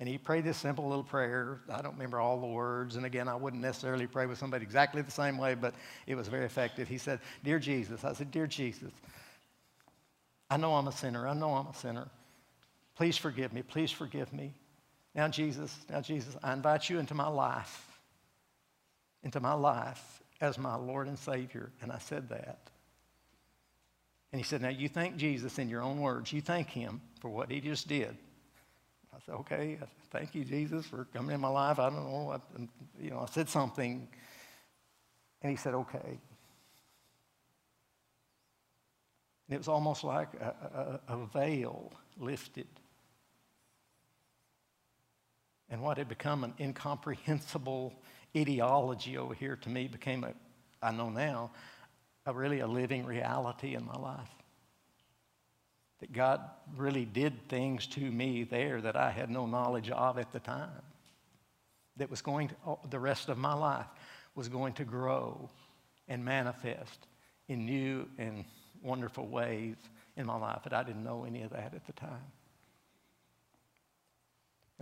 And 0.00 0.08
he 0.08 0.18
prayed 0.18 0.42
this 0.42 0.56
simple 0.56 0.88
little 0.88 1.04
prayer. 1.04 1.60
I 1.72 1.80
don't 1.80 1.92
remember 1.92 2.18
all 2.18 2.40
the 2.40 2.46
words. 2.46 2.96
And 2.96 3.06
again, 3.06 3.28
I 3.28 3.36
wouldn't 3.36 3.62
necessarily 3.62 4.08
pray 4.08 4.26
with 4.26 4.36
somebody 4.36 4.64
exactly 4.64 5.00
the 5.00 5.12
same 5.12 5.38
way, 5.38 5.54
but 5.54 5.74
it 6.08 6.16
was 6.16 6.26
very 6.26 6.44
effective. 6.44 6.88
He 6.88 6.98
said, 6.98 7.20
Dear 7.44 7.60
Jesus, 7.60 8.04
I 8.04 8.12
said, 8.12 8.32
Dear 8.32 8.48
Jesus, 8.48 8.90
I 10.50 10.56
know 10.56 10.74
I'm 10.74 10.88
a 10.88 10.92
sinner. 10.92 11.28
I 11.28 11.34
know 11.34 11.54
I'm 11.54 11.68
a 11.68 11.74
sinner. 11.74 12.08
Please 12.96 13.16
forgive 13.16 13.52
me. 13.52 13.62
Please 13.62 13.92
forgive 13.92 14.32
me. 14.32 14.54
Now, 15.14 15.28
Jesus, 15.28 15.76
now, 15.88 16.00
Jesus, 16.00 16.36
I 16.42 16.52
invite 16.52 16.90
you 16.90 16.98
into 16.98 17.14
my 17.14 17.28
life, 17.28 18.00
into 19.22 19.38
my 19.38 19.52
life 19.52 20.20
as 20.40 20.58
my 20.58 20.74
Lord 20.74 21.06
and 21.06 21.18
Savior. 21.18 21.70
And 21.80 21.92
I 21.92 21.98
said 21.98 22.28
that. 22.30 22.71
And 24.32 24.40
he 24.40 24.44
said, 24.44 24.62
Now 24.62 24.70
you 24.70 24.88
thank 24.88 25.16
Jesus 25.16 25.58
in 25.58 25.68
your 25.68 25.82
own 25.82 26.00
words. 26.00 26.32
You 26.32 26.40
thank 26.40 26.68
him 26.70 27.00
for 27.20 27.28
what 27.28 27.50
he 27.50 27.60
just 27.60 27.86
did. 27.86 28.16
I 29.14 29.18
said, 29.26 29.34
Okay, 29.34 29.78
thank 30.10 30.34
you, 30.34 30.44
Jesus, 30.44 30.86
for 30.86 31.04
coming 31.12 31.34
in 31.34 31.40
my 31.40 31.48
life. 31.48 31.78
I 31.78 31.90
don't 31.90 32.04
know. 32.04 32.32
I, 32.32 32.60
you 33.00 33.10
know, 33.10 33.20
I 33.20 33.26
said 33.26 33.48
something. 33.48 34.08
And 35.42 35.50
he 35.50 35.56
said, 35.56 35.74
Okay. 35.74 36.18
And 39.48 39.54
it 39.54 39.58
was 39.58 39.68
almost 39.68 40.02
like 40.02 40.28
a, 40.40 41.00
a, 41.08 41.14
a 41.14 41.26
veil 41.26 41.92
lifted. 42.18 42.68
And 45.68 45.82
what 45.82 45.98
had 45.98 46.08
become 46.08 46.44
an 46.44 46.54
incomprehensible 46.58 47.94
ideology 48.36 49.18
over 49.18 49.34
here 49.34 49.56
to 49.56 49.68
me 49.68 49.88
became, 49.88 50.24
a, 50.24 50.32
I 50.82 50.92
know 50.92 51.10
now, 51.10 51.50
a 52.26 52.32
really 52.32 52.60
a 52.60 52.66
living 52.66 53.04
reality 53.04 53.74
in 53.74 53.84
my 53.84 53.94
life. 53.94 54.28
That 56.00 56.12
God 56.12 56.40
really 56.76 57.04
did 57.04 57.48
things 57.48 57.86
to 57.88 58.00
me 58.00 58.44
there 58.44 58.80
that 58.80 58.96
I 58.96 59.10
had 59.10 59.30
no 59.30 59.46
knowledge 59.46 59.90
of 59.90 60.18
at 60.18 60.32
the 60.32 60.40
time. 60.40 60.70
That 61.96 62.10
was 62.10 62.22
going 62.22 62.48
to, 62.48 62.54
the 62.90 62.98
rest 62.98 63.28
of 63.28 63.38
my 63.38 63.54
life 63.54 63.86
was 64.34 64.48
going 64.48 64.72
to 64.74 64.84
grow 64.84 65.48
and 66.08 66.24
manifest 66.24 67.06
in 67.48 67.66
new 67.66 68.08
and 68.18 68.44
wonderful 68.82 69.26
ways 69.28 69.76
in 70.16 70.26
my 70.26 70.36
life, 70.36 70.60
but 70.64 70.72
I 70.72 70.82
didn't 70.82 71.04
know 71.04 71.24
any 71.24 71.42
of 71.42 71.50
that 71.50 71.74
at 71.74 71.86
the 71.86 71.92
time. 71.92 72.32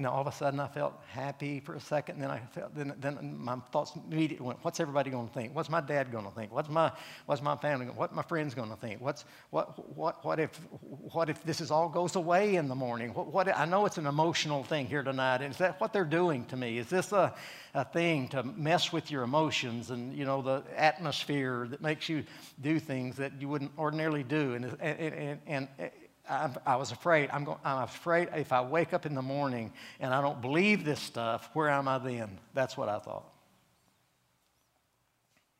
And 0.00 0.06
all 0.06 0.22
of 0.22 0.26
a 0.26 0.32
sudden, 0.32 0.58
I 0.60 0.66
felt 0.66 0.98
happy 1.08 1.60
for 1.60 1.74
a 1.74 1.80
second. 1.80 2.14
And 2.14 2.24
then 2.24 2.30
I 2.30 2.38
felt, 2.38 2.74
then, 2.74 2.94
then 3.00 3.36
my 3.38 3.56
thoughts 3.70 3.92
immediately 4.08 4.46
went, 4.46 4.58
what's 4.62 4.80
everybody 4.80 5.10
going 5.10 5.28
to 5.28 5.34
think? 5.34 5.54
What's 5.54 5.68
my 5.68 5.82
dad 5.82 6.10
going 6.10 6.24
to 6.24 6.30
think? 6.30 6.50
What's 6.54 6.70
my, 6.70 6.90
what's 7.26 7.42
my 7.42 7.54
family, 7.56 7.84
what 7.84 8.14
my 8.14 8.22
friends 8.22 8.54
going 8.54 8.70
to 8.70 8.76
think? 8.76 9.02
What's, 9.02 9.26
what, 9.50 9.94
what, 9.94 10.24
what, 10.24 10.40
if, 10.40 10.58
what 10.80 11.28
if 11.28 11.44
this 11.44 11.60
is 11.60 11.70
all 11.70 11.90
goes 11.90 12.16
away 12.16 12.56
in 12.56 12.66
the 12.66 12.74
morning? 12.74 13.12
What, 13.12 13.26
what, 13.26 13.54
I 13.54 13.66
know 13.66 13.84
it's 13.84 13.98
an 13.98 14.06
emotional 14.06 14.64
thing 14.64 14.86
here 14.86 15.02
tonight. 15.02 15.42
Is 15.42 15.58
that 15.58 15.78
what 15.82 15.92
they're 15.92 16.04
doing 16.06 16.46
to 16.46 16.56
me? 16.56 16.78
Is 16.78 16.88
this 16.88 17.12
a, 17.12 17.34
a 17.74 17.84
thing 17.84 18.28
to 18.28 18.42
mess 18.42 18.94
with 18.94 19.10
your 19.10 19.22
emotions 19.22 19.90
and, 19.90 20.16
you 20.16 20.24
know, 20.24 20.40
the 20.40 20.62
atmosphere 20.78 21.66
that 21.68 21.82
makes 21.82 22.08
you 22.08 22.24
do 22.62 22.80
things 22.80 23.16
that 23.18 23.32
you 23.38 23.50
wouldn't 23.50 23.72
ordinarily 23.76 24.22
do? 24.22 24.54
And, 24.54 24.64
and, 24.80 25.38
and, 25.46 25.68
and 25.78 25.90
I, 26.30 26.50
I 26.64 26.76
was 26.76 26.92
afraid. 26.92 27.28
I'm, 27.32 27.44
going, 27.44 27.58
I'm 27.64 27.82
afraid 27.82 28.28
if 28.34 28.52
I 28.52 28.60
wake 28.60 28.92
up 28.92 29.04
in 29.04 29.14
the 29.14 29.22
morning 29.22 29.72
and 29.98 30.14
I 30.14 30.22
don't 30.22 30.40
believe 30.40 30.84
this 30.84 31.00
stuff, 31.00 31.50
where 31.52 31.68
am 31.68 31.88
I 31.88 31.98
then? 31.98 32.38
That's 32.54 32.76
what 32.76 32.88
I 32.88 32.98
thought. 32.98 33.30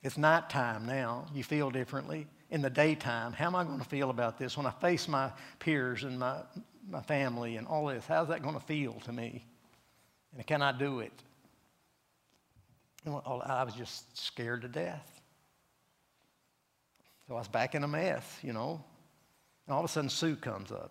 It's 0.03 0.17
nighttime 0.17 0.87
now. 0.87 1.27
You 1.35 1.45
feel 1.45 1.71
differently. 1.71 2.27
In 2.51 2.63
the 2.63 2.71
daytime, 2.71 3.33
how 3.33 3.47
am 3.47 3.57
I 3.57 3.65
going 3.65 3.79
to 3.79 3.85
feel 3.85 4.11
about 4.11 4.39
this 4.39 4.57
when 4.57 4.67
I 4.67 4.71
face 4.71 5.07
my 5.09 5.31
peers 5.59 6.05
and 6.05 6.19
my, 6.19 6.39
my 6.89 7.03
family 7.03 7.57
and 7.57 7.67
all 7.67 7.87
this? 7.87 8.07
How's 8.07 8.29
that 8.29 8.43
going 8.43 8.55
to 8.55 8.61
feel 8.61 8.95
to 9.05 9.13
me? 9.13 9.45
And 10.37 10.47
can 10.47 10.63
I 10.63 10.73
do 10.73 11.01
it? 11.01 11.13
I 13.07 13.65
was 13.65 13.75
just 13.75 14.17
scared 14.17 14.63
to 14.63 14.69
death. 14.69 15.21
So 17.27 17.35
I 17.35 17.39
was 17.39 17.49
back 17.49 17.75
in 17.75 17.85
a 17.85 17.89
mess, 17.89 18.39
you 18.43 18.53
know. 18.53 18.83
And 19.71 19.77
all 19.77 19.85
of 19.85 19.89
a 19.89 19.93
sudden, 19.93 20.11
Sue 20.11 20.35
comes 20.35 20.73
up. 20.73 20.91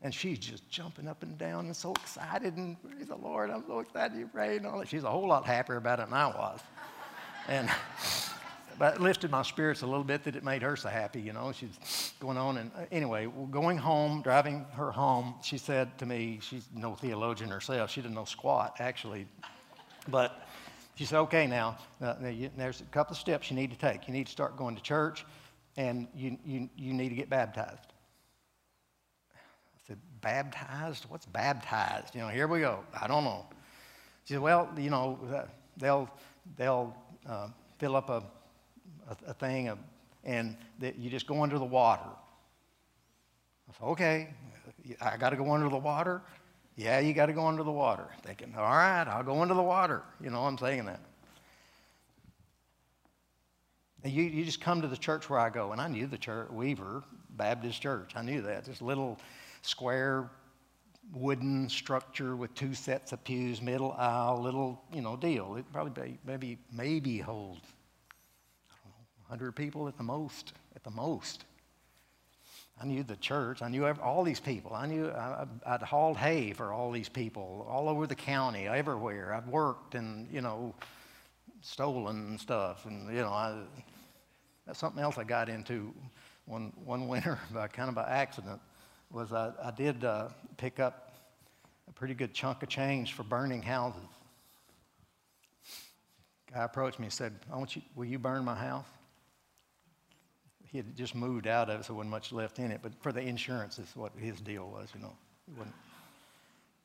And 0.00 0.14
she's 0.14 0.38
just 0.38 0.66
jumping 0.70 1.06
up 1.06 1.22
and 1.22 1.36
down 1.36 1.66
and 1.66 1.76
so 1.76 1.92
excited. 1.92 2.56
And 2.56 2.82
praise 2.82 3.08
the 3.08 3.16
Lord, 3.16 3.50
I'm 3.50 3.62
so 3.66 3.80
excited 3.80 4.16
you 4.16 4.26
prayed 4.26 4.62
and 4.62 4.66
all 4.66 4.78
that. 4.78 4.88
She's 4.88 5.04
a 5.04 5.10
whole 5.10 5.28
lot 5.28 5.44
happier 5.44 5.76
about 5.76 6.00
it 6.00 6.06
than 6.06 6.14
I 6.14 6.28
was. 6.28 6.60
and 7.46 7.68
but 8.78 8.94
it 8.94 9.00
lifted 9.02 9.30
my 9.30 9.42
spirits 9.42 9.82
a 9.82 9.86
little 9.86 10.02
bit 10.02 10.24
that 10.24 10.34
it 10.34 10.44
made 10.44 10.62
her 10.62 10.76
so 10.76 10.88
happy, 10.88 11.20
you 11.20 11.34
know. 11.34 11.52
She's 11.52 12.14
going 12.20 12.38
on. 12.38 12.56
And 12.56 12.70
uh, 12.74 12.86
anyway, 12.90 13.28
going 13.50 13.76
home, 13.76 14.22
driving 14.22 14.64
her 14.72 14.90
home, 14.90 15.34
she 15.42 15.58
said 15.58 15.98
to 15.98 16.06
me, 16.06 16.38
she's 16.40 16.70
no 16.74 16.94
theologian 16.94 17.50
herself. 17.50 17.90
She 17.90 18.00
didn't 18.00 18.14
know 18.14 18.24
squat, 18.24 18.76
actually. 18.78 19.26
But 20.08 20.48
she 20.94 21.04
said, 21.04 21.18
okay, 21.18 21.46
now, 21.46 21.76
uh, 22.00 22.14
there's 22.56 22.80
a 22.80 22.84
couple 22.84 23.12
of 23.12 23.18
steps 23.18 23.50
you 23.50 23.56
need 23.56 23.72
to 23.72 23.76
take. 23.76 24.08
You 24.08 24.14
need 24.14 24.24
to 24.24 24.32
start 24.32 24.56
going 24.56 24.74
to 24.74 24.82
church 24.82 25.26
and 25.78 26.08
you, 26.14 26.36
you, 26.44 26.68
you 26.76 26.92
need 26.92 27.08
to 27.08 27.14
get 27.14 27.30
baptized. 27.30 27.92
I 29.32 29.78
said, 29.86 29.98
baptized? 30.20 31.06
What's 31.08 31.24
baptized? 31.24 32.14
You 32.16 32.22
know, 32.22 32.28
here 32.28 32.48
we 32.48 32.58
go. 32.58 32.80
I 33.00 33.06
don't 33.06 33.22
know. 33.22 33.46
She 34.24 34.34
said, 34.34 34.42
well, 34.42 34.68
you 34.76 34.90
know, 34.90 35.18
they'll, 35.76 36.10
they'll 36.56 36.94
uh, 37.26 37.48
fill 37.78 37.94
up 37.94 38.10
a, 38.10 38.24
a, 39.08 39.16
a 39.28 39.34
thing 39.34 39.68
of, 39.68 39.78
and 40.24 40.56
that 40.80 40.98
you 40.98 41.08
just 41.10 41.28
go 41.28 41.42
under 41.44 41.58
the 41.60 41.64
water. 41.64 42.10
I 43.70 43.72
said, 43.78 43.86
okay, 43.86 44.34
I 45.00 45.16
got 45.16 45.30
to 45.30 45.36
go 45.36 45.52
under 45.52 45.68
the 45.68 45.76
water? 45.76 46.22
Yeah, 46.74 46.98
you 46.98 47.12
got 47.12 47.26
to 47.26 47.32
go 47.32 47.46
under 47.46 47.62
the 47.62 47.70
water. 47.70 48.08
Thinking, 48.24 48.52
all 48.56 48.64
right, 48.64 49.04
I'll 49.04 49.22
go 49.22 49.40
under 49.40 49.54
the 49.54 49.62
water. 49.62 50.02
You 50.20 50.30
know, 50.30 50.42
I'm 50.42 50.58
saying 50.58 50.86
that. 50.86 51.00
You, 54.04 54.22
you 54.22 54.44
just 54.44 54.60
come 54.60 54.80
to 54.82 54.88
the 54.88 54.96
church 54.96 55.28
where 55.28 55.40
I 55.40 55.50
go. 55.50 55.72
And 55.72 55.80
I 55.80 55.88
knew 55.88 56.06
the 56.06 56.18
church, 56.18 56.50
Weaver 56.50 57.02
Baptist 57.30 57.82
Church. 57.82 58.12
I 58.14 58.22
knew 58.22 58.42
that. 58.42 58.64
This 58.64 58.80
little 58.80 59.18
square 59.62 60.30
wooden 61.12 61.68
structure 61.68 62.36
with 62.36 62.54
two 62.54 62.74
sets 62.74 63.12
of 63.12 63.24
pews, 63.24 63.62
middle 63.62 63.92
aisle, 63.92 64.40
little, 64.42 64.82
you 64.92 65.00
know, 65.00 65.16
deal. 65.16 65.56
It 65.56 65.64
probably 65.72 66.10
be, 66.10 66.18
maybe, 66.24 66.58
maybe 66.72 67.18
hold, 67.18 67.58
I 68.70 68.76
don't 68.82 68.92
know, 68.92 69.06
100 69.28 69.52
people 69.52 69.88
at 69.88 69.96
the 69.96 70.02
most, 70.02 70.52
at 70.76 70.84
the 70.84 70.90
most. 70.90 71.44
I 72.80 72.86
knew 72.86 73.02
the 73.02 73.16
church. 73.16 73.62
I 73.62 73.68
knew 73.68 73.86
all 73.86 74.22
these 74.22 74.38
people. 74.38 74.74
I 74.74 74.86
knew 74.86 75.08
I, 75.08 75.46
would 75.66 75.82
hauled 75.82 76.16
hay 76.16 76.52
for 76.52 76.72
all 76.72 76.92
these 76.92 77.08
people 77.08 77.66
all 77.68 77.88
over 77.88 78.06
the 78.06 78.14
county, 78.14 78.68
everywhere. 78.68 79.34
I've 79.34 79.48
worked 79.48 79.96
and, 79.96 80.28
you 80.32 80.40
know, 80.40 80.74
stolen 81.60 82.16
and 82.28 82.40
stuff. 82.40 82.86
And, 82.86 83.08
you 83.14 83.20
know, 83.20 83.30
I, 83.30 83.62
that's 84.66 84.78
something 84.78 85.02
else 85.02 85.18
I 85.18 85.24
got 85.24 85.48
into 85.48 85.94
one, 86.46 86.72
one 86.84 87.08
winter 87.08 87.38
by 87.52 87.68
kind 87.68 87.88
of 87.88 87.94
by 87.94 88.08
accident 88.08 88.60
was 89.10 89.32
I, 89.32 89.52
I 89.62 89.70
did 89.70 90.04
uh, 90.04 90.28
pick 90.56 90.80
up 90.80 91.14
a 91.88 91.92
pretty 91.92 92.14
good 92.14 92.34
chunk 92.34 92.62
of 92.62 92.68
change 92.68 93.14
for 93.14 93.22
burning 93.22 93.62
houses. 93.62 94.02
Guy 96.52 96.64
approached 96.64 96.98
me 96.98 97.06
and 97.06 97.12
said, 97.12 97.34
I 97.52 97.56
want 97.56 97.76
you, 97.76 97.82
will 97.94 98.04
you 98.04 98.18
burn 98.18 98.44
my 98.44 98.54
house? 98.54 98.86
He 100.64 100.78
had 100.78 100.94
just 100.96 101.14
moved 101.14 101.46
out 101.46 101.70
of 101.70 101.80
it, 101.80 101.84
so 101.84 101.92
there 101.92 101.96
wasn't 101.96 102.10
much 102.10 102.32
left 102.32 102.58
in 102.58 102.70
it. 102.70 102.80
But 102.82 102.92
for 103.00 103.10
the 103.10 103.22
insurance 103.22 103.78
is 103.78 103.88
what 103.94 104.12
his 104.18 104.38
deal 104.40 104.68
was, 104.68 104.88
you 104.94 105.00
know. 105.00 105.14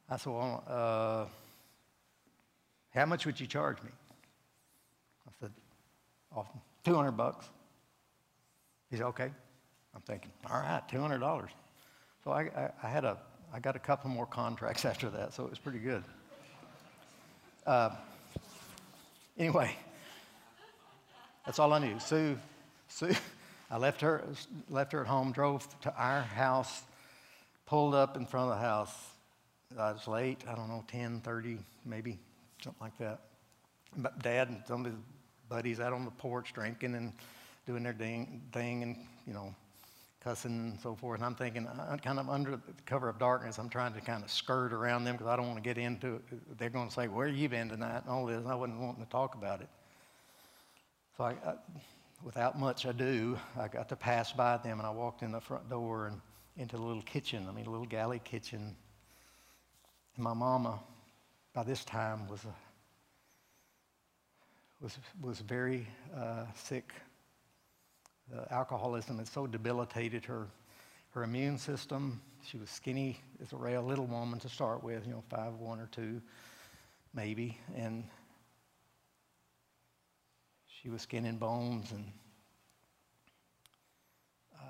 I 0.10 0.18
said, 0.18 0.32
well, 0.32 0.64
uh, 0.68 1.26
how 2.94 3.06
much 3.06 3.26
would 3.26 3.40
you 3.40 3.48
charge 3.48 3.82
me? 3.84 3.90
Oh, 6.36 6.46
200 6.84 7.12
bucks. 7.12 7.48
He 8.90 8.98
said, 8.98 9.06
okay. 9.08 9.32
I'm 9.96 10.02
thinking, 10.02 10.32
all 10.50 10.60
right, 10.60 10.82
$200. 10.90 11.48
So 12.24 12.32
I, 12.32 12.42
I, 12.42 12.70
I, 12.82 12.90
had 12.90 13.06
a, 13.06 13.18
I 13.54 13.60
got 13.60 13.76
a 13.76 13.80
couple 13.80 14.10
more 14.10 14.26
contracts 14.26 14.86
after 14.86 15.10
that, 15.10 15.34
so 15.34 15.44
it 15.44 15.50
was 15.50 15.60
pretty 15.60 15.80
good. 15.80 16.04
Uh, 17.66 17.92
anyway, 19.38 19.76
that's 21.46 21.60
all 21.60 21.72
I 21.74 21.80
knew. 21.80 22.00
Sue, 22.00 22.38
Sue, 22.88 23.14
I 23.72 23.78
left 23.78 24.02
her, 24.02 24.24
left 24.70 24.92
her 24.92 25.02
at 25.02 25.08
home, 25.08 25.32
drove 25.32 25.68
to 25.82 25.96
our 25.96 26.22
house, 26.22 26.84
pulled 27.66 27.96
up 27.96 28.18
in 28.18 28.26
front 28.26 28.52
of 28.52 28.58
the 28.58 28.62
house. 28.62 28.94
I 29.78 29.92
was 29.92 30.08
late, 30.08 30.44
I 30.48 30.56
don't 30.56 30.68
know, 30.68 30.84
10, 30.88 31.22
30, 31.22 31.58
maybe, 31.86 32.20
something 32.62 32.82
like 32.82 32.98
that. 33.00 33.22
But 33.98 34.20
Dad 34.22 34.50
and 34.50 34.62
some 34.68 34.86
of 34.86 34.92
buddies 35.54 35.80
out 35.80 35.94
on 35.94 36.04
the 36.04 36.10
porch 36.10 36.52
drinking 36.52 36.96
and 36.96 37.14
doing 37.68 37.84
their 37.84 37.94
ding, 37.94 38.42
thing 38.52 38.82
and, 38.82 38.98
you 39.28 39.34
know, 39.34 39.54
cussing 40.24 40.52
and 40.52 40.80
so 40.80 40.96
forth. 40.96 41.20
And 41.20 41.26
I'm 41.26 41.36
thinking, 41.36 41.68
I'm 41.68 42.00
kind 42.00 42.18
of 42.18 42.28
under 42.28 42.52
the 42.52 42.62
cover 42.88 43.08
of 43.08 43.20
darkness, 43.20 43.60
I'm 43.60 43.70
trying 43.70 43.94
to 43.94 44.02
kind 44.02 44.24
of 44.24 44.32
skirt 44.32 44.74
around 44.74 45.04
them 45.04 45.14
because 45.14 45.28
I 45.28 45.36
don't 45.36 45.46
want 45.46 45.58
to 45.58 45.64
get 45.64 45.78
into 45.78 46.16
it. 46.16 46.58
They're 46.58 46.72
going 46.72 46.88
to 46.88 46.94
say, 46.94 47.08
Where 47.08 47.28
you 47.28 47.48
been 47.50 47.70
tonight? 47.70 48.02
and 48.02 48.10
all 48.10 48.26
this. 48.26 48.44
I 48.48 48.56
wasn't 48.56 48.80
wanting 48.80 49.04
to 49.04 49.10
talk 49.12 49.36
about 49.36 49.62
it. 49.62 49.70
So 51.18 51.26
I, 51.26 51.32
I, 51.46 51.54
without 52.24 52.58
much 52.58 52.86
ado, 52.86 53.38
I 53.56 53.68
got 53.68 53.90
to 53.90 53.96
pass 53.96 54.34
by 54.34 54.58
them 54.58 54.80
and 54.80 54.88
I 54.88 54.92
walked 54.92 55.22
in 55.22 55.32
the 55.32 55.42
front 55.42 55.70
door 55.70 56.08
and 56.08 56.20
into 56.58 56.78
the 56.78 56.84
little 56.84 57.04
kitchen, 57.04 57.46
I 57.48 57.52
mean, 57.52 57.68
a 57.68 57.70
little 57.70 57.86
galley 57.86 58.22
kitchen. 58.24 58.76
And 60.16 60.24
my 60.24 60.34
mama, 60.34 60.80
by 61.54 61.64
this 61.64 61.86
time, 61.86 62.28
was, 62.28 62.44
a, 62.46 62.56
was, 64.84 65.00
was 65.22 65.40
very 65.40 65.88
uh, 66.16 66.44
sick 66.56 66.92
uh, 68.36 68.44
alcoholism 68.52 69.18
had 69.18 69.28
so 69.28 69.48
debilitated 69.48 70.26
her, 70.26 70.48
her 71.12 71.24
immune 71.24 71.58
system. 71.58 72.22
She 72.46 72.58
was 72.58 72.70
skinny 72.70 73.20
as 73.42 73.54
a 73.54 73.56
rail, 73.56 73.82
little 73.82 74.06
woman 74.06 74.40
to 74.40 74.50
start 74.50 74.84
with, 74.84 75.08
you 75.08 75.14
know, 75.14 75.24
five 75.30 75.54
one 75.54 75.80
or 75.80 75.88
two, 75.88 76.22
maybe, 77.14 77.58
and 77.78 78.04
she 80.68 80.90
was 80.90 81.02
skin 81.02 81.26
and 81.26 81.40
bones, 81.40 81.92
and 81.92 82.06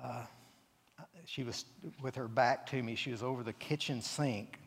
uh, 0.04 0.26
she 1.24 1.42
was 1.42 1.64
with 2.00 2.14
her 2.14 2.28
back 2.28 2.66
to 2.66 2.80
me. 2.80 2.94
She 2.94 3.10
was 3.10 3.22
over 3.22 3.42
the 3.42 3.52
kitchen 3.52 4.00
sink 4.00 4.60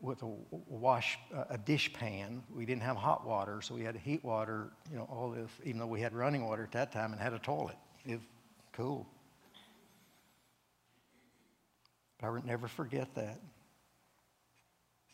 with 0.00 0.22
a 0.22 0.30
wash, 0.50 1.18
a 1.48 1.58
dish 1.58 1.92
pan. 1.92 2.42
We 2.54 2.66
didn't 2.66 2.82
have 2.82 2.96
hot 2.96 3.26
water, 3.26 3.60
so 3.62 3.74
we 3.74 3.82
had 3.82 3.96
heat 3.96 4.24
water, 4.24 4.70
you 4.90 4.96
know, 4.96 5.08
all 5.10 5.30
this, 5.30 5.50
even 5.64 5.78
though 5.78 5.86
we 5.86 6.00
had 6.00 6.14
running 6.14 6.46
water 6.46 6.64
at 6.64 6.72
that 6.72 6.92
time 6.92 7.12
and 7.12 7.20
had 7.20 7.32
a 7.32 7.38
toilet. 7.38 7.76
It 8.06 8.16
was 8.16 8.26
cool. 8.72 9.06
But 12.18 12.26
I 12.26 12.30
would 12.30 12.44
never 12.44 12.68
forget 12.68 13.14
that. 13.14 13.40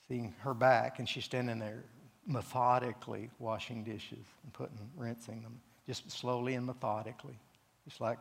Seeing 0.09 0.35
her 0.41 0.55
back, 0.55 0.99
and 0.99 1.09
she's 1.09 1.25
standing 1.25 1.59
there 1.59 1.85
methodically 2.27 3.31
washing 3.39 3.85
dishes 3.85 4.27
and 4.43 4.53
putting, 4.53 4.79
rinsing 4.97 5.43
them, 5.43 5.61
just 5.87 6.11
slowly 6.11 6.55
and 6.55 6.67
methodically. 6.67 7.39
It's 7.87 8.01
like 8.01 8.19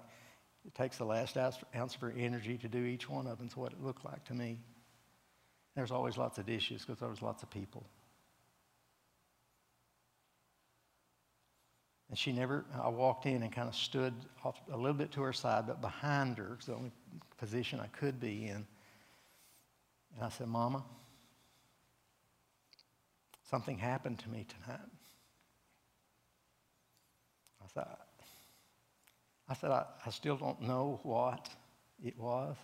it 0.66 0.74
takes 0.76 0.98
the 0.98 1.06
last 1.06 1.38
ounce 1.38 1.96
of 1.96 2.02
her 2.02 2.14
energy 2.18 2.58
to 2.58 2.68
do 2.68 2.84
each 2.86 3.10
one 3.10 3.28
of 3.28 3.38
them. 3.38 3.48
It's 3.48 3.58
what 3.58 3.72
it 3.72 3.84
looked 3.84 4.06
like 4.06 4.24
to 4.26 4.34
me. 4.34 4.60
There's 5.76 5.92
always 5.92 6.18
lots 6.18 6.38
of 6.38 6.46
dishes 6.46 6.84
because 6.86 7.00
there 7.00 7.10
was 7.10 7.22
lots 7.22 7.44
of 7.44 7.50
people. 7.50 7.86
And 12.10 12.18
she 12.18 12.32
never, 12.32 12.64
I 12.82 12.88
walked 12.88 13.26
in 13.26 13.44
and 13.44 13.52
kind 13.52 13.68
of 13.68 13.76
stood 13.76 14.14
off 14.44 14.56
a 14.72 14.78
little 14.78 14.94
bit 14.94 15.12
to 15.14 15.22
her 15.22 15.34
side, 15.34 15.68
but 15.68 15.82
behind 15.82 16.38
her, 16.38 16.54
it's 16.54 16.68
the 16.68 16.76
only 16.76 16.92
position 17.38 17.80
I 17.80 17.88
could 17.88 18.20
be 18.20 18.46
in. 18.46 18.66
And 20.16 20.24
I 20.24 20.30
said, 20.30 20.48
Mama, 20.48 20.84
something 23.50 23.78
happened 23.78 24.20
to 24.20 24.30
me 24.30 24.46
tonight. 24.64 24.80
I 27.62 27.68
said, 27.74 27.88
I, 29.50 29.54
said, 29.56 29.72
I, 29.72 29.86
I 30.06 30.10
still 30.12 30.38
don't 30.38 30.62
know 30.62 31.00
what 31.04 31.50
it 32.02 32.18
was. 32.18 32.56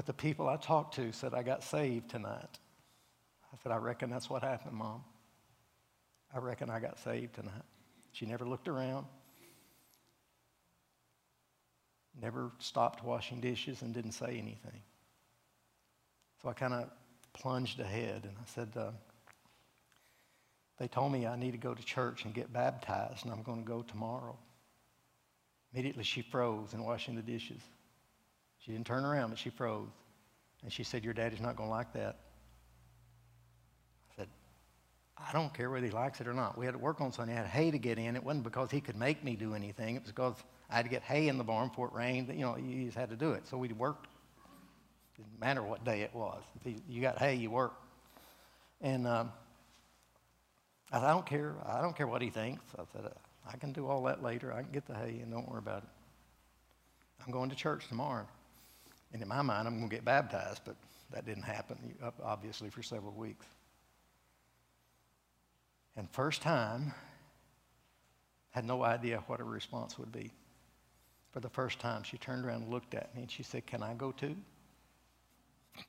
But 0.00 0.06
the 0.06 0.14
people 0.14 0.48
I 0.48 0.56
talked 0.56 0.94
to 0.94 1.12
said, 1.12 1.34
I 1.34 1.42
got 1.42 1.62
saved 1.62 2.08
tonight. 2.08 2.58
I 3.52 3.56
said, 3.62 3.70
I 3.70 3.76
reckon 3.76 4.08
that's 4.08 4.30
what 4.30 4.42
happened, 4.42 4.72
Mom. 4.72 5.04
I 6.34 6.38
reckon 6.38 6.70
I 6.70 6.80
got 6.80 6.98
saved 7.00 7.34
tonight. 7.34 7.66
She 8.12 8.24
never 8.24 8.46
looked 8.46 8.66
around, 8.66 9.04
never 12.18 12.50
stopped 12.60 13.04
washing 13.04 13.42
dishes, 13.42 13.82
and 13.82 13.92
didn't 13.92 14.12
say 14.12 14.38
anything. 14.38 14.80
So 16.40 16.48
I 16.48 16.54
kind 16.54 16.72
of 16.72 16.88
plunged 17.34 17.78
ahead 17.78 18.24
and 18.24 18.34
I 18.38 18.46
said, 18.46 18.70
uh, 18.76 18.92
They 20.78 20.88
told 20.88 21.12
me 21.12 21.26
I 21.26 21.36
need 21.36 21.50
to 21.50 21.58
go 21.58 21.74
to 21.74 21.84
church 21.84 22.24
and 22.24 22.32
get 22.32 22.50
baptized, 22.50 23.26
and 23.26 23.34
I'm 23.34 23.42
going 23.42 23.64
to 23.64 23.68
go 23.68 23.82
tomorrow. 23.82 24.38
Immediately 25.74 26.04
she 26.04 26.22
froze 26.22 26.72
in 26.72 26.82
washing 26.82 27.16
the 27.16 27.22
dishes. 27.22 27.60
She 28.60 28.72
didn't 28.72 28.86
turn 28.86 29.04
around, 29.04 29.30
but 29.30 29.38
she 29.38 29.50
froze. 29.50 29.88
And 30.62 30.72
she 30.72 30.84
said, 30.84 31.04
Your 31.04 31.14
daddy's 31.14 31.40
not 31.40 31.56
going 31.56 31.68
to 31.68 31.74
like 31.74 31.92
that. 31.94 32.16
I 34.10 34.16
said, 34.16 34.28
I 35.16 35.32
don't 35.32 35.52
care 35.52 35.70
whether 35.70 35.86
he 35.86 35.92
likes 35.92 36.20
it 36.20 36.28
or 36.28 36.34
not. 36.34 36.58
We 36.58 36.66
had 36.66 36.72
to 36.72 36.78
work 36.78 37.00
on 37.00 37.12
Sunday. 37.12 37.32
I 37.32 37.36
had 37.36 37.46
hay 37.46 37.70
to 37.70 37.78
get 37.78 37.98
in. 37.98 38.16
It 38.16 38.22
wasn't 38.22 38.44
because 38.44 38.70
he 38.70 38.80
could 38.80 38.96
make 38.96 39.24
me 39.24 39.34
do 39.34 39.54
anything. 39.54 39.96
It 39.96 40.02
was 40.02 40.12
because 40.12 40.36
I 40.68 40.76
had 40.76 40.84
to 40.84 40.90
get 40.90 41.02
hay 41.02 41.28
in 41.28 41.38
the 41.38 41.44
barn 41.44 41.68
before 41.68 41.88
it 41.88 41.94
rained. 41.94 42.28
You 42.28 42.40
know, 42.42 42.56
you 42.56 42.84
just 42.84 42.96
had 42.96 43.08
to 43.10 43.16
do 43.16 43.32
it. 43.32 43.46
So 43.46 43.56
we 43.56 43.68
worked. 43.68 44.08
Didn't 45.16 45.40
matter 45.40 45.62
what 45.62 45.84
day 45.84 46.02
it 46.02 46.14
was. 46.14 46.42
If 46.64 46.74
you 46.88 47.00
got 47.00 47.18
hay, 47.18 47.34
you 47.34 47.50
work. 47.50 47.74
And 48.82 49.06
um, 49.06 49.32
I 50.92 50.98
said, 50.98 51.06
I 51.06 51.10
don't 51.12 51.26
care. 51.26 51.54
I 51.66 51.80
don't 51.80 51.96
care 51.96 52.06
what 52.06 52.20
he 52.20 52.30
thinks. 52.30 52.62
I 52.78 52.82
said, 52.92 53.10
I 53.50 53.56
can 53.56 53.72
do 53.72 53.86
all 53.86 54.02
that 54.04 54.22
later. 54.22 54.52
I 54.52 54.62
can 54.62 54.72
get 54.72 54.86
the 54.86 54.94
hay 54.94 55.20
and 55.22 55.30
don't 55.30 55.48
worry 55.48 55.58
about 55.58 55.82
it. 55.82 55.88
I'm 57.24 57.32
going 57.32 57.50
to 57.50 57.56
church 57.56 57.88
tomorrow. 57.88 58.26
And 59.12 59.22
in 59.22 59.28
my 59.28 59.42
mind, 59.42 59.66
I'm 59.66 59.78
going 59.78 59.88
to 59.88 59.94
get 59.94 60.04
baptized, 60.04 60.62
but 60.64 60.76
that 61.12 61.26
didn't 61.26 61.42
happen, 61.42 61.76
obviously, 62.22 62.70
for 62.70 62.82
several 62.82 63.12
weeks. 63.12 63.44
And 65.96 66.08
first 66.10 66.42
time, 66.42 66.94
had 68.50 68.64
no 68.64 68.82
idea 68.82 69.22
what 69.26 69.38
her 69.38 69.44
response 69.44 69.98
would 69.98 70.12
be. 70.12 70.30
For 71.32 71.40
the 71.40 71.48
first 71.48 71.78
time, 71.78 72.02
she 72.02 72.18
turned 72.18 72.44
around 72.44 72.62
and 72.62 72.70
looked 72.70 72.94
at 72.94 73.14
me 73.14 73.22
and 73.22 73.30
she 73.30 73.42
said, 73.42 73.66
Can 73.66 73.82
I 73.82 73.94
go 73.94 74.10
too? 74.12 74.36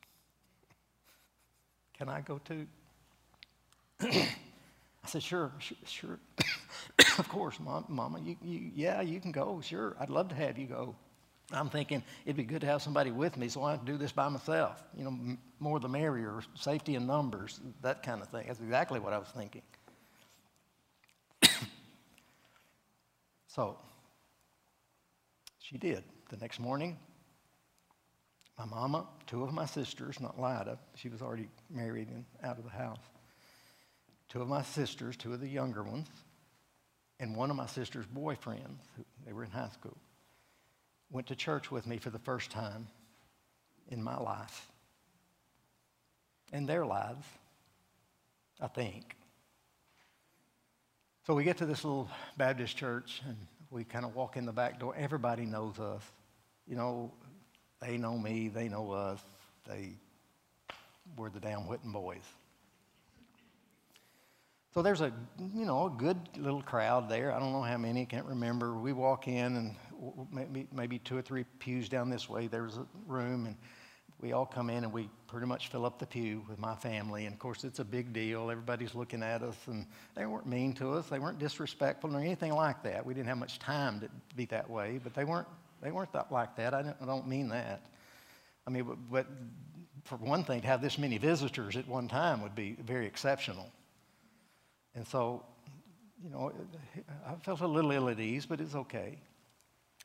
Can 1.97 2.09
I 2.09 2.21
go 2.21 2.39
too? 2.45 2.67
I 4.01 4.27
said, 5.07 5.23
Sure, 5.23 5.51
sure, 5.59 5.77
sure. 5.85 6.19
of 7.17 7.27
course, 7.29 7.59
Mom, 7.59 7.85
Mama, 7.87 8.19
you, 8.19 8.35
you, 8.43 8.71
yeah, 8.75 9.01
you 9.01 9.19
can 9.19 9.31
go. 9.31 9.61
Sure, 9.63 9.95
I'd 9.99 10.11
love 10.11 10.29
to 10.29 10.35
have 10.35 10.57
you 10.59 10.67
go. 10.67 10.95
I'm 11.53 11.69
thinking 11.69 12.03
it'd 12.25 12.37
be 12.37 12.43
good 12.43 12.61
to 12.61 12.67
have 12.67 12.81
somebody 12.81 13.11
with 13.11 13.37
me, 13.37 13.47
so 13.49 13.63
I 13.63 13.75
don't 13.75 13.85
do 13.85 13.97
this 13.97 14.11
by 14.11 14.29
myself. 14.29 14.83
You 14.95 15.03
know, 15.03 15.09
m- 15.09 15.37
more 15.59 15.79
the 15.79 15.89
merrier, 15.89 16.41
safety 16.55 16.95
in 16.95 17.05
numbers, 17.05 17.59
that 17.81 18.03
kind 18.03 18.21
of 18.21 18.29
thing. 18.29 18.45
That's 18.47 18.59
exactly 18.59 18.99
what 18.99 19.13
I 19.13 19.17
was 19.17 19.27
thinking. 19.29 19.61
so, 23.47 23.77
she 25.59 25.77
did. 25.77 26.03
The 26.29 26.37
next 26.37 26.59
morning, 26.59 26.97
my 28.57 28.65
mama, 28.65 29.07
two 29.27 29.43
of 29.43 29.51
my 29.51 29.65
sisters, 29.65 30.19
not 30.19 30.39
Lida, 30.39 30.77
she 30.95 31.09
was 31.09 31.21
already 31.21 31.49
married 31.69 32.07
and 32.09 32.25
out 32.43 32.57
of 32.57 32.63
the 32.63 32.69
house, 32.69 32.99
two 34.29 34.41
of 34.41 34.47
my 34.47 34.61
sisters, 34.61 35.17
two 35.17 35.33
of 35.33 35.41
the 35.41 35.47
younger 35.47 35.83
ones, 35.83 36.07
and 37.19 37.35
one 37.35 37.49
of 37.49 37.57
my 37.57 37.67
sister's 37.67 38.05
boyfriends, 38.05 38.79
they 39.25 39.33
were 39.33 39.43
in 39.43 39.51
high 39.51 39.69
school 39.73 39.97
went 41.11 41.27
to 41.27 41.35
church 41.35 41.69
with 41.71 41.85
me 41.85 41.97
for 41.97 42.09
the 42.09 42.19
first 42.19 42.51
time 42.51 42.87
in 43.89 44.01
my 44.01 44.17
life. 44.17 44.67
In 46.53 46.65
their 46.65 46.85
lives, 46.85 47.25
I 48.59 48.67
think. 48.67 49.15
So 51.25 51.35
we 51.35 51.43
get 51.43 51.57
to 51.57 51.65
this 51.65 51.83
little 51.83 52.09
Baptist 52.37 52.75
church 52.75 53.21
and 53.27 53.37
we 53.69 53.83
kind 53.83 54.05
of 54.05 54.15
walk 54.15 54.37
in 54.37 54.45
the 54.45 54.51
back 54.51 54.79
door. 54.79 54.93
Everybody 54.97 55.45
knows 55.45 55.79
us. 55.79 56.03
You 56.67 56.75
know, 56.75 57.11
they 57.81 57.97
know 57.97 58.17
me, 58.17 58.47
they 58.47 58.67
know 58.67 58.91
us. 58.91 59.19
They 59.67 59.93
were 61.15 61.29
the 61.29 61.39
damn 61.39 61.61
Whitten 61.61 61.93
boys. 61.93 62.23
So 64.73 64.81
there's 64.81 65.01
a, 65.01 65.11
you 65.53 65.65
know, 65.65 65.87
a 65.87 65.89
good 65.89 66.17
little 66.37 66.61
crowd 66.61 67.09
there. 67.09 67.33
I 67.33 67.39
don't 67.39 67.51
know 67.51 67.61
how 67.61 67.77
many, 67.77 68.05
can't 68.05 68.25
remember. 68.25 68.73
We 68.73 68.93
walk 68.93 69.27
in 69.27 69.55
and 69.57 69.75
maybe, 70.71 70.99
two 70.99 71.17
or 71.17 71.21
three 71.21 71.43
pews 71.59 71.89
down 71.89 72.09
this 72.09 72.29
way, 72.29 72.47
there's 72.47 72.77
a 72.77 72.85
room 73.07 73.45
and 73.45 73.55
we 74.19 74.33
all 74.33 74.45
come 74.45 74.69
in 74.69 74.83
and 74.83 74.93
we 74.93 75.09
pretty 75.27 75.47
much 75.47 75.69
fill 75.69 75.85
up 75.85 75.97
the 75.97 76.05
pew 76.05 76.43
with 76.47 76.59
my 76.59 76.75
family. 76.75 77.25
And 77.25 77.33
of 77.33 77.39
course, 77.39 77.63
it's 77.63 77.79
a 77.79 77.83
big 77.83 78.13
deal. 78.13 78.51
Everybody's 78.51 78.93
looking 78.93 79.23
at 79.23 79.41
us, 79.41 79.55
and 79.65 79.87
they 80.15 80.25
weren't 80.25 80.45
mean 80.45 80.73
to 80.73 80.91
us. 80.93 81.07
They 81.07 81.17
weren't 81.17 81.39
disrespectful 81.39 82.15
or 82.15 82.19
anything 82.19 82.53
like 82.53 82.83
that. 82.83 83.03
We 83.03 83.15
didn't 83.15 83.29
have 83.29 83.39
much 83.39 83.57
time 83.57 83.99
to 84.01 84.09
be 84.35 84.45
that 84.45 84.69
way, 84.69 84.99
but 85.03 85.15
they 85.15 85.23
weren't. 85.23 85.47
They 85.81 85.91
weren't 85.91 86.13
that, 86.13 86.31
like 86.31 86.55
that. 86.57 86.75
I 86.75 86.83
don't, 86.83 86.95
I 87.01 87.05
don't 87.05 87.27
mean 87.27 87.49
that. 87.49 87.81
I 88.67 88.69
mean, 88.69 88.83
but, 88.83 88.97
but 89.09 89.27
for 90.03 90.17
one 90.17 90.43
thing, 90.43 90.61
to 90.61 90.67
have 90.67 90.79
this 90.79 90.99
many 90.99 91.17
visitors 91.17 91.75
at 91.75 91.87
one 91.87 92.07
time 92.07 92.43
would 92.43 92.53
be 92.53 92.77
very 92.85 93.07
exceptional. 93.07 93.67
And 94.93 95.07
so, 95.07 95.43
you 96.23 96.29
know, 96.29 96.51
I 97.25 97.33
felt 97.43 97.61
a 97.61 97.67
little 97.67 97.91
ill 97.91 98.09
at 98.09 98.19
ease, 98.19 98.45
but 98.45 98.61
it's 98.61 98.75
okay. 98.75 99.17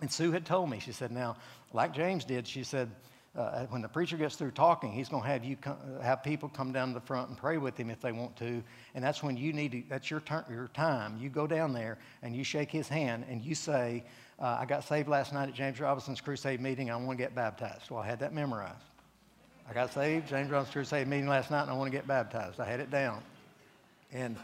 And 0.01 0.11
Sue 0.11 0.31
had 0.31 0.45
told 0.45 0.69
me, 0.69 0.79
she 0.79 0.93
said, 0.93 1.11
now, 1.11 1.37
like 1.73 1.95
James 1.95 2.25
did, 2.25 2.47
she 2.47 2.65
said, 2.65 2.91
uh, 3.37 3.67
when 3.67 3.83
the 3.83 3.89
preacher 3.89 4.17
gets 4.17 4.37
through 4.37 4.51
talking, 4.51 4.93
he's 4.93 5.09
going 5.09 5.23
to 5.23 5.29
have 5.29 5.45
you 5.45 5.57
come, 5.57 5.77
have 6.03 6.23
people 6.23 6.49
come 6.49 6.73
down 6.73 6.89
to 6.89 6.95
the 6.95 7.01
front 7.01 7.29
and 7.29 7.37
pray 7.37 7.59
with 7.59 7.77
him 7.77 7.91
if 7.91 8.01
they 8.01 8.13
want 8.13 8.35
to. 8.37 8.63
And 8.95 9.05
that's 9.05 9.23
when 9.23 9.37
you 9.37 9.53
need 9.53 9.73
to, 9.73 9.83
that's 9.89 10.11
your, 10.11 10.21
turn, 10.21 10.45
your 10.51 10.69
time. 10.69 11.19
You 11.21 11.29
go 11.29 11.47
down 11.47 11.73
there 11.73 11.99
and 12.23 12.35
you 12.35 12.45
shake 12.45 12.71
his 12.71 12.89
hand 12.89 13.25
and 13.29 13.43
you 13.43 13.55
say, 13.55 14.05
uh, 14.39 14.59
I 14.61 14.65
got 14.65 14.85
saved 14.85 15.09
last 15.09 15.33
night 15.33 15.49
at 15.49 15.55
James 15.55 15.81
Robison's 15.81 16.21
crusade 16.21 16.61
meeting. 16.61 16.91
I 16.91 16.97
want 16.97 17.19
to 17.19 17.25
get 17.25 17.35
baptized. 17.35 17.91
Well, 17.91 18.03
I 18.03 18.07
had 18.07 18.21
that 18.21 18.33
memorized. 18.33 18.85
I 19.69 19.75
got 19.75 19.93
saved, 19.93 20.29
James 20.29 20.51
Robison's 20.51 20.73
crusade 20.73 21.09
meeting 21.09 21.29
last 21.29 21.51
night, 21.51 21.63
and 21.63 21.71
I 21.71 21.75
want 21.75 21.91
to 21.91 21.97
get 21.97 22.07
baptized. 22.07 22.61
I 22.61 22.67
had 22.67 22.81
it 22.81 22.91
down. 22.91 23.21
And 24.13 24.37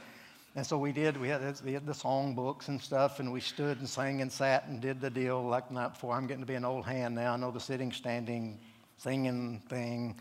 and 0.55 0.66
so 0.66 0.76
we 0.76 0.92
did. 0.92 1.18
We 1.18 1.28
had, 1.28 1.61
we 1.64 1.72
had 1.72 1.86
the 1.86 1.94
song 1.94 2.34
books 2.34 2.68
and 2.68 2.80
stuff, 2.80 3.20
and 3.20 3.32
we 3.32 3.40
stood 3.40 3.78
and 3.78 3.88
sang 3.88 4.20
and 4.20 4.30
sat 4.30 4.66
and 4.66 4.80
did 4.80 5.00
the 5.00 5.09
deal 5.09 5.42
like 5.42 5.68
the 5.68 5.74
night 5.74 5.94
before. 5.94 6.14
I'm 6.14 6.26
getting 6.26 6.42
to 6.42 6.46
be 6.46 6.55
an 6.55 6.64
old 6.64 6.84
hand 6.84 7.14
now. 7.14 7.32
I 7.32 7.36
know 7.36 7.50
the 7.50 7.61
sitting, 7.61 7.90
standing, 7.90 8.59
singing 8.98 9.62
thing. 9.70 10.14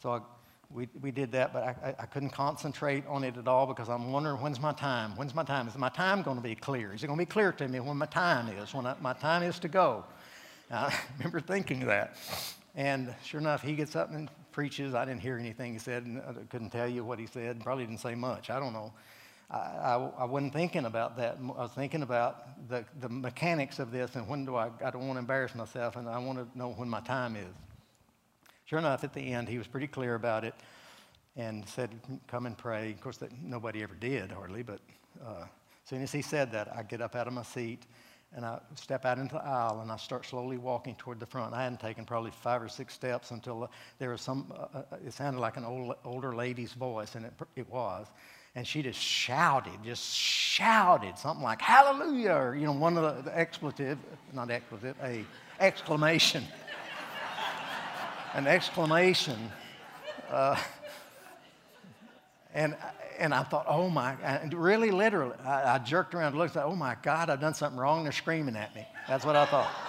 So 0.00 0.10
I, 0.10 0.20
we, 0.70 0.88
we 1.00 1.10
did 1.10 1.32
that, 1.32 1.52
but 1.52 1.64
I, 1.64 1.94
I 1.98 2.06
couldn't 2.06 2.30
concentrate 2.30 3.04
on 3.08 3.24
it 3.24 3.36
at 3.36 3.48
all 3.48 3.66
because 3.66 3.88
I'm 3.88 4.12
wondering 4.12 4.40
when's 4.40 4.60
my 4.60 4.72
time? 4.72 5.16
When's 5.16 5.34
my 5.34 5.44
time? 5.44 5.66
Is 5.66 5.76
my 5.76 5.88
time 5.88 6.22
going 6.22 6.36
to 6.36 6.42
be 6.42 6.54
clear? 6.54 6.94
Is 6.94 7.02
it 7.02 7.08
going 7.08 7.18
to 7.18 7.22
be 7.24 7.30
clear 7.30 7.50
to 7.52 7.66
me 7.66 7.80
when 7.80 7.96
my 7.96 8.06
time 8.06 8.48
is, 8.56 8.72
when 8.72 8.86
I, 8.86 8.94
my 9.00 9.14
time 9.14 9.42
is 9.42 9.58
to 9.60 9.68
go? 9.68 10.04
I 10.70 10.94
remember 11.18 11.40
thinking 11.40 11.80
that. 11.86 12.16
And 12.76 13.14
sure 13.24 13.40
enough, 13.40 13.62
he 13.62 13.74
gets 13.74 13.96
up 13.96 14.12
and 14.12 14.30
preaches. 14.52 14.94
I 14.94 15.04
didn't 15.04 15.20
hear 15.20 15.38
anything 15.38 15.72
he 15.72 15.78
said, 15.78 16.04
and 16.04 16.18
I 16.20 16.32
couldn't 16.48 16.70
tell 16.70 16.88
you 16.88 17.04
what 17.04 17.18
he 17.18 17.26
said. 17.26 17.60
Probably 17.62 17.84
didn't 17.84 18.00
say 18.00 18.14
much. 18.14 18.48
I 18.48 18.58
don't 18.58 18.72
know. 18.72 18.92
I, 19.52 20.10
I, 20.18 20.24
wasn't 20.24 20.54
thinking 20.54 20.86
about 20.86 21.16
that. 21.18 21.36
I 21.38 21.62
was 21.62 21.72
thinking 21.72 22.02
about 22.02 22.68
the, 22.70 22.86
the 23.00 23.08
mechanics 23.10 23.78
of 23.78 23.90
this 23.90 24.16
and 24.16 24.26
when 24.26 24.46
do 24.46 24.56
I, 24.56 24.70
I 24.82 24.90
don't 24.90 25.06
want 25.06 25.16
to 25.16 25.18
embarrass 25.18 25.54
myself 25.54 25.96
and 25.96 26.08
I 26.08 26.18
want 26.18 26.38
to 26.38 26.58
know 26.58 26.70
when 26.70 26.88
my 26.88 27.00
time 27.00 27.36
is. 27.36 27.54
Sure 28.64 28.78
enough, 28.78 29.04
at 29.04 29.12
the 29.12 29.20
end, 29.20 29.48
he 29.48 29.58
was 29.58 29.66
pretty 29.66 29.86
clear 29.86 30.14
about 30.14 30.44
it 30.44 30.54
and 31.36 31.68
said, 31.68 31.90
Come 32.26 32.46
and 32.46 32.56
pray. 32.56 32.92
Of 32.92 33.00
course, 33.02 33.18
that 33.18 33.30
nobody 33.42 33.82
ever 33.82 33.94
did, 33.94 34.32
hardly, 34.32 34.62
but 34.62 34.80
uh, 35.22 35.42
as 35.42 35.88
soon 35.88 36.02
as 36.02 36.12
he 36.12 36.22
said 36.22 36.52
that, 36.52 36.74
I 36.74 36.82
get 36.82 37.02
up 37.02 37.14
out 37.14 37.26
of 37.26 37.34
my 37.34 37.42
seat 37.42 37.84
and 38.34 38.44
I 38.44 38.58
step 38.74 39.04
out 39.04 39.18
into 39.18 39.34
the 39.34 39.44
aisle 39.44 39.80
and 39.80 39.92
I 39.92 39.96
start 39.96 40.24
slowly 40.26 40.56
walking 40.56 40.94
toward 40.96 41.20
the 41.20 41.26
front. 41.26 41.54
I 41.54 41.64
hadn't 41.64 41.80
taken 41.80 42.04
probably 42.04 42.30
five 42.30 42.62
or 42.62 42.68
six 42.68 42.94
steps 42.94 43.30
until 43.30 43.70
there 43.98 44.10
was 44.10 44.20
some, 44.20 44.52
uh, 44.56 44.78
uh, 44.78 44.96
it 45.06 45.12
sounded 45.12 45.40
like 45.40 45.56
an 45.56 45.64
old, 45.64 45.96
older 46.04 46.34
lady's 46.34 46.72
voice, 46.72 47.14
and 47.14 47.26
it, 47.26 47.32
it 47.56 47.70
was 47.70 48.06
and 48.54 48.66
she 48.66 48.82
just 48.82 49.00
shouted, 49.00 49.72
just 49.82 50.14
shouted 50.14 51.16
something 51.16 51.42
like 51.42 51.60
hallelujah, 51.60 52.32
or, 52.32 52.54
you 52.54 52.66
know, 52.66 52.72
one 52.72 52.98
of 52.98 53.16
the, 53.16 53.30
the 53.30 53.38
expletive, 53.38 53.98
not 54.32 54.50
expletive, 54.50 54.94
a 55.02 55.24
exclamation. 55.58 56.44
An 58.34 58.46
exclamation. 58.46 59.38
Uh, 60.30 60.56
and, 62.54 62.76
and 63.22 63.32
I 63.32 63.44
thought, 63.44 63.66
oh 63.68 63.88
my, 63.88 64.16
and 64.24 64.52
really 64.52 64.90
literally, 64.90 65.36
I, 65.44 65.76
I 65.76 65.78
jerked 65.78 66.12
around 66.12 66.32
and 66.32 66.38
looked 66.38 66.56
at, 66.56 66.64
oh 66.64 66.74
my 66.74 66.96
God, 67.02 67.30
I've 67.30 67.40
done 67.40 67.54
something 67.54 67.78
wrong. 67.78 68.02
They're 68.02 68.10
screaming 68.10 68.56
at 68.56 68.74
me. 68.74 68.84
That's 69.06 69.24
what 69.24 69.36
I 69.36 69.46
thought. 69.46 69.70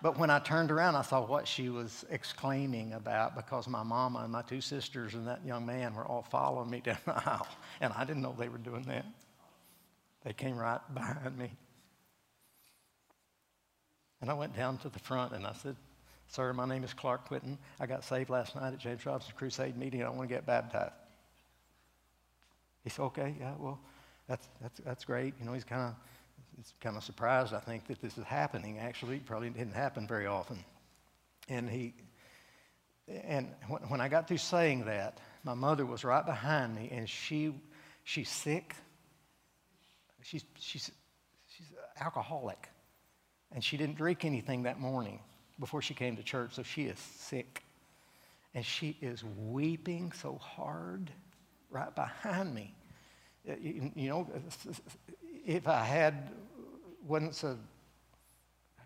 But 0.00 0.16
when 0.16 0.30
I 0.30 0.38
turned 0.38 0.70
around, 0.70 0.94
I 0.94 1.02
saw 1.02 1.26
what 1.26 1.48
she 1.48 1.70
was 1.70 2.04
exclaiming 2.08 2.92
about 2.92 3.34
because 3.34 3.66
my 3.66 3.82
mama 3.82 4.20
and 4.20 4.30
my 4.30 4.42
two 4.42 4.60
sisters 4.60 5.14
and 5.14 5.26
that 5.26 5.44
young 5.44 5.66
man 5.66 5.92
were 5.92 6.06
all 6.06 6.22
following 6.22 6.70
me 6.70 6.80
down 6.84 6.98
the 7.04 7.16
aisle. 7.28 7.48
And 7.80 7.92
I 7.92 8.04
didn't 8.04 8.22
know 8.22 8.32
they 8.38 8.48
were 8.48 8.58
doing 8.58 8.84
that. 8.84 9.04
They 10.22 10.32
came 10.32 10.56
right 10.56 10.78
behind 10.94 11.36
me. 11.36 11.50
And 14.20 14.30
I 14.30 14.34
went 14.34 14.54
down 14.54 14.78
to 14.78 14.88
the 14.88 15.00
front 15.00 15.32
and 15.32 15.44
I 15.44 15.52
said, 15.52 15.74
Sir, 16.28 16.52
my 16.52 16.64
name 16.64 16.84
is 16.84 16.94
Clark 16.94 17.28
Whitten. 17.28 17.58
I 17.80 17.86
got 17.86 18.04
saved 18.04 18.30
last 18.30 18.54
night 18.54 18.72
at 18.72 18.78
James 18.78 19.04
Robison 19.04 19.32
Crusade 19.36 19.76
meeting. 19.76 20.04
I 20.04 20.10
want 20.10 20.28
to 20.28 20.32
get 20.32 20.46
baptized. 20.46 20.92
He 22.88 22.94
said, 22.94 23.02
Okay, 23.02 23.34
yeah, 23.38 23.52
well, 23.58 23.78
that's, 24.26 24.48
that's, 24.62 24.80
that's 24.80 25.04
great. 25.04 25.34
You 25.38 25.44
know, 25.44 25.52
he's 25.52 25.62
kind 25.62 25.82
of 25.82 25.94
it's 26.58 26.72
kind 26.80 26.96
of 26.96 27.04
surprised, 27.04 27.52
I 27.52 27.60
think, 27.60 27.86
that 27.88 28.00
this 28.00 28.16
is 28.16 28.24
happening. 28.24 28.78
Actually, 28.78 29.16
it 29.16 29.26
probably 29.26 29.50
didn't 29.50 29.74
happen 29.74 30.08
very 30.08 30.26
often. 30.26 30.64
And 31.50 31.68
he, 31.68 31.92
and 33.06 33.48
when 33.88 34.00
I 34.00 34.08
got 34.08 34.26
through 34.26 34.38
saying 34.38 34.86
that, 34.86 35.18
my 35.44 35.52
mother 35.52 35.84
was 35.84 36.02
right 36.02 36.24
behind 36.24 36.74
me, 36.74 36.88
and 36.90 37.06
she, 37.06 37.52
she's 38.04 38.30
sick. 38.30 38.74
She's, 40.22 40.44
she's, 40.58 40.90
she's 41.54 41.66
alcoholic, 42.00 42.70
and 43.52 43.62
she 43.62 43.76
didn't 43.76 43.96
drink 43.96 44.24
anything 44.24 44.62
that 44.62 44.80
morning 44.80 45.20
before 45.60 45.82
she 45.82 45.92
came 45.92 46.16
to 46.16 46.22
church, 46.22 46.54
so 46.54 46.62
she 46.62 46.84
is 46.84 46.98
sick. 46.98 47.62
And 48.54 48.64
she 48.64 48.96
is 49.02 49.22
weeping 49.36 50.10
so 50.12 50.38
hard 50.38 51.10
right 51.70 51.94
behind 51.94 52.54
me. 52.54 52.74
You, 53.44 53.90
you 53.94 54.08
know, 54.08 54.28
if 55.46 55.66
I 55.66 55.82
had 55.82 56.30
wasn't 57.06 57.34
so 57.34 57.56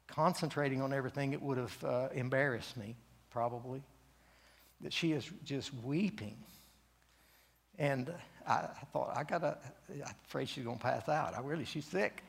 concentrating 0.07 0.81
on 0.81 0.93
everything, 0.93 1.33
it 1.33 1.43
would 1.43 1.59
have 1.59 1.85
uh, 1.85 2.09
embarrassed 2.15 2.77
me, 2.77 2.95
probably. 3.31 3.83
That 4.81 4.93
she 4.93 5.13
is 5.13 5.29
just 5.45 5.73
weeping. 5.83 6.37
And 7.79 8.13
I, 8.47 8.53
I 8.53 8.87
thought, 8.93 9.17
I 9.17 9.25
gotta, 9.25 9.59
I'm 9.91 10.15
afraid 10.27 10.49
she's 10.49 10.65
gonna 10.65 10.77
pass 10.79 11.09
out. 11.09 11.35
I 11.37 11.41
really, 11.41 11.65
she's 11.65 11.85
sick. 11.85 12.23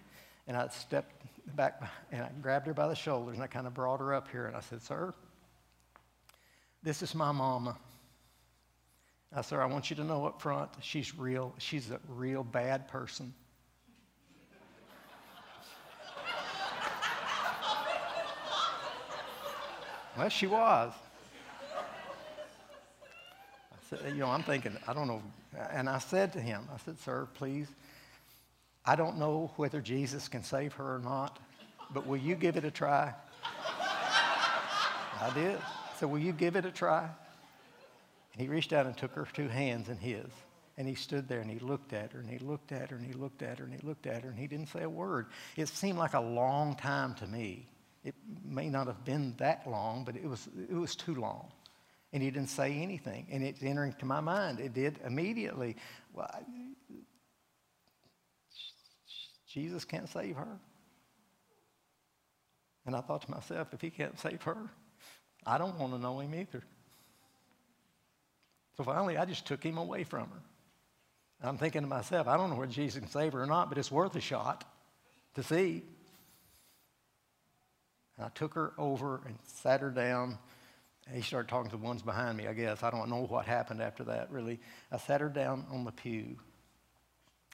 And 0.47 0.57
I 0.57 0.67
stepped 0.69 1.25
back 1.55 1.81
and 2.11 2.23
I 2.23 2.29
grabbed 2.41 2.67
her 2.67 2.73
by 2.73 2.87
the 2.87 2.95
shoulders 2.95 3.35
and 3.35 3.43
I 3.43 3.47
kind 3.47 3.67
of 3.67 3.73
brought 3.73 3.99
her 3.99 4.13
up 4.13 4.29
here 4.29 4.45
and 4.45 4.55
I 4.55 4.61
said, 4.61 4.81
Sir, 4.81 5.13
this 6.81 7.01
is 7.01 7.15
my 7.15 7.31
mama. 7.31 7.77
I 9.35 9.41
said, 9.41 9.59
I 9.59 9.65
want 9.65 9.89
you 9.89 9.95
to 9.95 10.03
know 10.03 10.25
up 10.25 10.41
front, 10.41 10.69
she's 10.81 11.17
real, 11.17 11.55
she's 11.57 11.89
a 11.89 11.99
real 12.07 12.43
bad 12.43 12.87
person. 12.87 13.33
Well, 20.15 20.29
she 20.29 20.45
was. 20.45 20.93
I 23.71 23.75
said, 23.89 23.99
you 24.09 24.19
know, 24.19 24.27
I'm 24.27 24.43
thinking, 24.43 24.77
I 24.87 24.93
don't 24.93 25.07
know. 25.07 25.23
And 25.71 25.89
I 25.89 25.97
said 25.97 26.33
to 26.33 26.39
him, 26.39 26.67
I 26.71 26.77
said, 26.77 26.99
sir, 26.99 27.27
please, 27.33 27.67
I 28.85 28.95
don't 28.95 29.17
know 29.17 29.51
whether 29.55 29.81
Jesus 29.81 30.27
can 30.27 30.43
save 30.43 30.73
her 30.73 30.95
or 30.95 30.99
not, 30.99 31.39
but 31.91 32.05
will 32.05 32.17
you 32.17 32.35
give 32.35 32.57
it 32.57 32.65
a 32.65 32.71
try? 32.71 33.13
I 35.19 35.31
did. 35.33 35.59
Said, 35.97 36.11
will 36.11 36.19
you 36.19 36.33
give 36.33 36.55
it 36.55 36.65
a 36.65 36.71
try? 36.71 37.09
And 38.33 38.41
he 38.41 38.47
reached 38.47 38.73
out 38.73 38.85
and 38.85 38.97
took 38.97 39.13
her 39.13 39.27
two 39.31 39.47
hands 39.47 39.89
in 39.89 39.97
his. 39.97 40.25
And 40.75 40.87
he 40.87 40.95
stood 40.95 41.27
there 41.27 41.39
and 41.39 41.51
he 41.51 41.59
looked 41.59 41.93
at 41.93 42.11
her 42.13 42.19
and 42.19 42.29
he 42.29 42.39
looked 42.39 42.71
at 42.71 42.89
her 42.89 42.95
and 42.95 43.05
he 43.05 43.13
looked 43.13 43.43
at 43.43 43.59
her 43.59 43.65
and 43.65 43.73
he 43.73 43.87
looked 43.87 44.07
at 44.07 44.23
her 44.23 44.29
and 44.29 44.39
he 44.39 44.47
didn't 44.47 44.69
say 44.69 44.81
a 44.81 44.89
word. 44.89 45.27
It 45.55 45.67
seemed 45.67 45.99
like 45.99 46.15
a 46.15 46.19
long 46.19 46.75
time 46.75 47.13
to 47.15 47.27
me. 47.27 47.67
It 48.03 48.15
may 48.43 48.69
not 48.69 48.87
have 48.87 49.05
been 49.05 49.35
that 49.37 49.67
long, 49.67 50.03
but 50.03 50.15
it 50.15 50.25
was, 50.25 50.49
it 50.69 50.73
was 50.73 50.95
too 50.95 51.15
long. 51.15 51.51
And 52.11 52.23
he 52.23 52.31
didn't 52.31 52.49
say 52.49 52.73
anything. 52.73 53.27
And 53.31 53.43
it's 53.43 53.61
entering 53.61 53.93
to 53.99 54.05
my 54.05 54.19
mind. 54.19 54.59
It 54.59 54.73
did 54.73 54.99
immediately. 55.05 55.75
Well, 56.11 56.27
Jesus 59.47 59.85
can't 59.85 60.09
save 60.09 60.35
her. 60.35 60.59
And 62.85 62.95
I 62.95 63.01
thought 63.01 63.21
to 63.21 63.31
myself, 63.31 63.73
if 63.73 63.81
he 63.81 63.91
can't 63.91 64.19
save 64.19 64.41
her, 64.43 64.57
I 65.45 65.57
don't 65.57 65.79
want 65.79 65.93
to 65.93 65.99
know 65.99 66.19
him 66.19 66.33
either. 66.35 66.63
So 68.77 68.83
finally, 68.83 69.17
I 69.17 69.25
just 69.25 69.45
took 69.45 69.63
him 69.63 69.77
away 69.77 70.03
from 70.03 70.29
her. 70.29 70.41
I'm 71.43 71.57
thinking 71.57 71.81
to 71.81 71.87
myself, 71.87 72.27
I 72.27 72.37
don't 72.37 72.49
know 72.49 72.55
whether 72.55 72.71
Jesus 72.71 72.99
can 72.99 73.09
save 73.09 73.33
her 73.33 73.43
or 73.43 73.45
not, 73.45 73.67
but 73.69 73.77
it's 73.77 73.91
worth 73.91 74.15
a 74.15 74.21
shot 74.21 74.63
to 75.35 75.43
see. 75.43 75.83
And 78.17 78.25
I 78.25 78.29
took 78.29 78.53
her 78.53 78.73
over 78.77 79.21
and 79.25 79.37
sat 79.43 79.81
her 79.81 79.89
down. 79.89 80.37
He 81.13 81.21
started 81.21 81.49
talking 81.49 81.69
to 81.69 81.77
the 81.77 81.83
ones 81.83 82.01
behind 82.01 82.37
me, 82.37 82.47
I 82.47 82.53
guess. 82.53 82.81
I 82.81 82.89
don't 82.89 83.09
know 83.09 83.25
what 83.25 83.45
happened 83.45 83.81
after 83.81 84.05
that, 84.05 84.31
really. 84.31 84.59
I 84.91 84.97
sat 84.97 85.19
her 85.19 85.27
down 85.27 85.65
on 85.69 85.83
the 85.83 85.91
pew. 85.91 86.37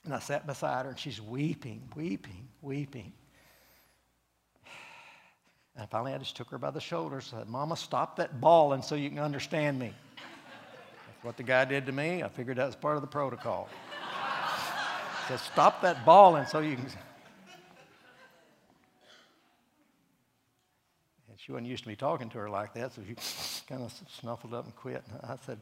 And 0.04 0.14
I 0.14 0.20
sat 0.20 0.46
beside 0.46 0.84
her, 0.84 0.90
and 0.90 0.98
she's 0.98 1.20
weeping, 1.20 1.88
weeping, 1.94 2.48
weeping. 2.62 3.12
And 5.76 5.88
finally, 5.88 6.12
I 6.12 6.18
just 6.18 6.36
took 6.36 6.50
her 6.50 6.58
by 6.58 6.72
the 6.72 6.80
shoulders 6.80 7.30
and 7.32 7.40
said, 7.40 7.48
Mama, 7.48 7.76
stop 7.76 8.16
that 8.16 8.40
bawling 8.40 8.82
so 8.82 8.96
you 8.96 9.08
can 9.08 9.20
understand 9.20 9.78
me. 9.78 9.94
What 11.22 11.36
the 11.36 11.42
guy 11.42 11.66
did 11.66 11.86
to 11.86 11.92
me. 11.92 12.22
I 12.22 12.28
figured 12.28 12.56
that 12.56 12.66
was 12.66 12.76
part 12.76 12.96
of 12.96 13.02
the 13.02 13.08
protocol. 13.08 13.68
said, 15.28 15.38
Stop 15.40 15.82
that 15.82 16.04
bawling 16.04 16.46
so 16.46 16.60
you 16.60 16.76
can. 16.76 16.86
And 21.28 21.38
she 21.38 21.52
wasn't 21.52 21.68
used 21.68 21.84
to 21.84 21.88
me 21.90 21.96
talking 21.96 22.30
to 22.30 22.38
her 22.38 22.48
like 22.48 22.72
that, 22.74 22.92
so 22.92 23.02
she 23.06 23.14
kind 23.68 23.82
of 23.82 23.92
snuffled 24.18 24.54
up 24.54 24.64
and 24.64 24.74
quit. 24.74 25.02
And 25.10 25.30
I 25.30 25.36
said, 25.44 25.58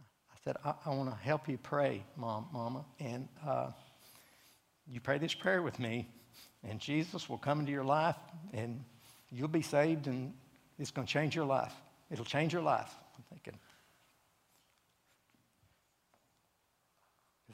I 0.00 0.36
said, 0.42 0.56
I, 0.64 0.74
I 0.86 0.90
want 0.90 1.10
to 1.10 1.16
help 1.16 1.48
you 1.48 1.56
pray, 1.56 2.02
Mom, 2.16 2.48
Mama. 2.52 2.84
And 2.98 3.28
uh, 3.46 3.70
you 4.90 5.00
pray 5.00 5.18
this 5.18 5.34
prayer 5.34 5.62
with 5.62 5.78
me, 5.78 6.08
and 6.64 6.80
Jesus 6.80 7.28
will 7.28 7.38
come 7.38 7.60
into 7.60 7.72
your 7.72 7.84
life, 7.84 8.16
and 8.52 8.82
you'll 9.30 9.48
be 9.48 9.62
saved, 9.62 10.08
and 10.08 10.34
it's 10.80 10.90
going 10.90 11.06
to 11.06 11.12
change 11.12 11.36
your 11.36 11.46
life. 11.46 11.72
It'll 12.10 12.24
change 12.24 12.52
your 12.52 12.62
life. 12.62 12.92
I'm 13.16 13.24
thinking, 13.30 13.58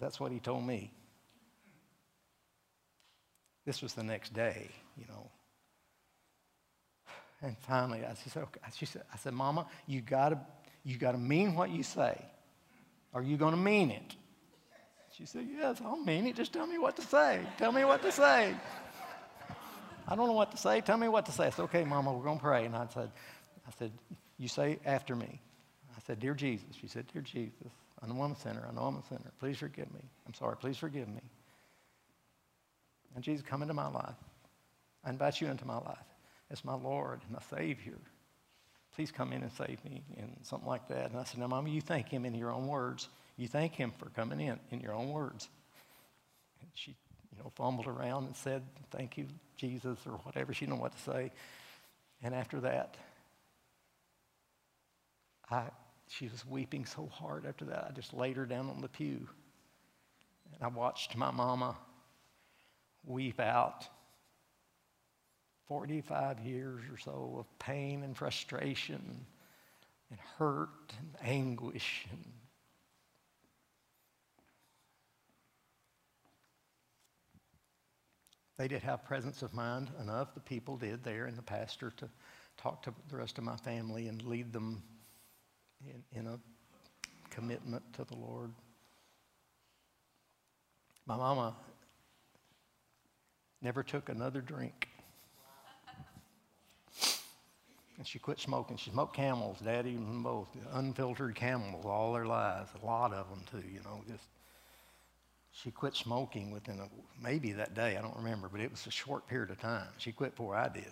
that's 0.00 0.18
what 0.18 0.32
he 0.32 0.40
told 0.40 0.66
me. 0.66 0.92
This 3.66 3.82
was 3.82 3.94
the 3.94 4.02
next 4.02 4.32
day, 4.32 4.70
you 4.96 5.04
know. 5.08 5.30
And 7.42 7.56
finally, 7.58 8.04
I 8.04 8.14
said, 8.14 8.42
okay. 8.42 8.60
she 8.74 8.86
said, 8.86 9.02
I 9.12 9.16
said, 9.16 9.32
Mama, 9.32 9.66
you 9.86 10.00
gotta, 10.00 10.38
you 10.84 10.96
gotta 10.96 11.18
mean 11.18 11.54
what 11.54 11.70
you 11.70 11.82
say. 11.82 12.20
Are 13.14 13.22
you 13.22 13.36
gonna 13.36 13.56
mean 13.56 13.90
it? 13.90 14.16
She 15.16 15.26
said, 15.26 15.46
Yes, 15.50 15.80
I'll 15.84 15.96
mean 15.96 16.26
it. 16.26 16.36
Just 16.36 16.52
tell 16.52 16.66
me 16.66 16.78
what 16.78 16.96
to 16.96 17.02
say. 17.02 17.40
Tell 17.58 17.72
me 17.72 17.84
what 17.84 18.02
to 18.02 18.12
say. 18.12 18.54
I 20.08 20.16
don't 20.16 20.26
know 20.26 20.32
what 20.32 20.50
to 20.52 20.56
say. 20.56 20.80
Tell 20.80 20.96
me 20.96 21.08
what 21.08 21.26
to 21.26 21.32
say. 21.32 21.46
I 21.46 21.50
said, 21.50 21.62
Okay, 21.64 21.84
Mama, 21.84 22.12
we're 22.12 22.24
gonna 22.24 22.40
pray. 22.40 22.64
And 22.64 22.76
I 22.76 22.86
said, 22.92 23.10
I 23.66 23.70
said, 23.78 23.92
You 24.38 24.48
say 24.48 24.78
after 24.84 25.16
me. 25.16 25.40
I 25.96 26.00
said, 26.06 26.20
Dear 26.20 26.34
Jesus. 26.34 26.68
She 26.80 26.86
said, 26.86 27.06
Dear 27.12 27.22
Jesus, 27.22 27.72
I 28.02 28.06
know 28.06 28.22
I'm 28.22 28.32
a 28.32 28.36
sinner. 28.36 28.66
I 28.68 28.74
know 28.74 28.82
I'm 28.82 28.96
a 28.96 29.02
sinner. 29.08 29.32
Please 29.38 29.58
forgive 29.58 29.92
me. 29.92 30.00
I'm 30.26 30.34
sorry. 30.34 30.56
Please 30.56 30.76
forgive 30.78 31.08
me. 31.08 31.20
And 33.14 33.24
Jesus, 33.24 33.44
come 33.46 33.62
into 33.62 33.74
my 33.74 33.88
life. 33.88 34.14
I 35.04 35.10
invite 35.10 35.40
you 35.40 35.48
into 35.48 35.66
my 35.66 35.78
life 35.78 35.98
as 36.50 36.64
my 36.64 36.74
Lord 36.74 37.20
and 37.22 37.32
my 37.32 37.58
Savior. 37.58 37.98
Please 38.94 39.10
come 39.10 39.32
in 39.32 39.42
and 39.42 39.52
save 39.52 39.82
me, 39.84 40.02
and 40.18 40.36
something 40.42 40.68
like 40.68 40.88
that. 40.88 41.10
And 41.10 41.18
I 41.18 41.24
said, 41.24 41.38
Now, 41.38 41.46
Mama, 41.46 41.70
you 41.70 41.80
thank 41.80 42.08
him 42.08 42.24
in 42.24 42.34
your 42.34 42.50
own 42.50 42.66
words. 42.66 43.08
You 43.36 43.48
thank 43.48 43.74
him 43.74 43.92
for 43.98 44.10
coming 44.10 44.40
in 44.40 44.58
in 44.70 44.80
your 44.80 44.94
own 44.94 45.10
words. 45.10 45.48
And 46.60 46.70
she, 46.74 46.96
you 47.32 47.38
know, 47.38 47.52
fumbled 47.54 47.86
around 47.86 48.24
and 48.26 48.36
said, 48.36 48.62
Thank 48.90 49.16
you, 49.16 49.26
Jesus, 49.56 49.98
or 50.06 50.12
whatever. 50.24 50.52
She 50.52 50.66
didn't 50.66 50.76
know 50.76 50.82
what 50.82 50.92
to 50.92 51.02
say. 51.02 51.32
And 52.22 52.34
after 52.34 52.60
that, 52.60 52.96
I, 55.50 55.64
she 56.10 56.26
was 56.26 56.44
weeping 56.44 56.84
so 56.84 57.06
hard 57.06 57.46
after 57.46 57.64
that. 57.66 57.86
I 57.88 57.92
just 57.92 58.12
laid 58.12 58.36
her 58.36 58.44
down 58.44 58.68
on 58.68 58.80
the 58.80 58.88
pew. 58.88 59.28
And 60.52 60.62
I 60.62 60.66
watched 60.66 61.16
my 61.16 61.30
mama 61.30 61.76
weep 63.04 63.38
out 63.38 63.86
45 65.68 66.40
years 66.40 66.82
or 66.90 66.98
so 66.98 67.36
of 67.38 67.58
pain 67.60 68.02
and 68.02 68.16
frustration 68.16 69.24
and 70.10 70.18
hurt 70.36 70.92
and 70.98 71.14
anguish 71.22 72.06
and 72.10 72.24
they 78.58 78.66
did 78.66 78.82
have 78.82 79.04
presence 79.04 79.42
of 79.42 79.54
mind 79.54 79.90
enough 80.02 80.34
the 80.34 80.40
people 80.40 80.76
did 80.76 81.04
there 81.04 81.26
and 81.26 81.38
the 81.38 81.42
pastor 81.42 81.92
to 81.96 82.08
talk 82.58 82.82
to 82.82 82.92
the 83.08 83.16
rest 83.16 83.38
of 83.38 83.44
my 83.44 83.56
family 83.56 84.08
and 84.08 84.22
lead 84.24 84.52
them 84.52 84.82
in, 85.86 86.18
in 86.18 86.26
a 86.26 86.38
commitment 87.30 87.82
to 87.92 88.04
the 88.04 88.16
lord 88.16 88.50
my 91.06 91.16
mama 91.16 91.54
never 93.62 93.82
took 93.82 94.08
another 94.08 94.40
drink 94.40 94.88
and 98.00 98.08
she 98.08 98.18
quit 98.18 98.40
smoking. 98.40 98.78
She 98.78 98.88
smoked 98.88 99.14
camels, 99.14 99.58
daddy 99.62 99.90
and 99.90 100.24
both, 100.24 100.48
unfiltered 100.72 101.34
camels 101.34 101.84
all 101.84 102.14
their 102.14 102.24
lives, 102.24 102.70
a 102.82 102.86
lot 102.86 103.12
of 103.12 103.28
them 103.28 103.42
too, 103.50 103.68
you 103.68 103.80
know, 103.84 104.02
just. 104.10 104.24
She 105.52 105.70
quit 105.70 105.94
smoking 105.94 106.50
within 106.50 106.80
a, 106.80 106.88
maybe 107.22 107.52
that 107.52 107.74
day, 107.74 107.98
I 107.98 108.00
don't 108.00 108.16
remember, 108.16 108.48
but 108.48 108.62
it 108.62 108.70
was 108.70 108.86
a 108.86 108.90
short 108.90 109.26
period 109.26 109.50
of 109.50 109.60
time. 109.60 109.88
She 109.98 110.12
quit 110.12 110.30
before 110.30 110.56
I 110.56 110.70
did. 110.70 110.90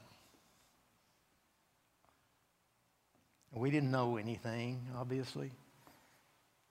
We 3.53 3.71
didn't 3.71 3.91
know 3.91 4.17
anything, 4.17 4.87
obviously. 4.97 5.51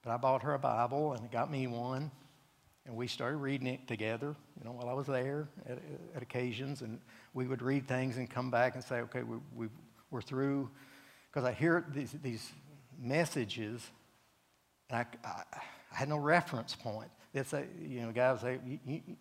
But 0.04 0.12
I 0.12 0.18
bought 0.18 0.44
her 0.44 0.54
a 0.54 0.60
Bible 0.60 1.14
and 1.14 1.26
it 1.26 1.32
got 1.32 1.52
me 1.52 1.68
one. 1.68 2.12
And 2.86 2.96
we 2.96 3.08
started 3.08 3.38
reading 3.38 3.68
it 3.68 3.86
together, 3.88 4.34
you 4.58 4.64
know, 4.64 4.72
while 4.72 4.88
I 4.88 4.94
was 4.94 5.08
there 5.08 5.50
at, 5.68 5.80
at 6.16 6.22
occasions. 6.22 6.82
And 6.82 7.00
we 7.34 7.46
would 7.46 7.62
read 7.62 7.88
things 7.88 8.18
and 8.18 8.30
come 8.30 8.50
back 8.50 8.76
and 8.76 8.84
say, 8.84 9.02
okay, 9.02 9.24
we, 9.24 9.38
we, 9.54 9.68
we're 10.10 10.22
through. 10.22 10.70
Because 11.30 11.46
I 11.46 11.52
hear 11.52 11.86
these, 11.94 12.16
these 12.24 12.50
messages, 12.98 13.86
and 14.90 15.00
I, 15.00 15.28
I, 15.28 15.44
I, 15.92 15.96
had 15.96 16.08
no 16.08 16.18
reference 16.18 16.76
point. 16.76 17.10
They 17.34 17.44
say, 17.44 17.66
you 17.82 18.02
know, 18.02 18.12
guys 18.12 18.42
say, 18.42 18.60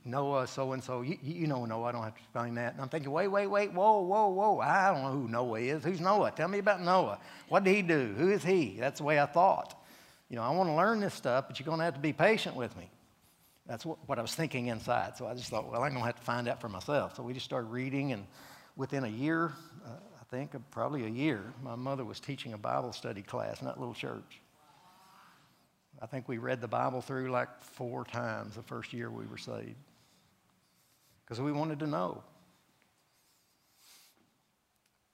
Noah, 0.05 0.47
so 0.47 0.73
and 0.73 0.83
so, 0.83 1.03
you 1.03 1.47
know 1.47 1.65
Noah, 1.65 1.85
I 1.89 1.93
don't 1.93 2.03
have 2.03 2.15
to 2.15 2.21
explain 2.21 2.55
that. 2.55 2.73
And 2.73 2.81
I'm 2.81 2.89
thinking, 2.89 3.11
wait, 3.11 3.29
wait, 3.29 3.47
wait, 3.47 3.73
whoa, 3.73 4.01
whoa, 4.01 4.29
whoa. 4.29 4.61
I 4.61 4.93
don't 4.93 5.03
know 5.03 5.13
who 5.13 5.29
Noah 5.29 5.61
is. 5.61 5.85
Who's 5.85 6.01
Noah? 6.01 6.31
Tell 6.31 6.49
me 6.49 6.59
about 6.59 6.81
Noah. 6.81 7.19
What 7.49 7.65
did 7.65 7.75
he 7.75 7.83
do? 7.83 8.15
Who 8.17 8.31
is 8.31 8.43
he? 8.43 8.77
That's 8.79 8.99
the 8.99 9.05
way 9.05 9.21
I 9.21 9.27
thought. 9.27 9.83
You 10.31 10.37
know, 10.37 10.43
I 10.43 10.51
want 10.51 10.71
to 10.71 10.75
learn 10.75 11.01
this 11.01 11.15
stuff, 11.15 11.47
but 11.49 11.59
you're 11.59 11.67
going 11.67 11.79
to 11.79 11.85
have 11.85 11.95
to 11.95 12.01
be 12.01 12.13
patient 12.13 12.57
with 12.57 12.77
me. 12.77 12.89
That's 13.67 13.85
what, 13.85 13.99
what 14.07 14.19
I 14.19 14.23
was 14.23 14.35
thinking 14.35 14.69
inside. 14.69 15.17
So 15.17 15.27
I 15.27 15.35
just 15.35 15.51
thought, 15.51 15.71
well, 15.71 15.83
I'm 15.83 15.91
going 15.91 16.01
to 16.01 16.07
have 16.07 16.17
to 16.17 16.23
find 16.23 16.49
out 16.49 16.61
for 16.61 16.69
myself. 16.69 17.17
So 17.17 17.23
we 17.23 17.33
just 17.35 17.45
started 17.45 17.69
reading, 17.69 18.13
and 18.13 18.27
within 18.77 19.05
a 19.05 19.09
year, 19.09 19.53
uh, 19.85 19.91
think, 20.31 20.55
probably 20.71 21.05
a 21.05 21.09
year, 21.09 21.53
my 21.63 21.75
mother 21.75 22.05
was 22.05 22.21
teaching 22.21 22.53
a 22.53 22.59
Bible 22.59 22.93
study 22.93 23.23
class 23.23 23.61
in 23.61 23.67
that 23.67 23.79
little 23.79 23.95
church. 23.95 24.41
I 26.01 26.07
think 26.07 26.29
we 26.29 26.39
read 26.39 26.61
the 26.61 26.69
Bible 26.69 27.01
through 27.01 27.31
like 27.31 27.49
four 27.63 28.05
times 28.05 28.55
the 28.55 28.63
first 28.63 28.93
year 28.93 29.11
we 29.11 29.27
were 29.27 29.39
saved 29.39 29.77
because 31.25 31.41
we 31.41 31.53
wanted 31.53 31.79
to 31.81 31.87
know. 31.87 32.23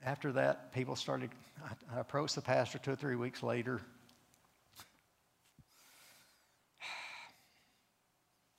After 0.04 0.32
that, 0.32 0.72
people 0.74 0.96
started, 0.96 1.30
I, 1.64 1.96
I 1.96 2.00
approached 2.00 2.34
the 2.34 2.42
pastor 2.42 2.78
two 2.78 2.92
or 2.92 2.96
three 2.96 3.14
weeks 3.14 3.42
later 3.42 3.80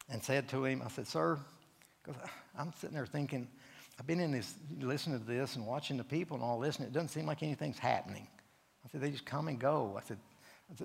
and 0.09 0.24
said 0.24 0.47
to 0.49 0.63
him, 0.63 0.82
I 0.86 0.88
said, 0.88 1.07
Sir, 1.07 1.38
because 2.01 2.21
I'm 2.57 2.71
sitting 2.80 2.95
there 2.95 3.05
thinking, 3.05 3.47
I've 3.99 4.07
been 4.07 4.21
in 4.21 4.32
this, 4.32 4.55
listening 4.80 5.19
to 5.19 5.26
this 5.26 5.57
and 5.57 5.65
watching 5.65 5.97
the 5.97 6.03
people 6.03 6.36
and 6.36 6.43
all 6.43 6.59
this, 6.59 6.78
and 6.78 6.88
it 6.88 6.93
doesn't 6.93 7.09
seem 7.09 7.26
like 7.26 7.43
anything's 7.43 7.80
happening. 7.80 8.28
I 8.86 8.89
said, 8.89 9.01
they 9.01 9.11
just 9.11 9.26
come 9.26 9.49
and 9.49 9.59
go. 9.59 9.99
I 10.01 10.05
said, 10.07 10.17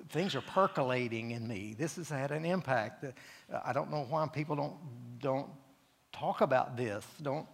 things 0.09 0.35
are 0.35 0.41
percolating 0.41 1.31
in 1.31 1.47
me. 1.47 1.75
This 1.77 1.95
has 1.95 2.09
had 2.09 2.31
an 2.31 2.45
impact. 2.45 3.05
I 3.65 3.73
don't 3.73 3.91
know 3.91 4.05
why 4.09 4.27
people 4.27 4.55
don't, 4.55 4.75
don't 5.19 5.49
talk 6.11 6.41
about 6.41 6.77
this. 6.77 7.05
Don't, 7.21 7.47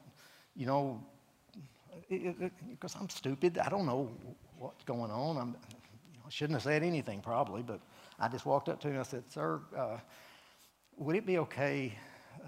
you 0.56 0.66
know, 0.66 1.04
because 2.10 2.96
I'm 3.00 3.10
stupid. 3.10 3.58
I 3.58 3.70
don't 3.70 3.86
know 3.86 4.12
what's 4.58 4.84
going 4.84 5.12
on. 5.12 5.38
I'm, 5.38 5.56
you 6.12 6.20
know, 6.20 6.24
I 6.26 6.30
shouldn't 6.30 6.56
have 6.56 6.64
said 6.64 6.84
anything 6.84 7.22
probably, 7.22 7.64
but 7.64 7.80
I 8.20 8.28
just 8.28 8.46
walked 8.46 8.70
up 8.70 8.80
to 8.82 8.88
him 8.88 8.94
and 8.94 9.02
I 9.02 9.04
said, 9.04 9.24
sir, 9.30 9.62
uh, 9.78 9.98
would 10.98 11.16
it 11.16 11.26
be 11.26 11.38
okay 11.40 11.98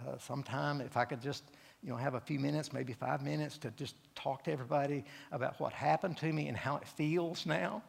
uh, 0.07 0.17
sometime 0.17 0.81
if 0.81 0.97
I 0.97 1.05
could 1.05 1.21
just– 1.21 1.43
you 1.83 1.89
know, 1.89 1.95
have 1.95 2.15
a 2.15 2.19
few 2.19 2.39
minutes, 2.39 2.73
maybe 2.73 2.93
five 2.93 3.21
minutes 3.21 3.57
to 3.59 3.71
just 3.71 3.95
talk 4.15 4.43
to 4.45 4.51
everybody 4.51 5.03
about 5.31 5.59
what 5.59 5.73
happened 5.73 6.17
to 6.17 6.33
me 6.33 6.47
and 6.47 6.57
how 6.57 6.77
it 6.77 6.87
feels 6.87 7.45
now? 7.45 7.83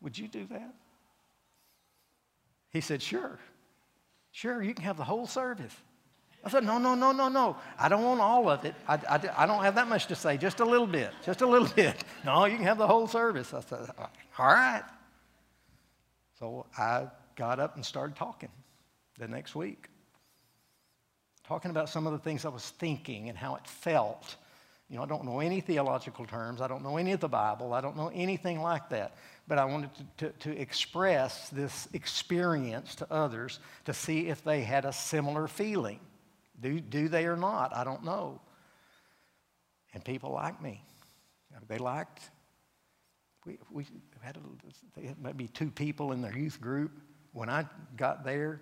Would 0.00 0.16
you 0.16 0.28
do 0.28 0.46
that? 0.46 0.74
He 2.76 2.80
said, 2.82 3.02
Sure. 3.02 3.38
Sure, 4.32 4.62
you 4.62 4.74
can 4.74 4.84
have 4.84 4.98
the 4.98 5.04
whole 5.04 5.26
service. 5.26 5.74
I 6.44 6.50
said, 6.50 6.62
No, 6.62 6.78
no, 6.78 6.94
no, 6.94 7.10
no, 7.12 7.28
no. 7.28 7.56
I 7.78 7.88
don't 7.88 8.04
want 8.04 8.20
all 8.20 8.48
of 8.48 8.64
it. 8.64 8.74
I, 8.86 8.94
I, 8.94 9.20
I 9.38 9.46
don't 9.46 9.64
have 9.64 9.74
that 9.76 9.88
much 9.88 10.06
to 10.06 10.14
say, 10.14 10.36
just 10.36 10.60
a 10.60 10.64
little 10.64 10.86
bit, 10.86 11.10
just 11.24 11.40
a 11.40 11.46
little 11.46 11.68
bit. 11.74 12.04
No, 12.24 12.44
you 12.44 12.56
can 12.56 12.66
have 12.66 12.78
the 12.78 12.86
whole 12.86 13.08
service. 13.08 13.54
I 13.54 13.60
said, 13.60 13.88
uh, 13.98 14.06
All 14.38 14.46
right. 14.46 14.84
So 16.38 16.66
I 16.78 17.08
got 17.34 17.58
up 17.58 17.76
and 17.76 17.84
started 17.84 18.14
talking 18.14 18.50
the 19.18 19.26
next 19.26 19.54
week 19.54 19.88
talking 21.46 21.70
about 21.70 21.88
some 21.88 22.06
of 22.06 22.12
the 22.12 22.18
things 22.18 22.44
I 22.44 22.48
was 22.48 22.70
thinking 22.70 23.28
and 23.28 23.38
how 23.38 23.54
it 23.54 23.66
felt. 23.66 24.36
You 24.88 24.96
know, 24.96 25.02
I 25.02 25.06
don't 25.06 25.24
know 25.24 25.40
any 25.40 25.60
theological 25.60 26.26
terms. 26.26 26.60
I 26.60 26.68
don't 26.68 26.82
know 26.82 26.96
any 26.96 27.12
of 27.12 27.20
the 27.20 27.28
Bible. 27.28 27.72
I 27.72 27.80
don't 27.80 27.96
know 27.96 28.10
anything 28.14 28.60
like 28.60 28.88
that. 28.90 29.16
But 29.48 29.58
I 29.58 29.64
wanted 29.64 29.90
to, 29.94 30.04
to, 30.26 30.32
to, 30.50 30.60
express 30.60 31.48
this 31.48 31.88
experience 31.92 32.94
to 32.96 33.12
others 33.12 33.58
to 33.84 33.92
see 33.92 34.28
if 34.28 34.44
they 34.44 34.62
had 34.62 34.84
a 34.84 34.92
similar 34.92 35.48
feeling. 35.48 35.98
Do, 36.60 36.80
do 36.80 37.08
they 37.08 37.26
or 37.26 37.36
not? 37.36 37.74
I 37.74 37.82
don't 37.82 38.04
know. 38.04 38.40
And 39.92 40.04
people 40.04 40.30
liked 40.32 40.62
me. 40.62 40.82
They 41.68 41.78
liked. 41.78 42.22
We, 43.44 43.58
we 43.70 43.86
had, 44.20 44.36
a, 44.36 45.06
had 45.06 45.20
maybe 45.22 45.48
two 45.48 45.70
people 45.70 46.12
in 46.12 46.22
their 46.22 46.36
youth 46.36 46.60
group. 46.60 46.92
When 47.32 47.48
I 47.48 47.64
got 47.96 48.24
there, 48.24 48.60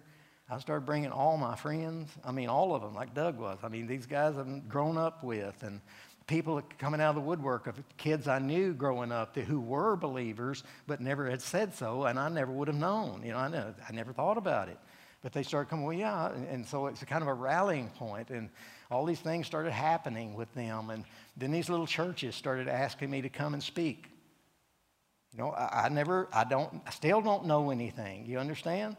I 0.49 0.59
started 0.59 0.85
bringing 0.85 1.11
all 1.11 1.37
my 1.37 1.57
friends. 1.57 2.11
I 2.25 2.33
mean, 2.33 2.49
all 2.49 2.75
of 2.75 2.83
them, 2.83 2.95
like 2.95 3.15
Doug 3.15 3.39
was. 3.39 3.59
I 3.63 3.69
mean, 3.69 3.87
these 3.87 4.07
guys 4.07 4.37
I've 4.37 4.69
grown 4.69 4.99
up 4.99 5.25
with, 5.25 5.63
and 5.63 5.81
people 6.27 6.63
coming 6.79 7.01
out 7.01 7.11
of 7.11 7.15
the 7.17 7.21
woodwork 7.21 7.67
of 7.67 7.83
kids 7.97 8.29
I 8.29 8.39
knew 8.39 8.73
growing 8.73 9.13
up 9.13 9.37
who 9.37 9.61
were 9.61 9.97
believers 9.97 10.65
but 10.87 11.01
never 11.01 11.29
had 11.29 11.43
said 11.43 11.75
so, 11.75 12.05
and 12.05 12.19
I 12.19 12.29
never 12.29 12.53
would 12.53 12.69
have 12.69 12.77
known. 12.77 13.23
You 13.25 13.33
know, 13.33 13.39
I, 13.39 13.49
know, 13.49 13.75
I 13.89 13.93
never 13.93 14.13
thought 14.13 14.39
about 14.39 14.69
it. 14.69 14.79
But 15.23 15.33
they 15.33 15.43
started 15.43 15.71
coming, 15.71 15.87
well, 15.87 15.97
yeah. 15.97 16.33
And, 16.33 16.47
and 16.49 16.67
so 16.67 16.87
it's 16.87 17.03
kind 17.05 17.23
of 17.23 17.29
a 17.29 17.35
rallying 17.35 17.89
point, 17.91 18.31
and 18.31 18.51
all 18.91 19.07
these 19.07 19.21
things 19.21 19.47
started 19.47 19.73
happening 19.73 20.35
with 20.35 20.53
them. 20.55 20.91
And 20.91 21.05
then 21.37 21.51
these 21.51 21.71
little 21.71 21.87
churches 21.87 22.35
started 22.35 22.69
asking 22.69 23.11
me 23.11 23.23
to 23.23 23.31
come 23.31 23.55
and 23.55 23.63
speak. 23.63 24.11
You 25.33 25.39
know, 25.39 25.51
I, 25.51 25.85
I 25.85 25.89
never, 25.89 26.29
I 26.33 26.45
don't, 26.45 26.83
I 26.87 26.91
still 26.91 27.21
don't 27.21 27.47
know 27.47 27.71
anything. 27.71 28.27
You 28.27 28.39
understand? 28.39 28.97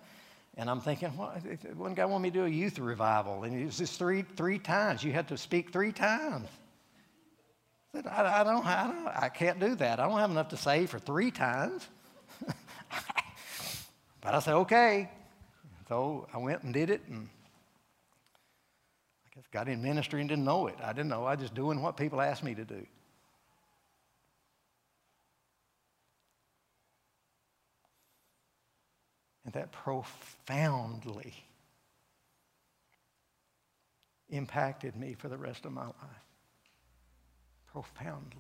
And 0.57 0.69
I'm 0.69 0.82
thinking, 0.82 1.15
well, 1.17 1.34
one 1.76 1.93
guy 1.93 2.05
wanted 2.05 2.23
me 2.23 2.32
to 2.32 2.39
do 2.39 2.45
a 2.45 2.49
youth 2.49 2.80
revival, 2.80 3.43
and 3.43 3.59
it 3.59 3.65
was 3.65 3.78
just 3.78 3.99
three, 3.99 4.23
three 4.36 4.57
times. 4.57 5.03
You 5.03 5.11
had 5.11 5.28
to 5.28 5.38
speak 5.38 5.71
three 5.71 5.91
times. 5.91 6.47
I 7.98 8.41
I, 8.41 8.43
don't, 8.43 8.66
I, 8.66 8.88
don't, 8.88 9.08
I 9.08 9.30
can't 9.30 9.60
do 9.60 9.76
that. 9.76 10.00
I 10.00 10.08
don't 10.08 10.20
have 10.20 10.32
enough 10.32 10.50
to 10.50 10.58
say 10.58 10.86
for 10.86 11.00
three 11.00 11.32
times. 11.32 11.88
but 14.22 14.36
I 14.36 14.39
said, 14.39 14.56
okay. 14.56 15.10
So 15.88 16.28
I 16.34 16.38
went 16.38 16.64
and 16.64 16.74
did 16.74 16.89
it, 16.89 17.02
and 17.08 17.30
I 19.26 19.36
guess 19.36 19.46
got 19.52 19.68
in 19.68 19.82
ministry 19.82 20.20
and 20.20 20.30
didn't 20.30 20.46
know 20.46 20.68
it. 20.68 20.76
I 20.84 20.93
didn't 20.93 21.10
know. 21.10 21.26
I 21.26 21.36
was 21.36 21.41
just 21.41 21.54
doing 21.54 21.82
what 21.82 21.96
people 21.96 22.20
asked 22.22 22.43
me 22.43 22.56
to 22.56 22.66
do. 22.66 22.86
And 29.46 29.54
that 29.54 29.72
profoundly 29.72 31.36
impacted 34.30 34.96
me 34.96 35.14
for 35.14 35.30
the 35.30 35.38
rest 35.38 35.66
of 35.66 35.72
my 35.72 35.86
life. 35.86 36.24
Profoundly. 37.76 38.39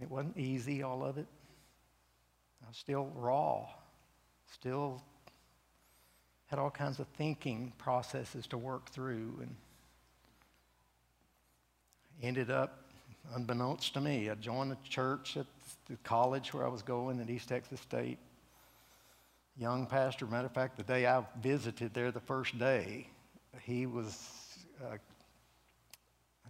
It 0.00 0.10
wasn't 0.10 0.38
easy, 0.38 0.82
all 0.82 1.04
of 1.04 1.18
it. 1.18 1.26
I 2.64 2.68
was 2.68 2.78
still 2.78 3.12
raw, 3.14 3.66
still 4.50 5.02
had 6.46 6.58
all 6.58 6.70
kinds 6.70 6.98
of 6.98 7.06
thinking 7.08 7.74
processes 7.76 8.46
to 8.46 8.56
work 8.56 8.88
through, 8.88 9.40
and 9.42 9.54
ended 12.22 12.50
up 12.50 12.84
unbeknownst 13.34 13.92
to 13.92 14.00
me, 14.00 14.30
I 14.30 14.34
joined 14.36 14.72
a 14.72 14.78
church 14.88 15.36
at 15.36 15.44
the 15.90 15.98
college 16.04 16.54
where 16.54 16.64
I 16.64 16.70
was 16.70 16.80
going 16.80 17.20
at 17.20 17.28
East 17.28 17.50
Texas 17.50 17.80
State. 17.80 18.18
Young 19.56 19.86
pastor, 19.86 20.26
matter 20.26 20.46
of 20.46 20.54
fact, 20.54 20.76
the 20.76 20.82
day 20.82 21.06
I 21.06 21.24
visited 21.40 21.92
there 21.94 22.10
the 22.10 22.20
first 22.20 22.58
day, 22.58 23.06
he 23.62 23.86
was 23.86 24.58
uh, 24.82 24.96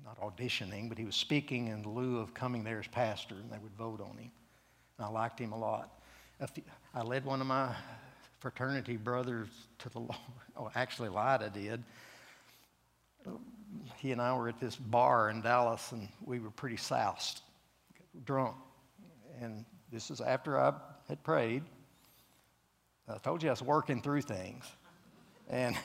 not 0.05 0.21
auditioning, 0.21 0.89
but 0.89 0.99
he 0.99 1.05
was 1.05 1.17
speaking 1.17 1.69
in 1.69 1.83
lieu 1.83 2.19
of 2.19 2.33
coming 2.33 2.65
there 2.65 2.79
as 2.79 2.87
pastor, 2.87 3.35
and 3.35 3.51
they 3.51 3.59
would 3.59 3.75
vote 3.77 4.01
on 4.01 4.17
him. 4.17 4.31
And 4.99 5.07
I 5.07 5.09
liked 5.09 5.39
him 5.39 5.53
a 5.53 5.59
lot. 5.59 6.01
I 6.95 7.03
led 7.03 7.25
one 7.25 7.41
of 7.41 7.47
my 7.47 7.75
fraternity 8.41 8.97
brothers 8.97 9.49
to 9.79 9.89
the 9.89 10.01
Lord. 10.01 10.17
Oh, 10.55 10.71
actually, 10.75 11.09
Lida 11.09 11.49
did 11.49 11.83
he 13.97 14.13
and 14.13 14.21
I 14.21 14.35
were 14.37 14.49
at 14.49 14.61
this 14.61 14.77
bar 14.77 15.31
in 15.31 15.41
Dallas, 15.41 15.93
and 15.93 16.09
we 16.25 16.39
were 16.41 16.51
pretty 16.51 16.77
soused, 16.77 17.43
drunk. 18.25 18.57
And 19.41 19.65
this 19.91 20.11
is 20.11 20.21
after 20.21 20.59
I 20.59 20.75
had 21.09 21.23
prayed. 21.23 21.63
I 23.15 23.19
told 23.19 23.43
you 23.43 23.49
I 23.49 23.53
was 23.53 23.63
working 23.63 24.01
through 24.01 24.23
things. 24.23 24.65
And, 25.49 25.77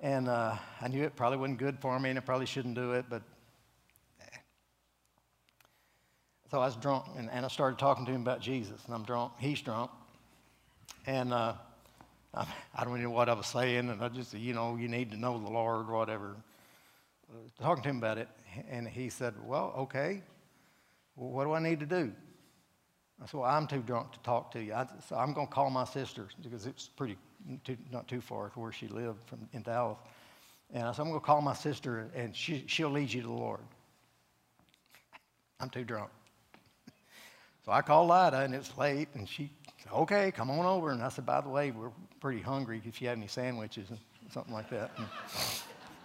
and 0.00 0.28
uh, 0.28 0.56
I 0.80 0.88
knew 0.88 1.02
it 1.02 1.16
probably 1.16 1.38
wasn't 1.38 1.58
good 1.58 1.78
for 1.80 1.98
me, 1.98 2.10
and 2.10 2.18
I 2.18 2.22
probably 2.22 2.46
shouldn't 2.46 2.74
do 2.74 2.92
it, 2.92 3.06
but. 3.08 3.22
Eh. 4.20 4.38
So 6.50 6.60
I 6.60 6.66
was 6.66 6.76
drunk, 6.76 7.06
and, 7.16 7.30
and 7.30 7.44
I 7.44 7.48
started 7.48 7.78
talking 7.78 8.06
to 8.06 8.12
him 8.12 8.22
about 8.22 8.40
Jesus, 8.40 8.80
and 8.86 8.94
I'm 8.94 9.04
drunk. 9.04 9.32
He's 9.38 9.60
drunk. 9.60 9.90
And 11.06 11.32
uh, 11.32 11.54
I, 12.34 12.46
I 12.74 12.84
don't 12.84 13.02
know 13.02 13.10
what 13.10 13.28
I 13.28 13.34
was 13.34 13.46
saying, 13.46 13.90
and 13.90 14.02
I 14.02 14.08
just, 14.08 14.34
you 14.34 14.54
know, 14.54 14.76
you 14.76 14.88
need 14.88 15.10
to 15.10 15.16
know 15.16 15.38
the 15.38 15.50
Lord, 15.50 15.88
whatever 15.88 16.36
talking 17.60 17.82
to 17.82 17.90
him 17.90 17.98
about 17.98 18.18
it, 18.18 18.28
and 18.70 18.86
he 18.86 19.08
said, 19.08 19.34
Well, 19.44 19.72
okay. 19.78 20.22
Well, 21.16 21.30
what 21.30 21.44
do 21.44 21.52
I 21.52 21.60
need 21.60 21.80
to 21.80 21.86
do? 21.86 22.12
I 23.22 23.26
said, 23.26 23.40
Well, 23.40 23.50
I'm 23.50 23.66
too 23.66 23.80
drunk 23.80 24.12
to 24.12 24.18
talk 24.20 24.50
to 24.52 24.62
you. 24.62 24.74
I, 24.74 24.86
so 25.08 25.16
I'm 25.16 25.32
going 25.32 25.46
to 25.46 25.52
call 25.52 25.70
my 25.70 25.84
sister 25.84 26.28
because 26.42 26.66
it's 26.66 26.88
pretty, 26.88 27.16
too, 27.64 27.76
not 27.92 28.08
too 28.08 28.20
far 28.20 28.50
from 28.50 28.62
where 28.62 28.72
she 28.72 28.88
lived 28.88 29.18
from, 29.26 29.48
in 29.52 29.62
Dallas. 29.62 29.98
And 30.72 30.84
I 30.84 30.92
said, 30.92 31.02
I'm 31.02 31.08
going 31.08 31.20
to 31.20 31.26
call 31.26 31.40
my 31.40 31.54
sister, 31.54 32.10
and 32.14 32.34
she, 32.34 32.64
she'll 32.66 32.90
lead 32.90 33.12
you 33.12 33.20
to 33.20 33.28
the 33.28 33.32
Lord. 33.32 33.60
I'm 35.60 35.68
too 35.68 35.84
drunk. 35.84 36.10
So 37.64 37.70
I 37.70 37.82
called 37.82 38.08
Lida, 38.08 38.40
and 38.40 38.54
it's 38.54 38.76
late, 38.76 39.08
and 39.14 39.28
she 39.28 39.50
said, 39.82 39.92
Okay, 39.92 40.32
come 40.32 40.50
on 40.50 40.66
over. 40.66 40.90
And 40.90 41.02
I 41.02 41.08
said, 41.08 41.24
By 41.24 41.40
the 41.40 41.48
way, 41.48 41.70
we're 41.70 41.92
pretty 42.20 42.40
hungry 42.40 42.82
if 42.84 43.00
you 43.00 43.08
have 43.08 43.18
any 43.18 43.28
sandwiches 43.28 43.90
and 43.90 43.98
something 44.30 44.52
like 44.52 44.68
that. 44.70 44.90
And, 44.96 45.06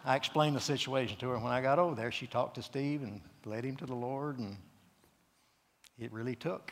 I 0.05 0.15
explained 0.15 0.55
the 0.55 0.61
situation 0.61 1.17
to 1.17 1.29
her. 1.29 1.37
When 1.37 1.51
I 1.51 1.59
got 1.59 1.79
over 1.79 1.93
there, 1.93 2.13
she 2.13 2.27
talked 2.27 2.55
to 2.55 2.61
Steve 2.61 3.03
and 3.03 3.19
led 3.43 3.65
him 3.65 3.75
to 3.75 3.85
the 3.85 3.93
Lord, 3.93 4.39
and 4.39 4.55
it 5.99 6.13
really 6.13 6.35
took. 6.35 6.71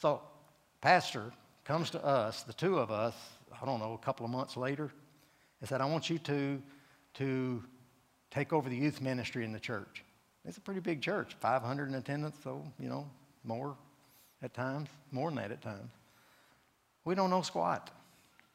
So, 0.00 0.22
Pastor 0.80 1.32
comes 1.64 1.90
to 1.90 2.04
us, 2.04 2.44
the 2.44 2.52
two 2.52 2.78
of 2.78 2.90
us, 2.90 3.14
I 3.60 3.66
don't 3.66 3.80
know, 3.80 3.94
a 3.94 4.04
couple 4.04 4.24
of 4.24 4.30
months 4.30 4.56
later, 4.56 4.92
and 5.60 5.68
said, 5.68 5.80
I 5.80 5.86
want 5.86 6.08
you 6.08 6.18
to, 6.20 6.62
to 7.14 7.64
take 8.30 8.52
over 8.52 8.68
the 8.68 8.76
youth 8.76 9.00
ministry 9.00 9.44
in 9.44 9.52
the 9.52 9.60
church. 9.60 10.04
It's 10.44 10.56
a 10.56 10.60
pretty 10.60 10.80
big 10.80 11.02
church, 11.02 11.34
500 11.40 11.88
in 11.88 11.94
attendance, 11.96 12.36
so, 12.42 12.64
you 12.78 12.88
know, 12.88 13.10
more 13.44 13.76
at 14.40 14.54
times, 14.54 14.88
more 15.10 15.30
than 15.30 15.36
that 15.36 15.50
at 15.50 15.62
times. 15.62 15.90
We 17.04 17.14
don't 17.14 17.30
know 17.30 17.42
squat. 17.42 17.90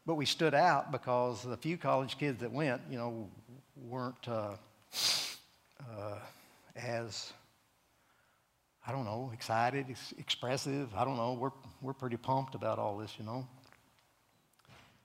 But 0.06 0.16
we 0.16 0.26
stood 0.26 0.54
out 0.54 0.92
because 0.92 1.44
the 1.44 1.56
few 1.56 1.78
college 1.78 2.18
kids 2.18 2.42
that 2.42 2.52
went, 2.52 2.82
you 2.90 2.98
know, 2.98 3.30
weren't 3.76 4.28
uh, 4.28 4.56
uh, 5.80 6.20
as, 6.76 7.32
I 8.86 8.92
don't 8.92 9.06
know, 9.06 9.32
excited, 9.34 9.86
ex- 9.90 10.14
expressive. 10.18 10.90
I 10.96 11.06
don't 11.06 11.16
know. 11.16 11.34
We're, 11.34 11.52
we're 11.82 11.94
pretty 11.94 12.18
pumped 12.18 12.54
about 12.54 12.80
all 12.80 12.98
this, 12.98 13.14
you 13.18 13.26
know. 13.26 13.48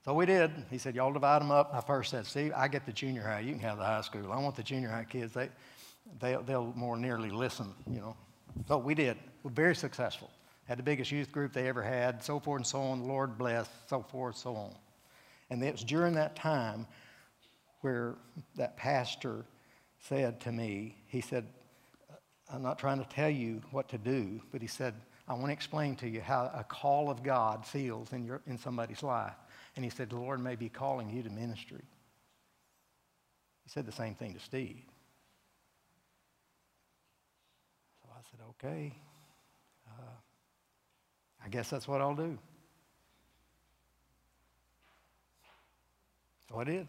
So 0.03 0.13
we 0.13 0.25
did. 0.25 0.51
He 0.69 0.77
said, 0.77 0.95
Y'all 0.95 1.13
divide 1.13 1.41
them 1.41 1.51
up. 1.51 1.71
I 1.73 1.81
first 1.81 2.11
said, 2.11 2.25
See, 2.25 2.51
I 2.51 2.67
get 2.67 2.85
the 2.85 2.91
junior 2.91 3.23
high. 3.23 3.41
You 3.41 3.51
can 3.51 3.61
have 3.61 3.77
the 3.77 3.85
high 3.85 4.01
school. 4.01 4.31
I 4.31 4.39
want 4.39 4.55
the 4.55 4.63
junior 4.63 4.89
high 4.89 5.05
kids. 5.05 5.33
They, 5.33 5.49
they, 6.19 6.37
they'll 6.45 6.73
more 6.75 6.97
nearly 6.97 7.29
listen, 7.29 7.73
you 7.89 7.99
know. 7.99 8.15
So 8.67 8.77
we 8.77 8.95
did. 8.95 9.17
We're 9.43 9.51
very 9.51 9.75
successful. 9.75 10.29
Had 10.65 10.77
the 10.77 10.83
biggest 10.83 11.11
youth 11.11 11.31
group 11.31 11.53
they 11.53 11.67
ever 11.67 11.81
had, 11.81 12.23
so 12.23 12.39
forth 12.39 12.59
and 12.59 12.67
so 12.67 12.81
on. 12.81 13.07
Lord 13.07 13.37
bless, 13.37 13.69
so 13.87 14.01
forth, 14.01 14.37
so 14.37 14.55
on. 14.55 14.73
And 15.49 15.63
it 15.63 15.71
was 15.71 15.83
during 15.83 16.13
that 16.15 16.35
time 16.35 16.85
where 17.81 18.15
that 18.55 18.77
pastor 18.77 19.45
said 19.99 20.39
to 20.41 20.51
me, 20.51 20.95
he 21.07 21.21
said, 21.21 21.45
I'm 22.51 22.63
not 22.63 22.79
trying 22.79 22.99
to 22.99 23.07
tell 23.07 23.29
you 23.29 23.61
what 23.71 23.89
to 23.89 23.97
do, 23.97 24.41
but 24.51 24.61
he 24.61 24.67
said, 24.67 24.95
I 25.27 25.33
want 25.33 25.47
to 25.47 25.53
explain 25.53 25.95
to 25.97 26.09
you 26.09 26.21
how 26.21 26.51
a 26.55 26.63
call 26.63 27.11
of 27.11 27.21
God 27.21 27.65
feels 27.65 28.11
in, 28.11 28.25
your, 28.25 28.41
in 28.47 28.57
somebody's 28.57 29.03
life. 29.03 29.35
And 29.75 29.85
he 29.85 29.91
said, 29.91 30.09
the 30.09 30.15
Lord 30.17 30.39
may 30.43 30.55
be 30.55 30.67
calling 30.67 31.09
you 31.09 31.21
to 31.21 31.29
ministry. 31.29 31.83
He 33.63 33.69
said 33.69 33.85
the 33.85 33.91
same 33.91 34.15
thing 34.15 34.33
to 34.33 34.39
Steve. 34.39 34.81
So 38.01 38.09
I 38.11 38.21
said, 38.31 38.39
okay, 38.49 38.95
uh, 39.87 40.15
I 41.45 41.49
guess 41.49 41.69
that's 41.69 41.87
what 41.87 42.01
I'll 42.01 42.15
do. 42.15 42.35
So 46.49 46.59
I 46.59 46.63
did. 46.63 46.87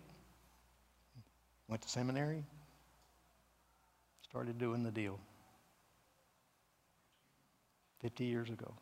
Went 1.68 1.82
to 1.82 1.88
seminary, 1.88 2.44
started 4.22 4.58
doing 4.58 4.82
the 4.82 4.90
deal 4.90 5.20
50 8.00 8.24
years 8.24 8.48
ago. 8.48 8.74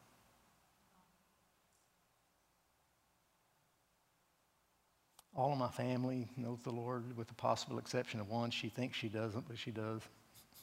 All 5.34 5.52
of 5.52 5.58
my 5.58 5.68
family 5.68 6.26
knows 6.36 6.58
the 6.64 6.72
Lord, 6.72 7.16
with 7.16 7.28
the 7.28 7.34
possible 7.34 7.78
exception 7.78 8.18
of 8.18 8.28
one. 8.28 8.50
She 8.50 8.68
thinks 8.68 8.96
she 8.96 9.08
doesn't, 9.08 9.46
but 9.46 9.56
she 9.56 9.70
does. 9.70 10.02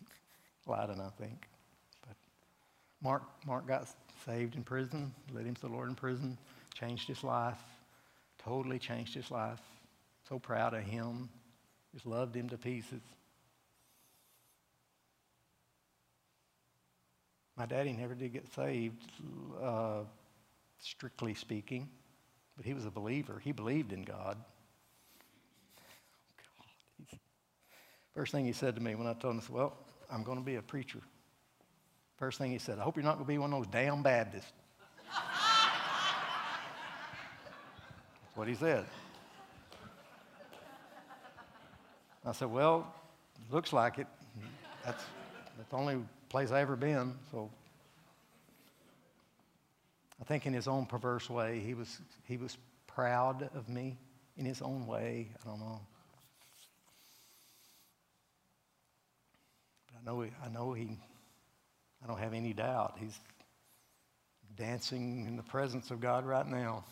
Lyden, 0.67 0.99
I 0.99 1.09
think. 1.21 1.47
But 2.05 2.17
Mark, 3.01 3.23
Mark 3.45 3.67
got 3.67 3.87
saved 4.25 4.55
in 4.55 4.63
prison, 4.63 5.13
led 5.33 5.45
him 5.45 5.55
to 5.55 5.61
the 5.61 5.69
Lord 5.69 5.87
in 5.87 5.95
prison, 5.95 6.37
changed 6.73 7.07
his 7.07 7.23
life, 7.23 7.61
totally 8.43 8.77
changed 8.77 9.13
his 9.13 9.31
life. 9.31 9.61
So 10.27 10.39
proud 10.39 10.73
of 10.73 10.83
him. 10.83 11.29
Just 11.93 12.05
loved 12.05 12.35
him 12.35 12.49
to 12.49 12.57
pieces. 12.57 13.01
My 17.57 17.65
daddy 17.65 17.93
never 17.93 18.15
did 18.15 18.33
get 18.33 18.53
saved, 18.53 19.01
uh, 19.61 20.01
strictly 20.79 21.33
speaking, 21.33 21.89
but 22.57 22.65
he 22.65 22.73
was 22.73 22.85
a 22.85 22.91
believer. 22.91 23.39
He 23.43 23.53
believed 23.53 23.93
in 23.93 24.03
God. 24.03 24.37
God. 27.09 27.19
First 28.13 28.33
thing 28.33 28.45
he 28.45 28.51
said 28.51 28.75
to 28.75 28.81
me 28.81 28.95
when 28.95 29.07
I 29.07 29.13
told 29.13 29.35
him, 29.35 29.41
Well, 29.49 29.73
I'm 30.11 30.23
going 30.23 30.37
to 30.37 30.43
be 30.43 30.55
a 30.55 30.61
preacher. 30.61 30.99
First 32.17 32.39
thing 32.39 32.51
he 32.51 32.57
said, 32.57 32.77
I 32.77 32.81
hope 32.81 32.97
you're 32.97 33.05
not 33.05 33.15
going 33.15 33.25
to 33.25 33.31
be 33.31 33.37
one 33.37 33.53
of 33.53 33.59
those 33.59 33.71
damn 33.71 34.03
Baptists. 34.03 34.51
That's 38.21 38.35
what 38.35 38.47
he 38.49 38.55
said. 38.55 38.85
I 42.25 42.33
said, 42.33 42.51
Well, 42.51 42.93
looks 43.49 43.71
like 43.71 43.97
it. 43.97 44.07
That's, 44.83 45.03
that's 45.57 45.73
only 45.73 45.97
place 46.35 46.51
I 46.51 46.59
ever 46.59 46.75
been. 46.75 47.13
So 47.31 47.49
I 50.19 50.25
think 50.25 50.45
in 50.45 50.51
his 50.51 50.67
own 50.67 50.85
perverse 50.85 51.29
way, 51.29 51.61
he 51.65 51.73
was, 51.73 51.97
he 52.25 52.35
was 52.35 52.57
proud 52.87 53.49
of 53.55 53.69
me 53.69 53.97
in 54.35 54.43
his 54.43 54.61
own 54.61 54.85
way. 54.85 55.29
I 55.41 55.47
don't 55.47 55.61
know. 55.61 55.79
But 59.87 60.01
I 60.01 60.05
know, 60.05 60.23
I 60.23 60.49
know 60.49 60.73
he, 60.73 60.97
I 62.03 62.07
don't 62.07 62.19
have 62.19 62.33
any 62.33 62.51
doubt. 62.51 62.97
He's 62.99 63.17
dancing 64.57 65.25
in 65.25 65.37
the 65.37 65.43
presence 65.43 65.89
of 65.89 66.01
God 66.01 66.25
right 66.25 66.45
now. 66.45 66.83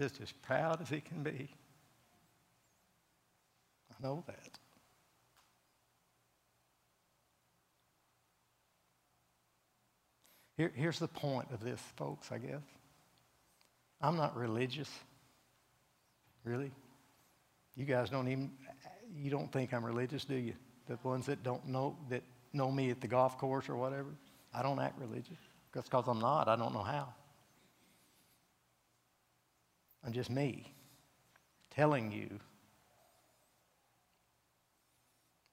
Just 0.00 0.20
as 0.20 0.32
proud 0.32 0.82
as 0.82 0.88
he 0.88 1.00
can 1.00 1.22
be. 1.22 1.48
I 3.92 4.02
know 4.04 4.24
that. 4.26 4.58
Here, 10.56 10.72
here's 10.74 10.98
the 10.98 11.08
point 11.08 11.48
of 11.52 11.62
this, 11.62 11.80
folks, 11.96 12.32
I 12.32 12.38
guess. 12.38 12.62
I'm 14.00 14.16
not 14.16 14.36
religious. 14.36 14.90
Really? 16.44 16.70
You 17.74 17.84
guys 17.84 18.08
don't 18.08 18.28
even, 18.28 18.50
you 19.14 19.30
don't 19.30 19.52
think 19.52 19.74
I'm 19.74 19.84
religious, 19.84 20.24
do 20.24 20.34
you? 20.34 20.54
The 20.86 20.98
ones 21.02 21.26
that 21.26 21.42
don't 21.42 21.66
know, 21.66 21.96
that 22.08 22.22
know 22.52 22.70
me 22.70 22.90
at 22.90 23.00
the 23.00 23.08
golf 23.08 23.36
course 23.36 23.68
or 23.68 23.76
whatever, 23.76 24.08
I 24.54 24.62
don't 24.62 24.78
act 24.80 24.98
religious. 24.98 25.38
That's 25.72 25.88
because 25.88 26.08
I'm 26.08 26.20
not. 26.20 26.48
I 26.48 26.56
don't 26.56 26.72
know 26.72 26.82
how. 26.82 27.12
I'm 30.04 30.12
just 30.12 30.30
me 30.30 30.72
telling 31.70 32.12
you 32.12 32.28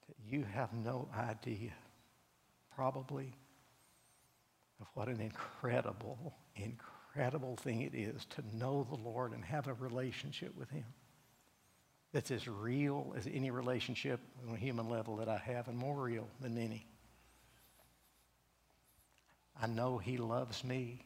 that 0.07 0.15
you 0.25 0.45
have 0.53 0.71
no 0.73 1.09
idea, 1.17 1.71
probably, 2.73 3.33
of 4.83 4.89
what 4.95 5.07
an 5.07 5.21
incredible, 5.21 6.35
incredible 6.57 7.55
thing 7.55 7.81
it 7.83 7.95
is 7.95 8.25
to 8.25 8.43
know 8.53 8.85
the 8.89 8.97
Lord 8.97 9.31
and 9.31 9.43
have 9.45 9.67
a 9.67 9.73
relationship 9.75 10.53
with 10.57 10.69
Him. 10.69 10.83
That's 12.11 12.31
as 12.31 12.49
real 12.49 13.13
as 13.17 13.25
any 13.31 13.49
relationship 13.49 14.19
on 14.45 14.55
a 14.55 14.57
human 14.57 14.89
level 14.89 15.15
that 15.17 15.29
I 15.29 15.37
have, 15.37 15.69
and 15.69 15.77
more 15.77 15.95
real 15.95 16.27
than 16.41 16.57
any. 16.57 16.85
I 19.59 19.67
know 19.67 19.99
He 19.99 20.17
loves 20.17 20.65
me. 20.65 21.05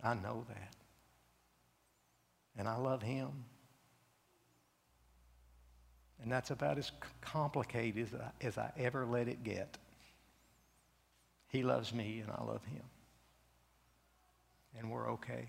I 0.00 0.14
know 0.14 0.44
that. 0.48 0.76
And 2.56 2.68
I 2.68 2.76
love 2.76 3.02
Him. 3.02 3.30
And 6.22 6.30
that's 6.30 6.50
about 6.50 6.78
as 6.78 6.92
complicated 7.22 8.06
as 8.06 8.20
I, 8.20 8.46
as 8.46 8.56
I 8.56 8.70
ever 8.78 9.04
let 9.04 9.26
it 9.26 9.42
get. 9.42 9.78
He 11.50 11.64
loves 11.64 11.92
me 11.92 12.20
and 12.20 12.30
I 12.30 12.44
love 12.44 12.64
him. 12.64 12.82
And 14.78 14.90
we're 14.90 15.10
okay. 15.12 15.48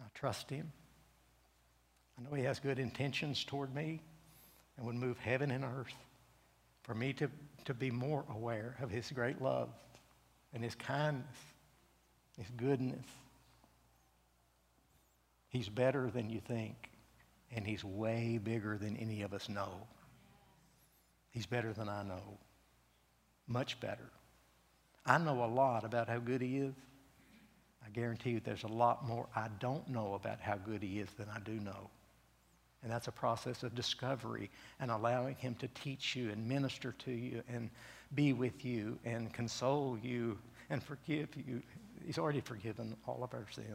I 0.00 0.04
trust 0.12 0.50
him. 0.50 0.72
I 2.18 2.22
know 2.22 2.34
he 2.34 2.42
has 2.42 2.58
good 2.58 2.80
intentions 2.80 3.44
toward 3.44 3.74
me 3.74 4.02
and 4.76 4.86
would 4.86 4.96
move 4.96 5.18
heaven 5.18 5.52
and 5.52 5.64
earth 5.64 5.94
for 6.82 6.94
me 6.94 7.12
to, 7.14 7.30
to 7.66 7.74
be 7.74 7.92
more 7.92 8.24
aware 8.28 8.76
of 8.82 8.90
his 8.90 9.10
great 9.12 9.40
love 9.40 9.68
and 10.52 10.64
his 10.64 10.74
kindness, 10.74 11.36
his 12.36 12.50
goodness. 12.56 13.06
He's 15.48 15.68
better 15.68 16.10
than 16.10 16.28
you 16.28 16.40
think, 16.40 16.90
and 17.52 17.64
he's 17.64 17.84
way 17.84 18.38
bigger 18.42 18.76
than 18.76 18.96
any 18.96 19.22
of 19.22 19.32
us 19.32 19.48
know. 19.48 19.86
He's 21.30 21.46
better 21.46 21.72
than 21.72 21.88
I 21.88 22.02
know 22.02 22.38
much 23.46 23.78
better. 23.80 24.10
I 25.04 25.18
know 25.18 25.44
a 25.44 25.46
lot 25.46 25.84
about 25.84 26.08
how 26.08 26.18
good 26.18 26.40
he 26.40 26.58
is. 26.58 26.74
I 27.84 27.90
guarantee 27.90 28.30
you 28.30 28.40
there's 28.40 28.64
a 28.64 28.68
lot 28.68 29.06
more 29.06 29.26
I 29.34 29.48
don't 29.60 29.88
know 29.88 30.14
about 30.14 30.40
how 30.40 30.56
good 30.56 30.82
he 30.82 30.98
is 30.98 31.08
than 31.16 31.28
I 31.28 31.38
do 31.40 31.52
know. 31.52 31.90
And 32.82 32.92
that's 32.92 33.08
a 33.08 33.12
process 33.12 33.62
of 33.62 33.74
discovery 33.74 34.50
and 34.80 34.90
allowing 34.90 35.36
him 35.36 35.54
to 35.56 35.68
teach 35.68 36.14
you 36.14 36.30
and 36.30 36.48
minister 36.48 36.94
to 37.04 37.10
you 37.10 37.42
and 37.48 37.70
be 38.14 38.32
with 38.32 38.64
you 38.64 38.98
and 39.04 39.32
console 39.32 39.98
you 40.02 40.38
and 40.70 40.82
forgive 40.82 41.28
you. 41.36 41.62
He's 42.04 42.18
already 42.18 42.40
forgiven 42.40 42.96
all 43.06 43.22
of 43.24 43.32
our 43.34 43.46
sins. 43.52 43.68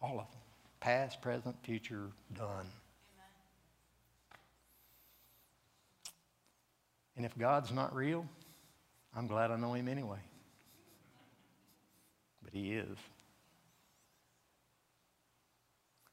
All 0.00 0.18
of 0.20 0.30
them. 0.30 0.40
Past, 0.80 1.20
present, 1.20 1.56
future, 1.62 2.08
done. 2.36 2.66
And 7.16 7.24
if 7.24 7.36
God's 7.38 7.72
not 7.72 7.94
real, 7.94 8.26
I'm 9.16 9.26
glad 9.26 9.50
I 9.50 9.56
know 9.56 9.74
him 9.74 9.88
anyway. 9.88 10.18
But 12.42 12.52
he 12.52 12.74
is. 12.74 12.98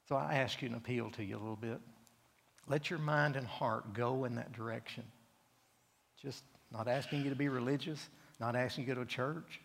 So 0.08 0.16
I 0.16 0.36
ask 0.36 0.62
you 0.62 0.70
an 0.70 0.76
appeal 0.76 1.10
to 1.12 1.24
you 1.24 1.38
a 1.38 1.40
little 1.40 1.56
bit. 1.56 1.80
Let 2.68 2.90
your 2.90 3.00
mind 3.00 3.36
and 3.36 3.48
heart 3.48 3.94
go 3.94 4.26
in 4.26 4.36
that 4.36 4.52
direction. 4.54 5.04
Just 6.22 6.44
not 6.72 6.88
asking 6.88 7.24
you 7.24 7.30
to 7.30 7.36
be 7.36 7.50
religious, 7.50 8.10
not 8.40 8.56
asking 8.56 8.86
you 8.86 8.90
to 8.92 8.96
go 8.96 9.04
to 9.04 9.10
church, 9.10 9.60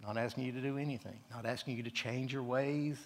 not 0.00 0.16
asking 0.16 0.44
you 0.44 0.52
to 0.52 0.60
do 0.60 0.78
anything, 0.78 1.18
not 1.32 1.44
asking 1.44 1.76
you 1.76 1.82
to 1.82 1.90
change 1.90 2.32
your 2.32 2.42
ways, 2.42 2.96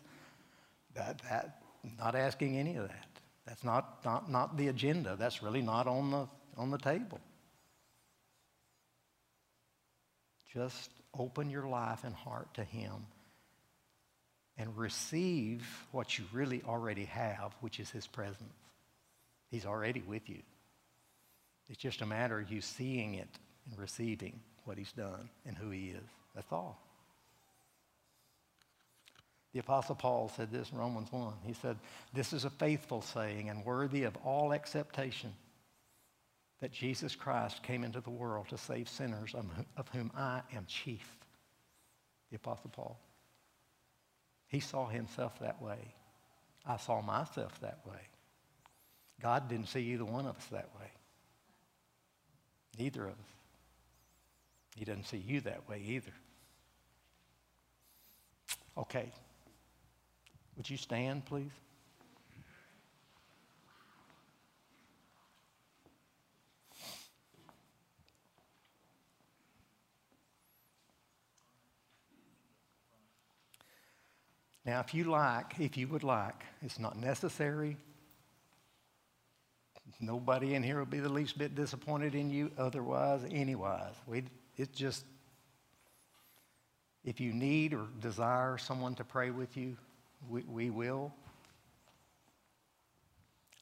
that, 0.95 1.21
that, 1.31 1.63
not 1.99 2.15
asking 2.15 2.57
any 2.57 2.77
of 2.77 2.89
that. 2.89 3.07
That's 3.47 3.65
not, 3.65 4.05
not, 4.05 4.31
not 4.31 4.57
the 4.57 4.69
agenda. 4.69 5.17
That's 5.19 5.43
really 5.43 5.63
not 5.63 5.87
on 5.87 6.11
the, 6.11 6.29
on 6.57 6.71
the 6.71 6.79
table. 6.79 7.21
Just 10.53 10.91
open 11.19 11.51
your 11.51 11.67
life 11.67 12.05
and 12.05 12.15
heart 12.15 12.53
to 12.55 12.65
Him 12.65 13.07
and 14.59 14.77
receive 14.77 15.67
what 15.93 16.19
you 16.19 16.25
really 16.33 16.63
already 16.67 17.05
have, 17.07 17.55
which 17.61 17.81
is 17.81 17.91
His 17.91 18.07
presence. 18.07 18.53
He's 19.51 19.67
already 19.67 20.01
with 20.01 20.29
you. 20.29 20.43
It's 21.69 21.79
just 21.79 22.03
a 22.03 22.07
matter 22.07 22.39
of 22.39 22.51
you 22.51 22.61
seeing 22.61 23.15
it 23.15 23.29
and 23.71 23.79
receiving 23.79 24.41
what 24.65 24.77
He's 24.77 24.93
done 24.93 25.29
and 25.47 25.57
who 25.57 25.71
He 25.71 25.89
is. 25.89 26.09
That's 26.35 26.53
all. 26.53 26.79
The 29.53 29.61
Apostle 29.61 29.95
Paul 29.95 30.33
said 30.35 30.51
this 30.51 30.71
in 30.71 30.79
Romans 30.79 31.13
1. 31.13 31.33
He 31.45 31.53
said, 31.53 31.77
This 32.15 32.33
is 32.33 32.45
a 32.45 32.51
faithful 32.51 33.03
saying 33.03 33.51
and 33.51 33.65
worthy 33.65 34.05
of 34.05 34.17
all 34.25 34.53
acceptation 34.55 35.35
that 36.63 36.71
Jesus 36.71 37.17
Christ 37.17 37.61
came 37.65 37.83
into 37.83 38.01
the 38.01 38.09
world 38.09 38.49
to 38.51 38.57
save 38.57 38.89
sinners, 38.89 39.35
of 39.77 39.89
whom 39.89 40.13
I 40.17 40.43
am 40.55 40.65
chief. 40.67 41.05
The 42.31 42.37
Apostle 42.37 42.71
Paul. 42.71 43.01
He 44.47 44.61
saw 44.61 44.87
himself 44.87 45.41
that 45.41 45.61
way. 45.61 45.93
I 46.65 46.77
saw 46.77 47.03
myself 47.03 47.61
that 47.63 47.81
way. 47.85 47.99
God 49.21 49.49
didn't 49.49 49.71
see 49.71 49.81
either 49.93 50.05
one 50.05 50.25
of 50.25 50.37
us 50.37 50.47
that 50.53 50.69
way. 50.79 50.87
Neither 52.79 53.07
of 53.07 53.11
us. 53.11 53.33
He 54.77 54.85
doesn't 54.85 55.09
see 55.09 55.17
you 55.19 55.41
that 55.41 55.69
way 55.69 55.83
either. 55.85 56.15
Okay. 58.79 59.11
Would 60.57 60.71
you 60.71 60.77
stand, 60.77 61.25
please? 61.25 61.51
Now, 74.65 74.81
if 74.81 74.95
you 74.95 75.05
like, 75.05 75.59
if 75.59 75.77
you 75.77 75.89
would 75.89 76.05
like, 76.05 76.45
it's 76.63 76.79
not 76.79 76.97
necessary. 76.97 77.77
Nobody 80.01 80.55
in 80.55 80.63
here 80.63 80.79
will 80.79 80.87
be 80.87 81.01
the 81.01 81.09
least 81.09 81.37
bit 81.37 81.55
disappointed 81.55 82.15
in 82.15 82.31
you 82.31 82.51
otherwise, 82.57 83.23
anywise. 83.31 83.95
We, 84.07 84.25
it's 84.57 84.77
just, 84.77 85.05
if 87.05 87.21
you 87.21 87.33
need 87.33 87.75
or 87.75 87.87
desire 88.01 88.57
someone 88.59 88.95
to 88.97 89.05
pray 89.05 89.31
with 89.31 89.57
you, 89.57 89.77
we, 90.29 90.43
we 90.43 90.71
will. 90.71 91.13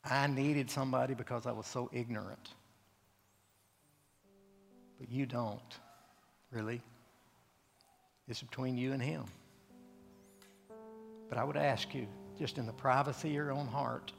I 0.05 0.27
needed 0.27 0.71
somebody 0.71 1.15
because 1.15 1.47
I 1.47 1.53
was 1.53 1.67
so 1.67 1.91
ignorant. 1.93 2.51
But 4.99 5.11
you 5.11 5.25
don't, 5.25 5.61
really. 6.51 6.83
It's 8.29 8.43
between 8.43 8.77
you 8.77 8.93
and 8.93 9.03
him. 9.03 9.25
But 11.31 11.39
I 11.39 11.45
would 11.45 11.57
ask 11.57 11.95
you 11.95 12.07
just 12.39 12.59
in 12.59 12.67
the 12.67 12.73
privacy 12.73 13.29
of 13.29 13.35
your 13.35 13.53
own 13.53 13.69
heart, 13.69 14.13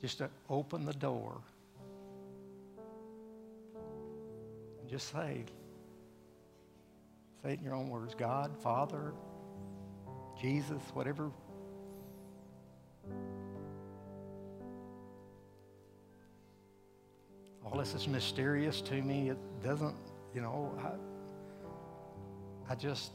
just 0.00 0.18
to 0.18 0.30
open 0.48 0.86
the 0.86 0.94
door 0.94 1.36
and 4.80 4.88
just 4.88 5.12
say, 5.12 5.44
say 7.42 7.52
it 7.52 7.58
in 7.58 7.64
your 7.64 7.74
own 7.74 7.90
words 7.90 8.14
God, 8.14 8.56
Father, 8.62 9.12
Jesus, 10.40 10.82
whatever. 10.94 11.30
All 17.64 17.78
this 17.78 17.94
is 17.94 18.08
mysterious 18.08 18.80
to 18.82 19.02
me. 19.02 19.28
It 19.28 19.38
doesn't, 19.62 19.96
you 20.34 20.40
know, 20.40 20.72
I, 22.68 22.72
I 22.72 22.74
just, 22.74 23.10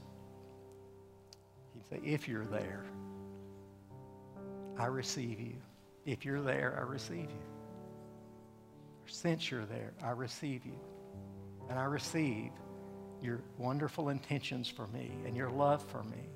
say, 1.91 1.99
if 2.03 2.27
you're 2.27 2.45
there, 2.45 2.85
I 4.77 4.85
receive 4.85 5.39
you. 5.39 5.55
If 6.05 6.25
you're 6.25 6.41
there, 6.41 6.77
I 6.79 6.89
receive 6.89 7.29
you. 7.29 7.43
Since 9.05 9.51
you're 9.51 9.65
there, 9.65 9.93
I 10.03 10.11
receive 10.11 10.65
you. 10.65 10.79
And 11.69 11.77
I 11.77 11.83
receive 11.83 12.51
your 13.21 13.41
wonderful 13.57 14.09
intentions 14.09 14.67
for 14.67 14.87
me 14.87 15.11
and 15.25 15.35
your 15.35 15.49
love 15.49 15.83
for 15.83 16.03
me, 16.03 16.29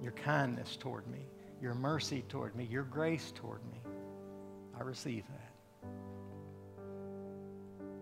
your 0.00 0.12
kindness 0.12 0.76
toward 0.76 1.06
me, 1.08 1.26
your 1.60 1.74
mercy 1.74 2.24
toward 2.28 2.56
me, 2.56 2.64
your 2.70 2.84
grace 2.84 3.32
toward 3.34 3.64
me. 3.66 3.80
I 4.78 4.82
receive 4.82 5.24
that. 5.28 5.88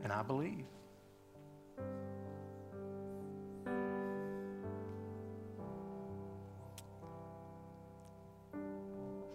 And 0.04 0.12
I 0.12 0.22
believe. 0.22 0.66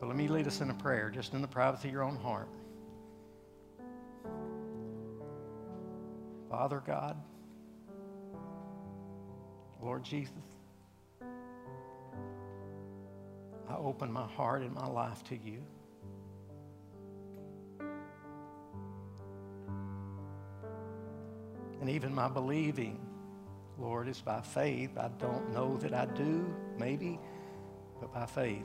So 0.08 0.12
let 0.12 0.18
me 0.18 0.30
lead 0.30 0.48
us 0.48 0.62
in 0.62 0.70
a 0.70 0.74
prayer, 0.74 1.10
just 1.10 1.34
in 1.34 1.42
the 1.42 1.50
privacy 1.50 1.90
of 1.90 1.94
your 1.94 2.04
own 2.04 2.16
heart. 2.16 2.48
Father 6.50 6.82
God, 6.88 7.18
Lord 9.82 10.06
Jesus, 10.06 10.32
I 13.70 13.76
open 13.76 14.10
my 14.10 14.26
heart 14.26 14.62
and 14.62 14.74
my 14.74 14.88
life 14.88 15.26
to 15.26 15.36
you. 15.36 15.62
And 21.82 21.90
even 21.90 22.16
my 22.16 22.30
believing, 22.30 22.98
Lord, 23.78 24.08
is 24.08 24.22
by 24.22 24.40
faith. 24.40 24.98
I 24.98 25.10
don't 25.20 25.52
know 25.54 25.76
that 25.80 25.94
I 25.94 26.06
do, 26.06 26.46
maybe, 26.80 27.20
but 28.00 28.14
by 28.14 28.26
faith, 28.26 28.64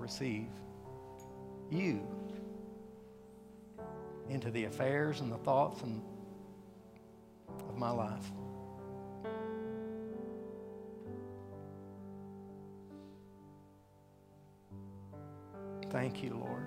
receive 0.00 0.48
you 1.70 2.00
into 4.28 4.50
the 4.50 4.64
affairs 4.64 5.20
and 5.20 5.30
the 5.30 5.38
thoughts 5.38 5.82
and 5.82 6.02
of 7.68 7.76
my 7.76 7.90
life. 7.90 8.30
Thank 15.90 16.22
you, 16.22 16.34
Lord, 16.34 16.62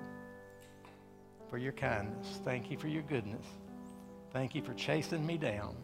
for 1.49 1.57
your 1.57 1.71
kindness. 1.71 2.41
Thank 2.43 2.69
you 2.69 2.77
for 2.77 2.87
your 2.87 3.03
goodness. 3.03 3.45
Thank 4.31 4.53
you 4.53 4.61
for 4.61 4.73
chasing 4.73 5.25
me 5.25 5.37
down, 5.37 5.75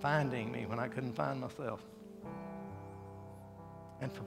finding 0.00 0.50
me 0.50 0.66
when 0.66 0.80
I 0.80 0.88
couldn't 0.88 1.14
find 1.14 1.40
myself, 1.40 1.84
and 4.00 4.12
for 4.12 4.24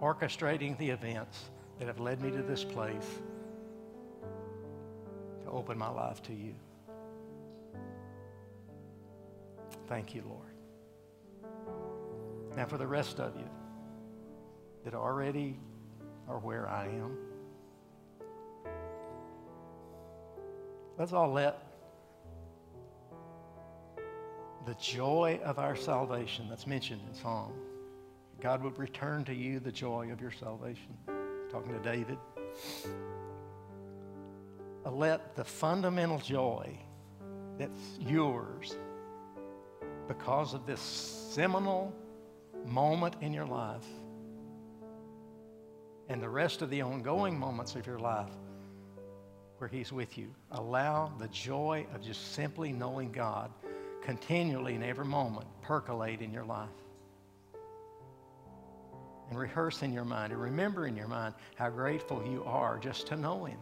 orchestrating 0.00 0.76
the 0.78 0.90
events 0.90 1.50
that 1.78 1.86
have 1.86 1.98
led 1.98 2.20
me 2.20 2.30
to 2.30 2.42
this 2.42 2.64
place 2.64 3.08
to 5.44 5.50
open 5.50 5.78
my 5.78 5.88
life 5.88 6.22
to 6.22 6.32
you. 6.32 6.54
Thank 9.86 10.14
you, 10.14 10.22
Lord. 10.28 10.42
Now, 12.56 12.66
for 12.66 12.76
the 12.76 12.86
rest 12.86 13.20
of 13.20 13.36
you 13.36 13.48
that 14.84 14.94
already 14.94 15.58
are 16.28 16.38
where 16.38 16.68
I 16.68 16.86
am, 16.86 17.16
let's 20.98 21.12
all 21.12 21.32
let 21.32 21.64
the 24.66 24.74
joy 24.74 25.40
of 25.44 25.58
our 25.58 25.74
salvation 25.74 26.46
that's 26.50 26.66
mentioned 26.66 27.00
in 27.08 27.14
Psalm, 27.14 27.54
God 28.40 28.62
would 28.62 28.78
return 28.78 29.24
to 29.24 29.34
you 29.34 29.58
the 29.58 29.72
joy 29.72 30.10
of 30.12 30.20
your 30.20 30.30
salvation. 30.30 30.96
Talking 31.50 31.72
to 31.72 31.80
David. 31.80 32.18
Uh, 34.86 34.90
let 34.90 35.34
the 35.34 35.44
fundamental 35.44 36.18
joy 36.18 36.78
that's 37.58 37.98
yours 37.98 38.76
because 40.06 40.54
of 40.54 40.66
this 40.66 40.80
seminal 40.80 41.92
moment 42.64 43.16
in 43.20 43.32
your 43.32 43.46
life 43.46 43.86
and 46.08 46.22
the 46.22 46.28
rest 46.28 46.62
of 46.62 46.70
the 46.70 46.80
ongoing 46.80 47.38
moments 47.38 47.74
of 47.74 47.86
your 47.86 47.98
life 47.98 48.32
where 49.58 49.68
He's 49.68 49.92
with 49.92 50.16
you. 50.16 50.34
Allow 50.52 51.12
the 51.18 51.28
joy 51.28 51.86
of 51.94 52.02
just 52.02 52.32
simply 52.32 52.72
knowing 52.72 53.10
God 53.10 53.50
continually 54.02 54.74
in 54.74 54.82
every 54.82 55.04
moment 55.04 55.46
percolate 55.60 56.22
in 56.22 56.32
your 56.32 56.44
life. 56.44 56.68
And 59.30 59.38
rehearse 59.38 59.82
in 59.82 59.92
your 59.92 60.04
mind 60.04 60.32
and 60.32 60.40
remember 60.40 60.86
in 60.86 60.96
your 60.96 61.08
mind 61.08 61.34
how 61.56 61.68
grateful 61.68 62.24
you 62.26 62.44
are 62.44 62.78
just 62.78 63.06
to 63.08 63.16
know 63.16 63.44
Him. 63.44 63.58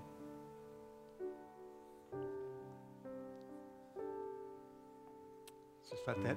Just 5.90 6.02
let 6.06 6.22
that, 6.22 6.36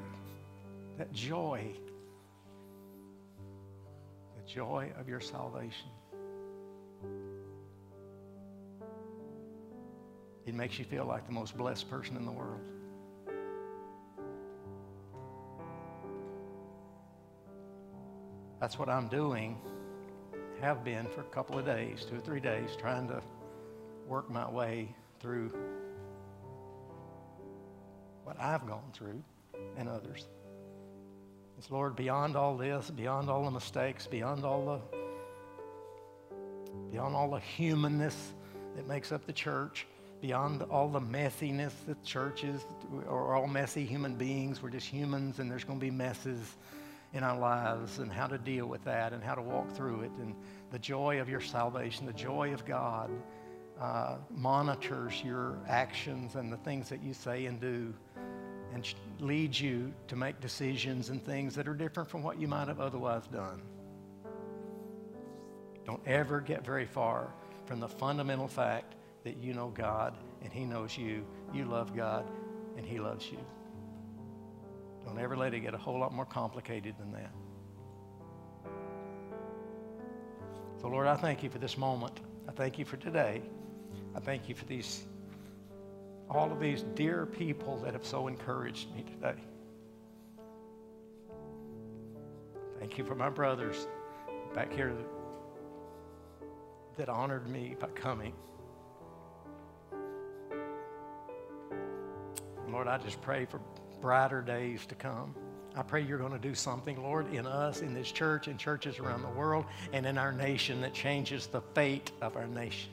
that 0.97 1.13
joy, 1.13 1.63
the 4.35 4.51
joy 4.51 4.91
of 4.99 5.07
your 5.07 5.19
salvation, 5.19 5.89
it 10.45 10.55
makes 10.55 10.79
you 10.79 10.85
feel 10.85 11.05
like 11.05 11.27
the 11.27 11.33
most 11.33 11.55
blessed 11.55 11.87
person 11.89 12.17
in 12.17 12.25
the 12.25 12.31
world. 12.31 12.61
That's 18.59 18.77
what 18.77 18.89
I'm 18.89 19.07
doing, 19.07 19.57
have 20.61 20.83
been 20.83 21.07
for 21.07 21.21
a 21.21 21.25
couple 21.25 21.57
of 21.57 21.65
days, 21.65 22.05
two 22.09 22.17
or 22.17 22.19
three 22.19 22.41
days, 22.41 22.75
trying 22.77 23.07
to 23.07 23.21
work 24.07 24.29
my 24.29 24.49
way 24.49 24.93
through 25.19 25.51
what 28.23 28.39
I've 28.39 28.67
gone 28.67 28.91
through 28.93 29.23
and 29.77 29.87
others. 29.87 30.27
It's 31.57 31.71
Lord, 31.71 31.95
beyond 31.95 32.35
all 32.35 32.57
this, 32.57 32.89
beyond 32.89 33.29
all 33.29 33.43
the 33.43 33.51
mistakes, 33.51 34.07
beyond 34.07 34.45
all 34.45 34.65
the 34.65 34.99
beyond 36.91 37.15
all 37.15 37.29
the 37.29 37.39
humanness 37.39 38.33
that 38.75 38.87
makes 38.87 39.11
up 39.11 39.25
the 39.25 39.33
church, 39.33 39.85
beyond 40.21 40.63
all 40.63 40.87
the 40.87 41.01
messiness 41.01 41.73
that 41.87 42.03
churches 42.03 42.61
are 43.07 43.35
all 43.35 43.47
messy 43.47 43.85
human 43.85 44.15
beings. 44.15 44.61
We're 44.61 44.69
just 44.69 44.87
humans 44.87 45.39
and 45.39 45.49
there's 45.51 45.63
going 45.63 45.79
to 45.79 45.85
be 45.85 45.91
messes 45.91 46.55
in 47.13 47.23
our 47.23 47.37
lives 47.37 47.99
and 47.99 48.11
how 48.11 48.27
to 48.27 48.37
deal 48.37 48.67
with 48.67 48.83
that 48.83 49.13
and 49.13 49.23
how 49.23 49.35
to 49.35 49.41
walk 49.41 49.71
through 49.71 50.01
it. 50.01 50.11
And 50.19 50.35
the 50.71 50.79
joy 50.79 51.19
of 51.19 51.29
your 51.29 51.41
salvation, 51.41 52.05
the 52.05 52.13
joy 52.13 52.53
of 52.53 52.65
God 52.65 53.09
uh, 53.79 54.17
monitors 54.29 55.23
your 55.23 55.57
actions 55.67 56.35
and 56.35 56.51
the 56.51 56.57
things 56.57 56.89
that 56.89 57.01
you 57.01 57.13
say 57.13 57.45
and 57.45 57.59
do 57.59 57.93
and 58.73 58.93
leads 59.19 59.59
you 59.59 59.91
to 60.07 60.15
make 60.15 60.39
decisions 60.39 61.09
and 61.09 61.23
things 61.25 61.55
that 61.55 61.67
are 61.67 61.73
different 61.73 62.09
from 62.09 62.21
what 62.21 62.39
you 62.39 62.47
might 62.47 62.67
have 62.67 62.79
otherwise 62.79 63.25
done. 63.31 63.61
Don't 65.85 66.05
ever 66.05 66.39
get 66.39 66.63
very 66.63 66.85
far 66.85 67.33
from 67.65 67.79
the 67.79 67.87
fundamental 67.87 68.47
fact 68.47 68.95
that 69.23 69.37
you 69.37 69.53
know 69.53 69.69
God 69.69 70.13
and 70.43 70.53
He 70.53 70.65
knows 70.65 70.97
you, 70.97 71.25
you 71.53 71.65
love 71.65 71.95
God, 71.95 72.29
and 72.77 72.85
He 72.85 72.99
loves 72.99 73.31
you. 73.31 73.39
Don't 75.09 75.23
ever 75.23 75.35
let 75.35 75.55
it 75.55 75.61
get 75.61 75.73
a 75.73 75.77
whole 75.77 75.99
lot 75.99 76.13
more 76.13 76.25
complicated 76.25 76.93
than 76.99 77.11
that. 77.13 77.31
So, 80.79 80.87
Lord, 80.87 81.07
I 81.07 81.15
thank 81.15 81.41
you 81.41 81.49
for 81.49 81.57
this 81.57 81.79
moment. 81.79 82.19
I 82.47 82.51
thank 82.51 82.77
you 82.77 82.85
for 82.85 82.95
today. 82.95 83.41
I 84.15 84.19
thank 84.19 84.47
you 84.47 84.53
for 84.53 84.65
these 84.65 85.05
all 86.29 86.51
of 86.51 86.59
these 86.59 86.83
dear 86.93 87.25
people 87.25 87.77
that 87.79 87.93
have 87.93 88.05
so 88.05 88.27
encouraged 88.27 88.93
me 88.95 89.01
today. 89.01 89.41
Thank 92.77 92.99
you 92.99 93.03
for 93.03 93.15
my 93.15 93.29
brothers 93.29 93.87
back 94.53 94.71
here 94.71 94.93
that, 94.93 95.07
that 96.97 97.09
honored 97.09 97.49
me 97.49 97.75
by 97.79 97.87
coming. 97.87 98.33
Lord, 102.69 102.87
I 102.87 102.99
just 102.99 103.19
pray 103.23 103.45
for 103.45 103.59
brighter 104.01 104.41
days 104.41 104.85
to 104.87 104.95
come. 104.95 105.35
I 105.75 105.83
pray 105.83 106.01
you're 106.01 106.17
going 106.17 106.33
to 106.33 106.39
do 106.39 106.55
something, 106.55 107.01
Lord, 107.01 107.33
in 107.33 107.45
us, 107.45 107.81
in 107.81 107.93
this 107.93 108.11
church, 108.11 108.47
in 108.47 108.57
churches 108.57 108.99
around 108.99 109.21
the 109.21 109.29
world, 109.29 109.65
and 109.93 110.05
in 110.05 110.17
our 110.17 110.31
nation 110.31 110.81
that 110.81 110.93
changes 110.93 111.47
the 111.47 111.61
fate 111.73 112.11
of 112.21 112.35
our 112.35 112.47
nation. 112.47 112.89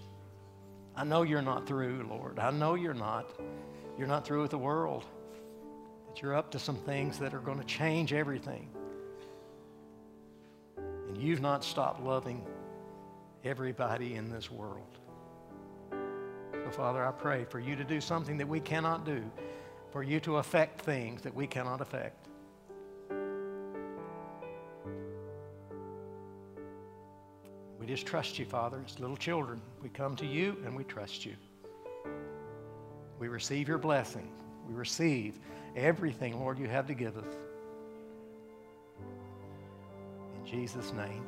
I 0.94 1.04
know 1.04 1.22
you're 1.22 1.42
not 1.42 1.66
through, 1.66 2.06
Lord. 2.08 2.38
I 2.38 2.50
know 2.50 2.74
you're 2.74 2.94
not. 2.94 3.30
You're 3.98 4.06
not 4.06 4.26
through 4.26 4.42
with 4.42 4.50
the 4.50 4.58
world. 4.58 5.04
That 6.08 6.22
you're 6.22 6.34
up 6.34 6.50
to 6.52 6.58
some 6.58 6.76
things 6.76 7.18
that 7.18 7.34
are 7.34 7.40
going 7.40 7.58
to 7.58 7.64
change 7.66 8.12
everything. 8.12 8.68
And 10.76 11.16
you've 11.16 11.42
not 11.42 11.64
stopped 11.64 12.02
loving 12.02 12.46
everybody 13.44 14.14
in 14.14 14.30
this 14.30 14.50
world. 14.50 14.98
So, 16.64 16.70
Father, 16.70 17.04
I 17.04 17.12
pray 17.12 17.44
for 17.44 17.60
you 17.60 17.76
to 17.76 17.84
do 17.84 18.00
something 18.00 18.36
that 18.38 18.48
we 18.48 18.60
cannot 18.60 19.04
do, 19.04 19.22
for 19.96 20.02
you 20.02 20.20
to 20.20 20.36
affect 20.36 20.82
things 20.82 21.22
that 21.22 21.34
we 21.34 21.46
cannot 21.46 21.80
affect. 21.80 22.28
We 27.80 27.86
just 27.86 28.04
trust 28.04 28.38
you, 28.38 28.44
Father. 28.44 28.82
As 28.84 29.00
little 29.00 29.16
children, 29.16 29.58
we 29.82 29.88
come 29.88 30.14
to 30.16 30.26
you 30.26 30.58
and 30.66 30.76
we 30.76 30.84
trust 30.84 31.24
you. 31.24 31.34
We 33.18 33.28
receive 33.28 33.68
your 33.68 33.78
blessing. 33.78 34.28
We 34.68 34.74
receive 34.74 35.38
everything, 35.74 36.38
Lord, 36.38 36.58
you 36.58 36.68
have 36.68 36.86
to 36.88 36.94
give 36.94 37.16
us. 37.16 37.34
In 40.38 40.44
Jesus' 40.44 40.92
name, 40.92 41.26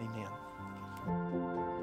amen. 0.00 1.79